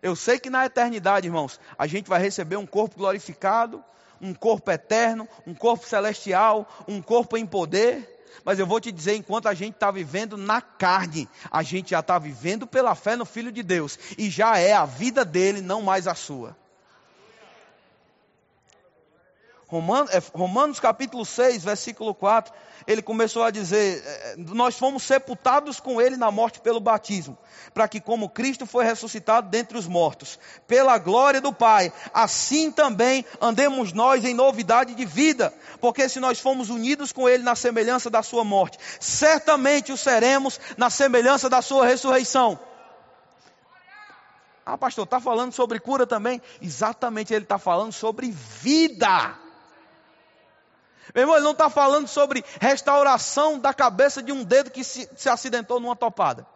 Eu 0.00 0.16
sei 0.16 0.38
que 0.38 0.48
na 0.48 0.64
eternidade, 0.64 1.26
irmãos, 1.26 1.60
a 1.76 1.86
gente 1.86 2.08
vai 2.08 2.18
receber 2.22 2.56
um 2.56 2.66
corpo 2.66 2.96
glorificado, 2.96 3.84
um 4.22 4.32
corpo 4.32 4.70
eterno, 4.70 5.28
um 5.46 5.54
corpo 5.54 5.86
celestial, 5.86 6.66
um 6.88 7.02
corpo 7.02 7.36
em 7.36 7.44
poder. 7.44 8.17
Mas 8.44 8.58
eu 8.58 8.66
vou 8.66 8.80
te 8.80 8.92
dizer, 8.92 9.14
enquanto 9.16 9.48
a 9.48 9.54
gente 9.54 9.74
está 9.74 9.90
vivendo 9.90 10.36
na 10.36 10.60
carne, 10.60 11.28
a 11.50 11.62
gente 11.62 11.90
já 11.90 12.00
está 12.00 12.18
vivendo 12.18 12.66
pela 12.66 12.94
fé 12.94 13.16
no 13.16 13.24
Filho 13.24 13.52
de 13.52 13.62
Deus. 13.62 13.98
E 14.16 14.30
já 14.30 14.58
é 14.58 14.72
a 14.72 14.84
vida 14.84 15.24
dele, 15.24 15.60
não 15.60 15.82
mais 15.82 16.06
a 16.06 16.14
sua. 16.14 16.56
Romanos, 19.68 20.10
é, 20.14 20.22
Romanos 20.32 20.80
capítulo 20.80 21.26
6, 21.26 21.62
versículo 21.62 22.14
4, 22.14 22.54
ele 22.86 23.02
começou 23.02 23.42
a 23.42 23.50
dizer: 23.50 24.02
é, 24.02 24.34
Nós 24.38 24.78
fomos 24.78 25.02
sepultados 25.02 25.78
com 25.78 26.00
ele 26.00 26.16
na 26.16 26.30
morte 26.30 26.58
pelo 26.58 26.80
batismo, 26.80 27.36
para 27.74 27.86
que, 27.86 28.00
como 28.00 28.30
Cristo 28.30 28.64
foi 28.64 28.86
ressuscitado 28.86 29.50
dentre 29.50 29.76
os 29.76 29.86
mortos, 29.86 30.38
pela 30.66 30.96
glória 30.96 31.38
do 31.38 31.52
Pai, 31.52 31.92
assim 32.14 32.72
também 32.72 33.26
andemos 33.42 33.92
nós 33.92 34.24
em 34.24 34.32
novidade 34.32 34.94
de 34.94 35.04
vida, 35.04 35.52
porque 35.82 36.08
se 36.08 36.18
nós 36.18 36.40
fomos 36.40 36.70
unidos 36.70 37.12
com 37.12 37.28
ele 37.28 37.42
na 37.42 37.54
semelhança 37.54 38.08
da 38.08 38.22
sua 38.22 38.44
morte, 38.44 38.78
certamente 38.98 39.92
o 39.92 39.98
seremos 39.98 40.58
na 40.78 40.88
semelhança 40.88 41.50
da 41.50 41.60
sua 41.60 41.86
ressurreição. 41.86 42.58
Ah, 44.64 44.78
pastor, 44.78 45.04
está 45.04 45.20
falando 45.20 45.52
sobre 45.52 45.78
cura 45.78 46.06
também? 46.06 46.40
Exatamente, 46.60 47.34
ele 47.34 47.44
está 47.44 47.58
falando 47.58 47.92
sobre 47.92 48.30
vida. 48.30 49.47
Meu 51.14 51.22
irmão, 51.22 51.36
ele 51.36 51.44
não 51.44 51.52
está 51.52 51.70
falando 51.70 52.06
sobre 52.06 52.44
restauração 52.60 53.58
da 53.58 53.72
cabeça 53.72 54.22
de 54.22 54.32
um 54.32 54.44
dedo 54.44 54.70
que 54.70 54.84
se, 54.84 55.08
se 55.16 55.28
acidentou 55.28 55.80
numa 55.80 55.96
topada. 55.96 56.46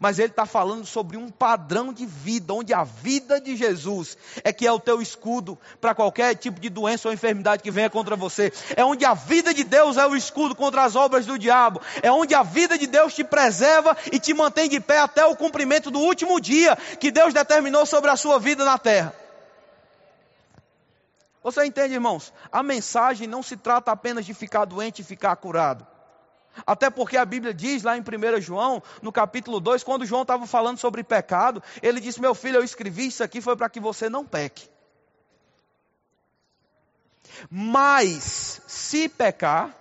Mas 0.00 0.18
ele 0.18 0.28
está 0.28 0.44
falando 0.44 0.84
sobre 0.84 1.16
um 1.16 1.30
padrão 1.30 1.92
de 1.92 2.04
vida, 2.04 2.52
onde 2.52 2.74
a 2.74 2.84
vida 2.84 3.40
de 3.40 3.56
Jesus 3.56 4.16
é 4.44 4.52
que 4.52 4.66
é 4.66 4.72
o 4.72 4.80
teu 4.80 5.00
escudo 5.00 5.58
para 5.80 5.94
qualquer 5.94 6.34
tipo 6.34 6.60
de 6.60 6.68
doença 6.68 7.08
ou 7.08 7.14
enfermidade 7.14 7.62
que 7.62 7.70
venha 7.70 7.88
contra 7.88 8.16
você. 8.16 8.52
É 8.76 8.84
onde 8.84 9.04
a 9.04 9.14
vida 9.14 9.54
de 9.54 9.64
Deus 9.64 9.96
é 9.96 10.06
o 10.06 10.16
escudo 10.16 10.54
contra 10.54 10.84
as 10.84 10.94
obras 10.94 11.24
do 11.24 11.38
diabo. 11.38 11.80
É 12.02 12.12
onde 12.12 12.34
a 12.34 12.42
vida 12.42 12.76
de 12.76 12.86
Deus 12.86 13.14
te 13.14 13.24
preserva 13.24 13.96
e 14.12 14.18
te 14.18 14.34
mantém 14.34 14.68
de 14.68 14.80
pé 14.80 14.98
até 14.98 15.24
o 15.24 15.36
cumprimento 15.36 15.90
do 15.90 16.00
último 16.00 16.40
dia 16.40 16.76
que 17.00 17.10
Deus 17.10 17.32
determinou 17.32 17.86
sobre 17.86 18.10
a 18.10 18.16
sua 18.16 18.38
vida 18.38 18.64
na 18.64 18.78
terra. 18.78 19.14
Você 21.50 21.64
entende, 21.64 21.94
irmãos? 21.94 22.30
A 22.52 22.62
mensagem 22.62 23.26
não 23.26 23.42
se 23.42 23.56
trata 23.56 23.90
apenas 23.90 24.26
de 24.26 24.34
ficar 24.34 24.66
doente 24.66 25.00
e 25.00 25.04
ficar 25.04 25.34
curado. 25.36 25.86
Até 26.66 26.90
porque 26.90 27.16
a 27.16 27.24
Bíblia 27.24 27.54
diz 27.54 27.82
lá 27.82 27.96
em 27.96 28.02
1 28.02 28.40
João, 28.42 28.82
no 29.00 29.10
capítulo 29.10 29.58
2, 29.58 29.82
quando 29.82 30.04
João 30.04 30.22
estava 30.22 30.46
falando 30.46 30.76
sobre 30.76 31.02
pecado, 31.02 31.62
ele 31.82 32.00
disse: 32.00 32.20
Meu 32.20 32.34
filho, 32.34 32.56
eu 32.56 32.64
escrevi 32.64 33.06
isso 33.06 33.24
aqui 33.24 33.40
foi 33.40 33.56
para 33.56 33.70
que 33.70 33.80
você 33.80 34.10
não 34.10 34.26
peque. 34.26 34.68
Mas, 37.50 38.60
se 38.66 39.08
pecar, 39.08 39.74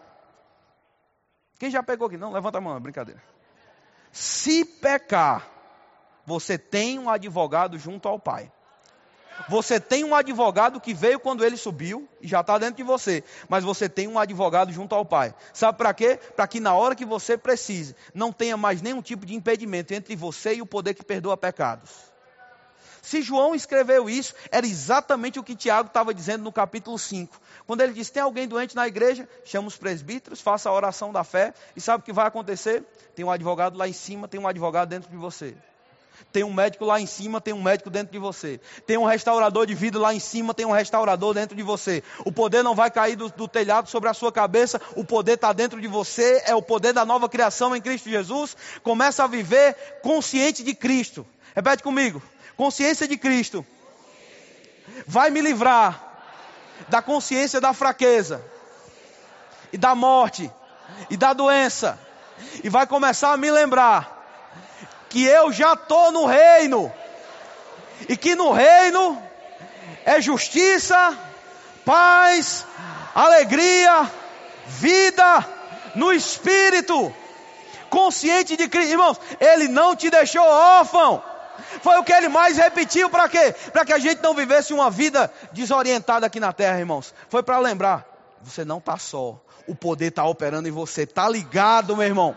quem 1.60 1.70
já 1.70 1.84
pegou 1.84 2.08
aqui? 2.08 2.16
Não, 2.16 2.32
levanta 2.32 2.60
a 2.60 2.62
mão, 2.62 2.78
é 2.78 2.80
brincadeira. 2.80 3.22
Se 4.10 4.64
pecar, 4.64 5.46
você 6.26 6.58
tem 6.58 6.98
um 6.98 7.10
advogado 7.10 7.78
junto 7.78 8.08
ao 8.08 8.18
Pai. 8.18 8.50
Você 9.50 9.80
tem 9.80 10.04
um 10.04 10.16
advogado 10.16 10.80
que 10.80 10.94
veio 10.94 11.20
quando 11.20 11.46
ele 11.46 11.58
subiu 11.58 12.08
e 12.22 12.28
já 12.28 12.42
está 12.42 12.58
dentro 12.58 12.76
de 12.76 12.84
você, 12.84 13.24
mas 13.48 13.64
você 13.64 13.88
tem 13.88 14.08
um 14.08 14.20
advogado 14.20 14.72
junto 14.72 14.94
ao 14.94 15.06
Pai. 15.06 15.34
Sabe 15.54 15.78
para 15.78 15.94
quê? 15.94 16.20
Para 16.36 16.48
que 16.48 16.60
na 16.60 16.74
hora 16.74 16.96
que 16.96 17.06
você 17.06 17.38
precise, 17.38 17.96
não 18.14 18.34
tenha 18.34 18.58
mais 18.58 18.82
nenhum 18.82 19.02
tipo 19.02 19.26
de 19.26 19.36
impedimento 19.36 19.94
entre 19.94 20.16
você 20.16 20.56
e 20.56 20.62
o 20.62 20.66
poder 20.66 20.94
que 20.94 21.04
perdoa 21.04 21.38
pecados. 21.38 21.92
Se 23.02 23.22
João 23.22 23.56
escreveu 23.56 24.10
isso, 24.10 24.34
era 24.52 24.68
exatamente 24.68 25.40
o 25.40 25.44
que 25.44 25.56
Tiago 25.56 25.88
estava 25.88 26.14
dizendo 26.14 26.44
no 26.44 26.52
capítulo 26.52 27.00
5. 27.00 27.40
Quando 27.66 27.80
ele 27.80 27.94
diz: 27.94 28.10
Tem 28.10 28.22
alguém 28.22 28.50
doente 28.50 28.76
na 28.76 28.86
igreja? 28.86 29.30
Chama 29.46 29.70
os 29.70 29.78
presbíteros, 29.78 30.42
faça 30.42 30.68
a 30.68 30.74
oração 30.74 31.14
da 31.14 31.24
fé, 31.24 31.54
e 31.74 31.80
sabe 31.80 32.02
o 32.02 32.06
que 32.06 32.12
vai 32.12 32.28
acontecer? 32.28 32.84
Tem 33.16 33.24
um 33.24 33.32
advogado 33.32 33.78
lá 33.78 33.88
em 33.88 33.94
cima, 33.94 34.28
tem 34.28 34.42
um 34.42 34.48
advogado 34.48 34.90
dentro 34.90 35.10
de 35.10 35.16
você. 35.16 35.56
Tem 36.32 36.44
um 36.44 36.54
médico 36.54 36.86
lá 36.86 37.00
em 37.00 37.06
cima, 37.06 37.40
tem 37.40 37.54
um 37.54 37.62
médico 37.62 37.90
dentro 37.90 38.12
de 38.12 38.20
você. 38.20 38.60
Tem 38.86 38.98
um 38.98 39.06
restaurador 39.06 39.66
de 39.66 39.74
vida 39.74 40.00
lá 40.00 40.14
em 40.14 40.20
cima, 40.20 40.54
tem 40.54 40.66
um 40.66 40.72
restaurador 40.72 41.34
dentro 41.34 41.56
de 41.56 41.64
você. 41.64 42.04
O 42.26 42.32
poder 42.32 42.64
não 42.64 42.76
vai 42.76 42.92
cair 42.92 43.16
do, 43.16 43.30
do 43.30 43.48
telhado 43.48 43.90
sobre 43.90 44.10
a 44.10 44.14
sua 44.14 44.32
cabeça, 44.32 44.82
o 44.96 45.04
poder 45.04 45.34
está 45.34 45.54
dentro 45.54 45.80
de 45.80 45.88
você, 45.88 46.44
é 46.46 46.56
o 46.56 46.62
poder 46.62 46.94
da 46.94 47.06
nova 47.06 47.30
criação 47.30 47.76
em 47.76 47.82
Cristo 47.82 48.10
Jesus. 48.10 48.56
Começa 48.84 49.24
a 49.24 49.28
viver 49.28 49.76
consciente 50.02 50.64
de 50.64 50.74
Cristo. 50.76 51.26
Repete 51.56 51.82
comigo: 51.84 52.22
consciência 52.56 53.08
de 53.08 53.18
Cristo 53.18 53.66
vai 55.06 55.30
me 55.30 55.42
livrar 55.42 56.04
da 56.90 57.02
consciência 57.02 57.60
da 57.60 57.74
fraqueza 57.74 58.44
e 59.72 59.78
da 59.78 59.96
morte 59.96 60.52
e 61.10 61.18
da 61.18 61.34
doença, 61.34 62.00
e 62.64 62.70
vai 62.70 62.88
começar 62.88 63.34
a 63.34 63.38
me 63.38 63.52
lembrar 63.52 64.17
que 65.10 65.26
eu 65.26 65.52
já 65.52 65.74
estou 65.74 66.12
no 66.12 66.26
reino. 66.26 66.92
E 68.08 68.16
que 68.16 68.36
no 68.36 68.52
reino 68.52 69.22
é 70.06 70.22
justiça, 70.22 71.18
paz, 71.84 72.66
alegria, 73.14 74.10
vida 74.68 75.46
no 75.96 76.14
espírito. 76.14 77.14
Consciente 77.90 78.58
de 78.58 78.68
Cristo, 78.68 78.92
irmãos, 78.92 79.20
ele 79.40 79.68
não 79.68 79.96
te 79.96 80.10
deixou 80.10 80.44
órfão. 80.44 81.24
Foi 81.82 81.98
o 81.98 82.04
que 82.04 82.14
ele 82.14 82.28
mais 82.28 82.58
repetiu 82.58 83.10
para 83.10 83.28
quê? 83.28 83.56
Para 83.72 83.84
que 83.84 83.94
a 83.94 83.98
gente 83.98 84.22
não 84.22 84.34
vivesse 84.34 84.74
uma 84.74 84.92
vida 84.92 85.32
desorientada 85.54 86.28
aqui 86.28 86.40
na 86.40 86.54
terra, 86.54 86.80
irmãos. 86.80 87.14
Foi 87.30 87.42
para 87.42 87.58
lembrar, 87.58 88.06
você 88.42 88.64
não 88.64 88.78
está 88.78 88.98
só. 88.98 89.42
O 89.68 89.76
poder 89.76 90.08
está 90.08 90.24
operando 90.26 90.68
em 90.68 90.72
você. 90.72 91.04
Está 91.04 91.28
ligado, 91.28 91.98
meu 91.98 92.06
irmão 92.06 92.36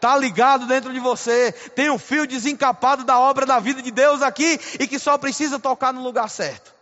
está 0.00 0.16
ligado 0.16 0.66
dentro 0.66 0.94
de 0.94 0.98
você, 0.98 1.52
tem 1.52 1.90
um 1.90 1.98
fio 1.98 2.26
desencapado 2.26 3.04
da 3.04 3.20
obra 3.20 3.44
da 3.44 3.60
vida 3.60 3.82
de 3.82 3.90
Deus 3.90 4.22
aqui 4.22 4.58
e 4.80 4.88
que 4.88 4.98
só 4.98 5.18
precisa 5.18 5.58
tocar 5.58 5.92
no 5.92 6.02
lugar 6.02 6.28
certo. 6.30 6.74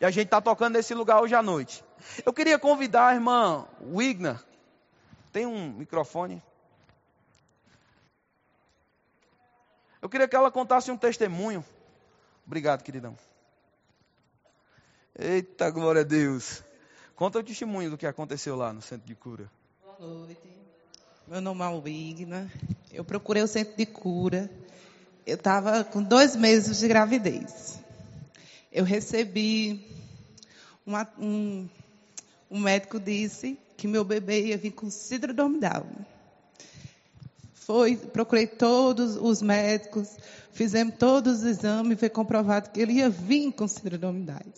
E 0.00 0.06
a 0.06 0.10
gente 0.10 0.24
está 0.24 0.40
tocando 0.40 0.74
nesse 0.74 0.94
lugar 0.94 1.20
hoje 1.20 1.34
à 1.34 1.42
noite. 1.42 1.84
Eu 2.24 2.32
queria 2.32 2.58
convidar 2.58 3.08
a 3.08 3.14
irmã 3.14 3.66
Wigner, 3.82 4.42
tem 5.32 5.44
um 5.44 5.70
microfone? 5.72 6.42
Eu 10.00 10.08
queria 10.08 10.26
que 10.26 10.36
ela 10.36 10.50
contasse 10.50 10.90
um 10.90 10.96
testemunho. 10.96 11.62
Obrigado, 12.46 12.82
queridão. 12.82 13.18
Eita, 15.18 15.68
glória 15.70 16.00
a 16.00 16.04
Deus. 16.04 16.62
Conta 17.14 17.38
o 17.38 17.42
testemunho 17.42 17.90
do 17.90 17.98
que 17.98 18.06
aconteceu 18.06 18.56
lá 18.56 18.72
no 18.72 18.80
centro 18.80 19.06
de 19.06 19.14
cura. 19.14 19.50
Boa 19.82 19.98
noite. 19.98 20.65
Meu 21.28 21.40
nome 21.40 21.60
é 21.64 21.68
Wigna. 21.68 22.48
Eu 22.92 23.04
procurei 23.04 23.42
o 23.42 23.48
centro 23.48 23.76
de 23.76 23.84
cura. 23.84 24.48
Eu 25.26 25.34
estava 25.34 25.82
com 25.82 26.00
dois 26.00 26.36
meses 26.36 26.78
de 26.78 26.86
gravidez. 26.86 27.80
Eu 28.70 28.84
recebi 28.84 29.84
uma, 30.86 31.08
um, 31.18 31.68
um 32.48 32.60
médico 32.60 33.00
disse 33.00 33.58
que 33.76 33.88
meu 33.88 34.04
bebê 34.04 34.46
ia 34.46 34.56
vir 34.56 34.70
com 34.70 34.88
síndrome 34.88 35.58
Down. 35.58 35.88
Foi, 37.54 37.96
procurei 37.96 38.46
todos 38.46 39.16
os 39.16 39.42
médicos, 39.42 40.16
fizemos 40.52 40.94
todos 40.94 41.38
os 41.38 41.44
exames, 41.44 41.98
foi 41.98 42.08
comprovado 42.08 42.70
que 42.70 42.80
ele 42.80 42.92
ia 42.92 43.10
vir 43.10 43.50
com 43.50 43.66
síndrome 43.66 44.22
Down. 44.24 44.52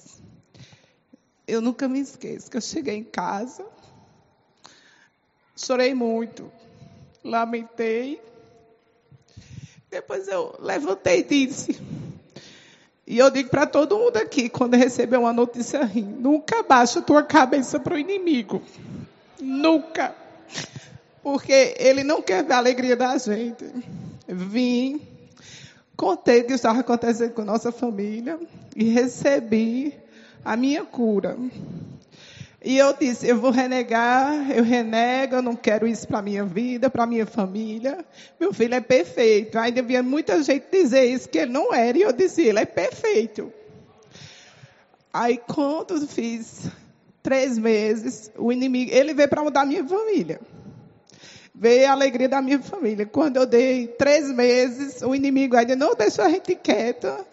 Eu 1.46 1.62
nunca 1.62 1.88
me 1.88 2.00
esqueço 2.00 2.50
que 2.50 2.58
eu 2.58 2.60
cheguei 2.60 2.96
em 2.96 3.04
casa, 3.04 3.64
Chorei 5.58 5.92
muito. 5.92 6.50
Lamentei. 7.24 8.20
Depois 9.90 10.28
eu 10.28 10.54
levantei 10.60 11.18
e 11.18 11.24
disse. 11.24 11.80
E 13.04 13.18
eu 13.18 13.28
digo 13.28 13.50
para 13.50 13.66
todo 13.66 13.98
mundo 13.98 14.18
aqui, 14.18 14.48
quando 14.48 14.76
receber 14.76 15.16
uma 15.16 15.32
notícia 15.32 15.84
ruim, 15.84 16.04
nunca 16.04 16.62
baixa 16.62 17.02
tua 17.02 17.24
cabeça 17.24 17.80
para 17.80 17.94
o 17.94 17.98
inimigo. 17.98 18.62
Nunca. 19.40 20.14
Porque 21.22 21.74
ele 21.76 22.04
não 22.04 22.22
quer 22.22 22.44
ver 22.44 22.52
a 22.52 22.58
alegria 22.58 22.94
da 22.94 23.18
gente. 23.18 23.64
Vim, 24.28 25.00
contei 25.96 26.42
o 26.42 26.46
que 26.46 26.52
estava 26.52 26.80
acontecendo 26.80 27.32
com 27.32 27.42
nossa 27.44 27.72
família 27.72 28.38
e 28.76 28.84
recebi 28.90 29.98
a 30.44 30.56
minha 30.56 30.84
cura. 30.84 31.36
E 32.62 32.76
eu 32.76 32.92
disse, 32.92 33.28
eu 33.28 33.38
vou 33.38 33.52
renegar, 33.52 34.50
eu 34.50 34.64
renego, 34.64 35.36
eu 35.36 35.42
não 35.42 35.54
quero 35.54 35.86
isso 35.86 36.08
para 36.08 36.20
minha 36.20 36.44
vida, 36.44 36.90
para 36.90 37.06
minha 37.06 37.24
família. 37.24 38.04
Meu 38.38 38.52
filho 38.52 38.74
é 38.74 38.80
perfeito. 38.80 39.56
Ainda 39.58 39.80
havia 39.80 40.02
muita 40.02 40.42
gente 40.42 40.66
dizer 40.70 41.04
isso, 41.04 41.28
que 41.28 41.38
ele 41.38 41.52
não 41.52 41.72
era, 41.72 41.96
e 41.96 42.02
eu 42.02 42.12
disse, 42.12 42.42
ele 42.42 42.58
é 42.58 42.64
perfeito. 42.64 43.52
Aí 45.12 45.38
quando 45.38 46.04
fiz 46.08 46.66
três 47.22 47.56
meses, 47.56 48.30
o 48.36 48.52
inimigo, 48.52 48.90
ele 48.92 49.14
veio 49.14 49.28
para 49.28 49.42
mudar 49.42 49.64
minha 49.64 49.86
família. 49.86 50.40
Veio 51.54 51.88
a 51.88 51.92
alegria 51.92 52.28
da 52.28 52.42
minha 52.42 52.60
família. 52.60 53.06
Quando 53.06 53.36
eu 53.36 53.46
dei 53.46 53.86
três 53.86 54.32
meses, 54.32 55.00
o 55.02 55.14
inimigo 55.14 55.56
ainda 55.56 55.76
não 55.76 55.94
deixou 55.94 56.24
a 56.24 56.28
gente 56.28 56.56
quieta. 56.56 57.24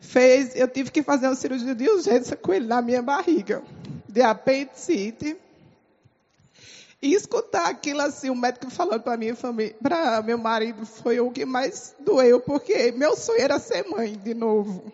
Fez, 0.00 0.56
eu 0.56 0.66
tive 0.66 0.90
que 0.90 1.04
fazer 1.04 1.28
uma 1.28 1.34
cirurgia 1.36 1.74
de 1.74 1.88
urgência 1.88 2.36
com 2.36 2.52
ele 2.52 2.66
na 2.66 2.82
minha 2.82 3.02
barriga 3.02 3.62
de 4.08 4.22
apendicite. 4.22 5.36
E 7.00 7.14
escutar 7.14 7.66
aquilo 7.66 8.00
assim, 8.00 8.28
o 8.28 8.34
médico 8.34 8.68
falando 8.70 9.02
para 9.02 9.16
minha 9.16 9.36
família, 9.36 9.76
para 9.80 10.20
meu 10.20 10.36
marido, 10.36 10.84
foi 10.84 11.20
o 11.20 11.30
que 11.30 11.44
mais 11.44 11.94
doeu, 12.00 12.40
porque 12.40 12.90
meu 12.90 13.16
sonho 13.16 13.40
era 13.40 13.60
ser 13.60 13.88
mãe 13.88 14.16
de 14.16 14.34
novo. 14.34 14.92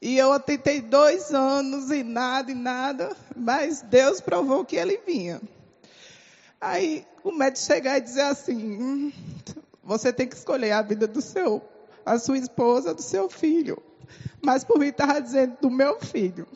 E 0.00 0.16
eu 0.16 0.40
tentei 0.40 0.80
dois 0.80 1.34
anos 1.34 1.90
e 1.90 2.02
nada, 2.02 2.50
e 2.50 2.54
nada, 2.54 3.14
mas 3.36 3.82
Deus 3.82 4.18
provou 4.18 4.64
que 4.64 4.76
ele 4.76 4.98
vinha. 5.06 5.42
Aí 6.58 7.06
o 7.22 7.32
médico 7.32 7.66
chegar 7.66 7.98
e 7.98 8.00
dizer 8.00 8.22
assim: 8.22 8.56
hum, 8.56 9.12
você 9.84 10.10
tem 10.10 10.26
que 10.26 10.36
escolher 10.36 10.72
a 10.72 10.80
vida 10.80 11.06
do 11.06 11.20
seu, 11.20 11.62
a 12.04 12.18
sua 12.18 12.38
esposa, 12.38 12.94
do 12.94 13.02
seu 13.02 13.28
filho. 13.28 13.82
Mas 14.40 14.64
por 14.64 14.78
mim 14.78 14.86
estava 14.86 15.20
dizendo 15.20 15.58
do 15.60 15.70
meu 15.70 16.00
filho. 16.00 16.46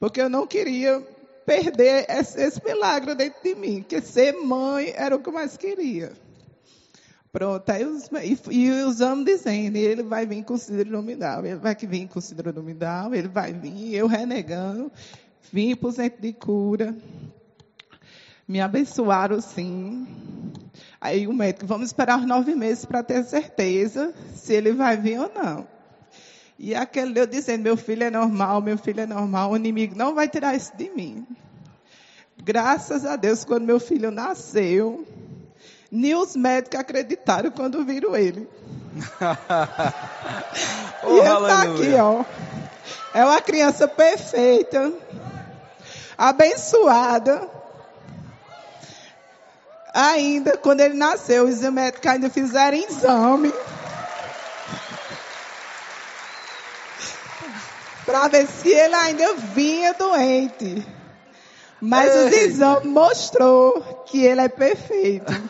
Porque 0.00 0.20
eu 0.20 0.28
não 0.28 0.46
queria 0.46 1.00
perder 1.46 2.06
esse, 2.08 2.40
esse 2.40 2.64
milagre 2.64 3.14
dentro 3.14 3.42
de 3.42 3.54
mim, 3.54 3.84
que 3.86 4.00
ser 4.00 4.32
mãe 4.32 4.92
era 4.96 5.14
o 5.14 5.20
que 5.20 5.28
eu 5.28 5.32
mais 5.32 5.56
queria. 5.56 6.12
Pronto, 7.30 7.70
aí 7.70 7.84
os, 7.84 8.10
e, 8.24 8.38
e 8.50 8.70
os 8.82 9.00
homens 9.00 9.26
dizendo, 9.26 9.76
ele 9.76 10.02
vai 10.02 10.26
vir 10.26 10.42
com 10.42 10.58
síndrome 10.58 11.14
Down, 11.14 11.46
ele 11.46 11.56
vai 11.56 11.76
vir 11.76 12.08
com 12.08 12.20
síndrome 12.20 12.74
Down, 12.74 13.14
ele 13.14 13.28
vai 13.28 13.52
vir, 13.52 13.94
eu 13.94 14.08
renegando, 14.08 14.90
vim 15.52 15.76
para 15.76 15.88
o 15.88 15.92
centro 15.92 16.20
de 16.20 16.32
cura, 16.32 16.96
me 18.48 18.60
abençoaram 18.60 19.40
sim, 19.40 20.08
Aí 21.00 21.26
o 21.26 21.32
médico, 21.32 21.66
vamos 21.66 21.86
esperar 21.86 22.26
nove 22.26 22.54
meses 22.54 22.84
para 22.84 23.02
ter 23.02 23.24
certeza 23.24 24.12
se 24.34 24.52
ele 24.52 24.72
vai 24.72 24.98
vir 24.98 25.18
ou 25.18 25.32
não. 25.32 25.66
E 26.62 26.74
aquele 26.74 27.18
eu 27.18 27.26
dizendo, 27.26 27.62
meu 27.62 27.74
filho 27.74 28.04
é 28.04 28.10
normal, 28.10 28.60
meu 28.60 28.76
filho 28.76 29.00
é 29.00 29.06
normal, 29.06 29.52
o 29.52 29.56
inimigo 29.56 29.96
não 29.96 30.14
vai 30.14 30.28
tirar 30.28 30.54
isso 30.54 30.76
de 30.76 30.90
mim. 30.90 31.26
Graças 32.36 33.06
a 33.06 33.16
Deus, 33.16 33.46
quando 33.46 33.64
meu 33.64 33.80
filho 33.80 34.10
nasceu, 34.10 35.06
nem 35.90 36.14
os 36.14 36.36
médicos 36.36 36.78
acreditaram 36.78 37.50
quando 37.50 37.82
viram 37.82 38.14
ele. 38.14 38.46
oh, 41.02 41.08
e 41.08 41.18
ele 41.18 41.30
está 41.30 41.62
aqui, 41.62 41.94
ó. 41.94 42.26
É 43.14 43.24
uma 43.24 43.40
criança 43.40 43.88
perfeita, 43.88 44.92
abençoada. 46.18 47.48
Ainda, 49.94 50.58
quando 50.58 50.80
ele 50.80 50.94
nasceu, 50.94 51.46
os 51.46 51.62
médicos 51.62 52.06
ainda 52.06 52.28
fizeram 52.28 52.76
exame. 52.76 53.50
Para 58.10 58.26
ver 58.26 58.46
se 58.48 58.68
ele 58.68 58.94
ainda 58.94 59.34
vinha 59.34 59.94
doente. 59.94 60.84
Mas 61.80 62.12
Ei. 62.14 62.26
os 62.26 62.32
exames 62.32 62.84
mostrou 62.84 64.04
que 64.06 64.24
ele 64.24 64.40
é 64.40 64.48
perfeito. 64.48 65.32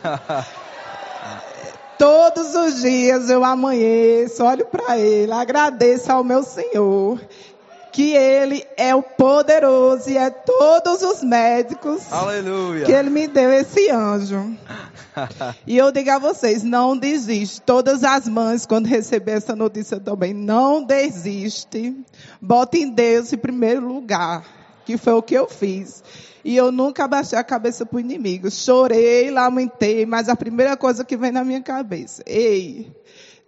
Todos 1.99 2.55
os 2.55 2.81
dias 2.83 3.29
eu 3.29 3.45
amanheço, 3.45 4.45
olho 4.45 4.65
para 4.67 4.99
ele, 4.99 5.33
agradeço 5.33 6.11
ao 6.13 6.23
meu 6.25 6.43
Senhor 6.43 7.21
que 7.93 8.13
ele 8.13 8.65
é 8.77 8.95
o 8.95 9.03
poderoso 9.03 10.11
e 10.11 10.17
é 10.17 10.31
todos 10.31 11.03
os 11.03 11.23
médicos 11.23 12.13
Aleluia. 12.13 12.85
que 12.85 12.93
ele 12.93 13.11
me 13.11 13.27
deu 13.27 13.53
esse 13.53 13.91
anjo. 13.91 14.57
e 15.67 15.77
eu 15.77 15.91
digo 15.91 16.11
a 16.11 16.19
vocês, 16.19 16.63
não 16.63 16.97
desiste. 16.97 17.61
Todas 17.63 18.05
as 18.05 18.29
mães, 18.29 18.67
quando 18.67 18.87
receber 18.87 19.33
essa 19.33 19.57
notícia 19.57 19.99
também, 19.99 20.33
não 20.33 20.83
desiste. 20.83 21.97
Bota 22.41 22.79
em 22.79 22.91
Deus 22.91 23.33
em 23.33 23.39
primeiro 23.39 23.87
lugar, 23.87 24.45
que 24.85 24.97
foi 24.97 25.15
o 25.15 25.23
que 25.23 25.35
eu 25.35 25.49
fiz. 25.49 26.03
E 26.45 26.57
eu 26.57 26.73
nunca 26.73 27.05
abaixei 27.05 27.39
a 27.39 27.45
cabeça 27.45 27.85
para 27.85 27.97
o 27.97 28.01
inimigo. 28.01 28.51
Chorei, 28.51 29.31
lamentei, 29.31 30.07
mas 30.07 30.29
a 30.29 30.37
primeira 30.37 30.77
coisa 30.77 31.05
que 31.05 31.17
vem 31.17 31.33
na 31.33 31.45
minha 31.45 31.61
cabeça, 31.61 32.23
ei, 32.27 32.91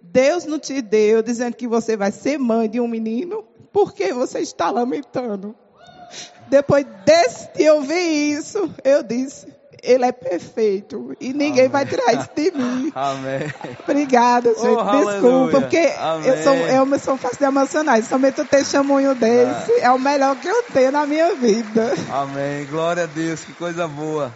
Deus 0.03 0.45
não 0.45 0.59
te 0.59 0.83
deu 0.83 1.23
dizendo 1.23 1.55
que 1.55 1.67
você 1.67 1.97
vai 1.97 2.11
ser 2.13 2.39
mãe 2.39 2.69
de 2.69 2.81
um 2.81 2.89
menino? 2.89 3.45
Por 3.73 3.93
que 3.93 4.13
você 4.13 4.41
está 4.41 4.71
lamentando? 4.71 5.55
Depois 6.49 6.85
desse 7.07 7.49
de 7.55 7.71
ouvir 7.71 8.33
isso, 8.33 8.71
eu 8.85 9.03
disse, 9.03 9.47
ele 9.83 10.05
é 10.05 10.13
perfeito 10.13 11.17
e 11.19 11.33
ninguém 11.33 11.67
Amém. 11.67 11.69
vai 11.69 11.87
tirar 11.87 12.13
isso 12.13 12.29
de 12.37 12.51
mim. 12.53 12.93
Amém. 12.95 13.53
Obrigada, 13.83 14.55
gente. 14.55 14.67
Oh, 14.67 15.05
Desculpa, 15.05 15.61
porque 15.61 15.89
eu 16.25 16.43
sou, 16.43 16.55
eu 16.55 16.99
sou 17.01 17.17
fácil 17.17 17.39
de 17.39 17.45
emocionar. 17.45 18.03
Somente 18.05 18.41
o 18.41 18.45
testemunho 18.45 19.15
desse 19.15 19.73
é. 19.73 19.85
é 19.85 19.91
o 19.91 19.99
melhor 19.99 20.37
que 20.37 20.47
eu 20.47 20.63
tenho 20.65 20.93
na 20.93 21.05
minha 21.05 21.35
vida. 21.35 21.95
Amém. 22.13 22.65
Glória 22.67 23.05
a 23.05 23.07
Deus, 23.07 23.43
que 23.45 23.53
coisa 23.55 23.89
boa. 23.89 24.33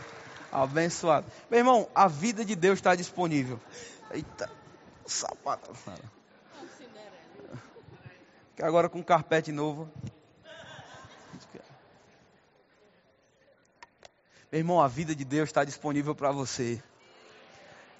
Abençoado. 0.50 1.26
Meu 1.50 1.60
irmão, 1.60 1.86
a 1.94 2.08
vida 2.08 2.44
de 2.44 2.56
Deus 2.56 2.78
está 2.78 2.94
disponível. 2.94 3.60
Eita, 4.10 4.48
sapato. 5.08 5.72
Que 8.54 8.62
agora 8.62 8.88
com 8.88 9.02
carpete 9.02 9.52
novo. 9.52 9.90
Meu 14.50 14.60
irmão, 14.60 14.80
a 14.80 14.88
vida 14.88 15.14
de 15.14 15.24
Deus 15.24 15.48
está 15.48 15.64
disponível 15.64 16.14
para 16.14 16.30
você. 16.30 16.82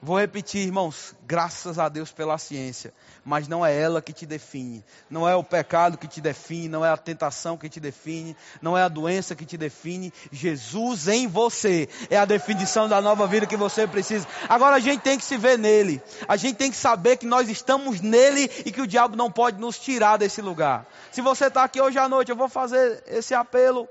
Vou 0.06 0.20
repetir, 0.20 0.64
irmãos, 0.64 1.16
graças 1.26 1.80
a 1.80 1.88
Deus 1.88 2.12
pela 2.12 2.38
ciência, 2.38 2.94
mas 3.24 3.48
não 3.48 3.66
é 3.66 3.76
ela 3.76 4.00
que 4.00 4.12
te 4.12 4.24
define, 4.24 4.84
não 5.10 5.28
é 5.28 5.34
o 5.34 5.42
pecado 5.42 5.98
que 5.98 6.06
te 6.06 6.20
define, 6.20 6.68
não 6.68 6.84
é 6.84 6.90
a 6.90 6.96
tentação 6.96 7.58
que 7.58 7.68
te 7.68 7.80
define, 7.80 8.36
não 8.62 8.78
é 8.78 8.84
a 8.84 8.88
doença 8.88 9.34
que 9.34 9.44
te 9.44 9.56
define, 9.56 10.12
Jesus 10.30 11.08
em 11.08 11.26
você 11.26 11.88
é 12.08 12.16
a 12.16 12.24
definição 12.24 12.88
da 12.88 13.00
nova 13.00 13.26
vida 13.26 13.46
que 13.46 13.56
você 13.56 13.84
precisa. 13.84 14.28
Agora 14.48 14.76
a 14.76 14.78
gente 14.78 15.00
tem 15.00 15.18
que 15.18 15.24
se 15.24 15.36
ver 15.36 15.58
nele, 15.58 16.00
a 16.28 16.36
gente 16.36 16.54
tem 16.54 16.70
que 16.70 16.76
saber 16.76 17.16
que 17.16 17.26
nós 17.26 17.48
estamos 17.48 18.00
nele 18.00 18.48
e 18.64 18.70
que 18.70 18.80
o 18.80 18.86
diabo 18.86 19.16
não 19.16 19.28
pode 19.28 19.58
nos 19.58 19.76
tirar 19.76 20.18
desse 20.18 20.40
lugar. 20.40 20.86
Se 21.10 21.20
você 21.20 21.46
está 21.46 21.64
aqui 21.64 21.80
hoje 21.80 21.98
à 21.98 22.08
noite, 22.08 22.30
eu 22.30 22.36
vou 22.36 22.48
fazer 22.48 23.02
esse 23.08 23.34
apelo 23.34 23.88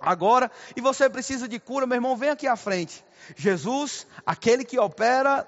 agora 0.00 0.50
e 0.76 0.80
você 0.80 1.08
precisa 1.08 1.48
de 1.48 1.58
cura, 1.58 1.86
meu 1.86 1.96
irmão, 1.96 2.16
vem 2.16 2.30
aqui 2.30 2.46
à 2.46 2.56
frente. 2.56 3.04
Jesus, 3.36 4.06
aquele 4.24 4.64
que 4.64 4.78
opera 4.78 5.46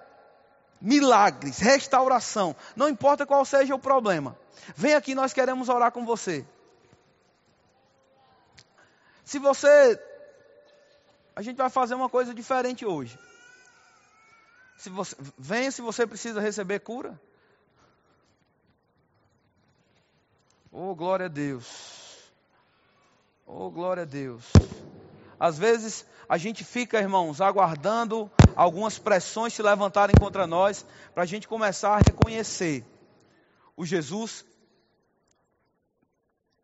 milagres, 0.81 1.59
restauração, 1.59 2.57
não 2.75 2.89
importa 2.89 3.27
qual 3.27 3.45
seja 3.45 3.75
o 3.75 3.79
problema. 3.79 4.37
Vem 4.75 4.95
aqui, 4.95 5.15
nós 5.15 5.33
queremos 5.33 5.69
orar 5.69 5.93
com 5.93 6.05
você. 6.05 6.45
Se 9.25 9.39
você. 9.39 10.01
A 11.37 11.43
gente 11.43 11.57
vai 11.57 11.71
fazer 11.71 11.95
uma 11.95 12.09
coisa 12.09 12.35
diferente 12.35 12.85
hoje. 12.85 13.17
Se 14.77 14.91
você, 14.91 15.15
venha 15.39 15.71
se 15.71 15.81
você 15.81 16.07
precisa 16.07 16.41
receber 16.41 16.81
cura. 16.81 17.21
Oh, 20.73 20.95
glória 20.95 21.27
a 21.27 21.29
Deus. 21.29 22.00
Oh, 23.53 23.69
glória 23.69 24.05
a 24.05 24.07
Deus. 24.07 24.45
Às 25.39 25.59
vezes 25.59 26.07
a 26.29 26.39
gente 26.39 26.63
fica, 26.63 27.01
irmãos, 27.01 27.41
aguardando 27.41 28.31
algumas 28.55 28.97
pressões 28.97 29.53
se 29.53 29.61
levantarem 29.61 30.15
contra 30.19 30.47
nós, 30.47 30.87
para 31.13 31.25
a 31.25 31.27
gente 31.27 31.49
começar 31.49 31.97
a 31.97 31.99
reconhecer 31.99 32.85
o 33.77 33.85
Jesus 33.85 34.45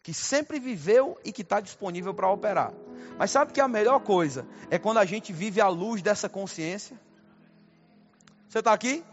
que 0.00 0.14
sempre 0.14 0.60
viveu 0.60 1.18
e 1.24 1.32
que 1.32 1.42
está 1.42 1.58
disponível 1.58 2.14
para 2.14 2.30
operar. 2.30 2.72
Mas 3.18 3.32
sabe 3.32 3.52
que 3.52 3.60
a 3.60 3.66
melhor 3.66 3.98
coisa 3.98 4.46
é 4.70 4.78
quando 4.78 4.98
a 4.98 5.04
gente 5.04 5.32
vive 5.32 5.60
à 5.60 5.66
luz 5.66 6.00
dessa 6.00 6.28
consciência? 6.28 6.96
Você 8.48 8.60
está 8.60 8.72
aqui? 8.72 9.04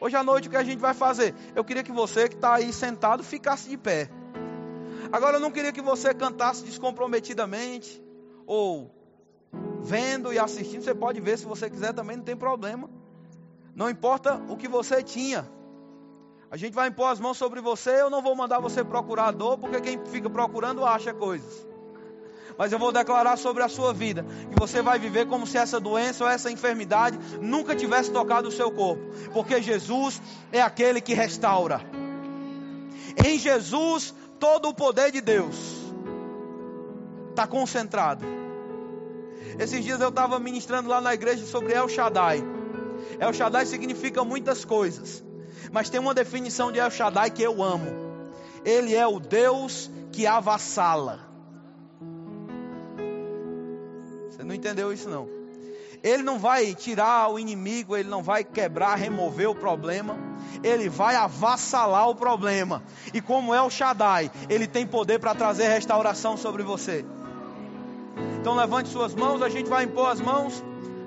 Hoje 0.00 0.16
à 0.16 0.24
noite 0.24 0.48
o 0.48 0.50
que 0.50 0.56
a 0.56 0.64
gente 0.64 0.80
vai 0.80 0.94
fazer? 0.94 1.32
Eu 1.54 1.64
queria 1.64 1.84
que 1.84 1.92
você 1.92 2.28
que 2.28 2.34
está 2.34 2.54
aí 2.54 2.72
sentado 2.72 3.22
ficasse 3.22 3.68
de 3.68 3.76
pé. 3.76 4.10
Agora 5.12 5.36
eu 5.36 5.40
não 5.40 5.50
queria 5.50 5.72
que 5.72 5.82
você 5.82 6.14
cantasse 6.14 6.64
descomprometidamente 6.64 8.02
ou 8.46 8.90
vendo 9.82 10.32
e 10.32 10.38
assistindo, 10.38 10.82
você 10.82 10.94
pode 10.94 11.20
ver 11.20 11.38
se 11.38 11.44
você 11.44 11.68
quiser 11.68 11.92
também, 11.92 12.16
não 12.16 12.24
tem 12.24 12.34
problema. 12.34 12.88
Não 13.74 13.90
importa 13.90 14.40
o 14.48 14.56
que 14.56 14.66
você 14.66 15.02
tinha. 15.02 15.46
A 16.50 16.56
gente 16.56 16.72
vai 16.74 16.88
impor 16.88 17.08
as 17.08 17.20
mãos 17.20 17.36
sobre 17.36 17.60
você, 17.60 18.00
eu 18.00 18.10
não 18.10 18.22
vou 18.22 18.34
mandar 18.34 18.58
você 18.58 18.82
procurar 18.82 19.32
dor, 19.32 19.58
porque 19.58 19.80
quem 19.80 20.04
fica 20.06 20.30
procurando 20.30 20.84
acha 20.84 21.12
coisas. 21.12 21.66
Mas 22.56 22.72
eu 22.72 22.78
vou 22.78 22.92
declarar 22.92 23.36
sobre 23.36 23.62
a 23.62 23.68
sua 23.68 23.92
vida 23.92 24.24
que 24.50 24.58
você 24.58 24.82
vai 24.82 24.98
viver 24.98 25.26
como 25.26 25.46
se 25.46 25.56
essa 25.58 25.80
doença 25.80 26.24
ou 26.24 26.30
essa 26.30 26.50
enfermidade 26.50 27.18
nunca 27.40 27.74
tivesse 27.74 28.10
tocado 28.10 28.48
o 28.48 28.52
seu 28.52 28.70
corpo, 28.70 29.02
porque 29.32 29.60
Jesus 29.60 30.20
é 30.50 30.60
aquele 30.60 31.00
que 31.00 31.14
restaura. 31.14 31.80
Em 33.24 33.38
Jesus, 33.38 34.14
todo 34.42 34.70
o 34.70 34.74
poder 34.74 35.12
de 35.12 35.20
Deus 35.20 35.54
está 37.30 37.46
concentrado. 37.46 38.26
Esses 39.56 39.84
dias 39.84 40.00
eu 40.00 40.08
estava 40.08 40.36
ministrando 40.40 40.88
lá 40.88 41.00
na 41.00 41.14
igreja 41.14 41.46
sobre 41.46 41.74
El 41.74 41.88
Shaddai. 41.88 42.42
El 43.20 43.32
Shaddai 43.32 43.64
significa 43.66 44.24
muitas 44.24 44.64
coisas, 44.64 45.22
mas 45.70 45.88
tem 45.88 46.00
uma 46.00 46.12
definição 46.12 46.72
de 46.72 46.80
El 46.80 46.90
Shaddai 46.90 47.30
que 47.30 47.40
eu 47.40 47.62
amo. 47.62 47.86
Ele 48.64 48.96
é 48.96 49.06
o 49.06 49.20
Deus 49.20 49.88
que 50.10 50.26
avassala. 50.26 51.20
Você 54.28 54.42
não 54.42 54.56
entendeu 54.56 54.92
isso 54.92 55.08
não? 55.08 55.41
Ele 56.02 56.22
não 56.22 56.38
vai 56.38 56.74
tirar 56.74 57.30
o 57.30 57.38
inimigo, 57.38 57.96
ele 57.96 58.08
não 58.08 58.22
vai 58.22 58.42
quebrar, 58.42 58.96
remover 58.96 59.48
o 59.48 59.54
problema. 59.54 60.16
Ele 60.62 60.88
vai 60.88 61.14
avassalar 61.14 62.08
o 62.08 62.14
problema. 62.14 62.82
E 63.14 63.20
como 63.20 63.54
é 63.54 63.62
o 63.62 63.70
Shaddai, 63.70 64.30
ele 64.48 64.66
tem 64.66 64.86
poder 64.86 65.20
para 65.20 65.34
trazer 65.34 65.68
restauração 65.68 66.36
sobre 66.36 66.62
você. 66.62 67.04
Então 68.40 68.54
levante 68.54 68.88
suas 68.88 69.14
mãos, 69.14 69.42
a 69.42 69.48
gente 69.48 69.68
vai 69.68 69.84
impor 69.84 70.10
as 70.10 70.20
mãos. 70.20 70.62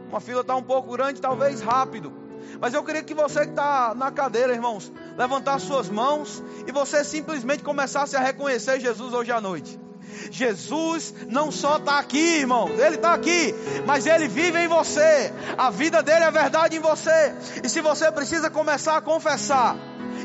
Uma 0.09 0.21
fila 0.21 0.41
está 0.41 0.55
um 0.55 0.63
pouco 0.63 0.91
grande, 0.93 1.19
talvez 1.19 1.61
rápido. 1.61 2.13
Mas 2.59 2.73
eu 2.73 2.83
queria 2.83 3.03
que 3.03 3.13
você 3.13 3.41
que 3.41 3.49
está 3.49 3.93
na 3.95 4.11
cadeira, 4.11 4.53
irmãos, 4.53 4.91
levantar 5.17 5.59
suas 5.59 5.89
mãos 5.89 6.41
e 6.65 6.71
você 6.71 7.03
simplesmente 7.03 7.63
começasse 7.63 8.15
a 8.15 8.19
reconhecer 8.19 8.79
Jesus 8.79 9.13
hoje 9.13 9.31
à 9.31 9.41
noite. 9.41 9.84
Jesus 10.31 11.13
não 11.27 11.51
só 11.51 11.77
está 11.77 11.99
aqui, 11.99 12.39
irmãos, 12.39 12.71
Ele 12.79 12.95
está 12.95 13.13
aqui, 13.13 13.53
mas 13.85 14.05
Ele 14.05 14.27
vive 14.27 14.59
em 14.59 14.67
você. 14.67 15.33
A 15.57 15.69
vida 15.69 16.01
dele 16.01 16.25
é 16.25 16.31
verdade 16.31 16.77
em 16.77 16.79
você. 16.79 17.33
E 17.63 17.69
se 17.69 17.81
você 17.81 18.11
precisa 18.11 18.49
começar 18.49 18.97
a 18.97 19.01
confessar 19.01 19.75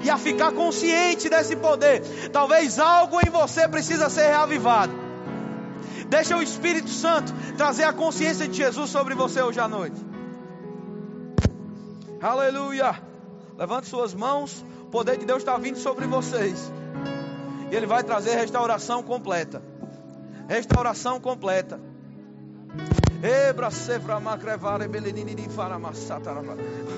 e 0.03 0.11
a 0.11 0.16
ficar 0.16 0.53
consciente 0.53 1.28
desse 1.28 1.57
poder, 1.57 2.03
talvez 2.32 2.78
algo 2.78 3.20
em 3.20 3.30
você 3.30 3.68
precisa 3.68 4.09
ser 4.09 4.28
reavivado. 4.28 4.93
Deixa 6.09 6.36
o 6.36 6.43
Espírito 6.43 6.91
Santo 6.91 7.32
trazer 7.57 7.84
a 7.84 7.93
consciência 7.93 8.49
de 8.49 8.57
Jesus 8.57 8.91
sobre 8.91 9.14
você 9.14 9.43
hoje 9.43 9.61
à 9.61 9.68
noite. 9.68 10.01
Aleluia. 12.20 13.01
Levante 13.57 13.88
suas 13.88 14.12
mãos. 14.12 14.64
O 14.82 14.86
poder 14.86 15.18
de 15.18 15.24
Deus 15.24 15.38
está 15.38 15.57
vindo 15.57 15.78
sobre 15.78 16.07
vocês. 16.07 16.72
E 17.70 17.76
Ele 17.76 17.86
vai 17.86 18.03
trazer 18.03 18.34
restauração 18.34 19.03
completa. 19.03 19.62
Restauração 20.51 21.20
completa. 21.20 21.80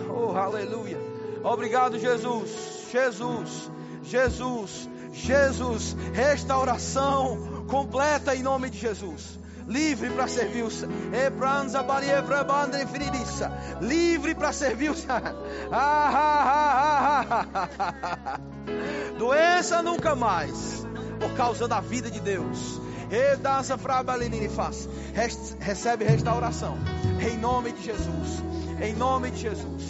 Oh, 0.09 0.35
aleluia. 0.35 0.97
Obrigado, 1.45 1.99
Jesus. 1.99 2.89
Jesus. 2.91 3.71
Jesus. 4.05 4.89
Jesus. 5.13 5.95
Restauração 6.15 7.67
completa 7.69 8.35
em 8.35 8.43
nome 8.43 8.71
de 8.71 8.79
Jesus 8.79 9.39
livre 9.69 10.11
para 10.11 10.27
servir 10.27 10.65
o 10.65 10.69
livre 13.81 14.35
para 14.35 14.53
servir 14.53 14.91
o 14.91 14.95
doença 19.17 19.83
nunca 19.85 20.17
mais 20.17 20.85
por 21.21 21.31
causa 21.37 21.69
da 21.69 21.81
vida 21.81 22.11
de 22.11 22.19
Deus 22.19 22.83
recebe 25.61 26.03
restauração. 26.03 26.79
Em 27.21 27.37
nome 27.37 27.73
de 27.73 27.83
Jesus. 27.85 28.43
Em 28.81 28.95
nome 28.95 29.31
de 29.31 29.43
Jesus 29.43 29.83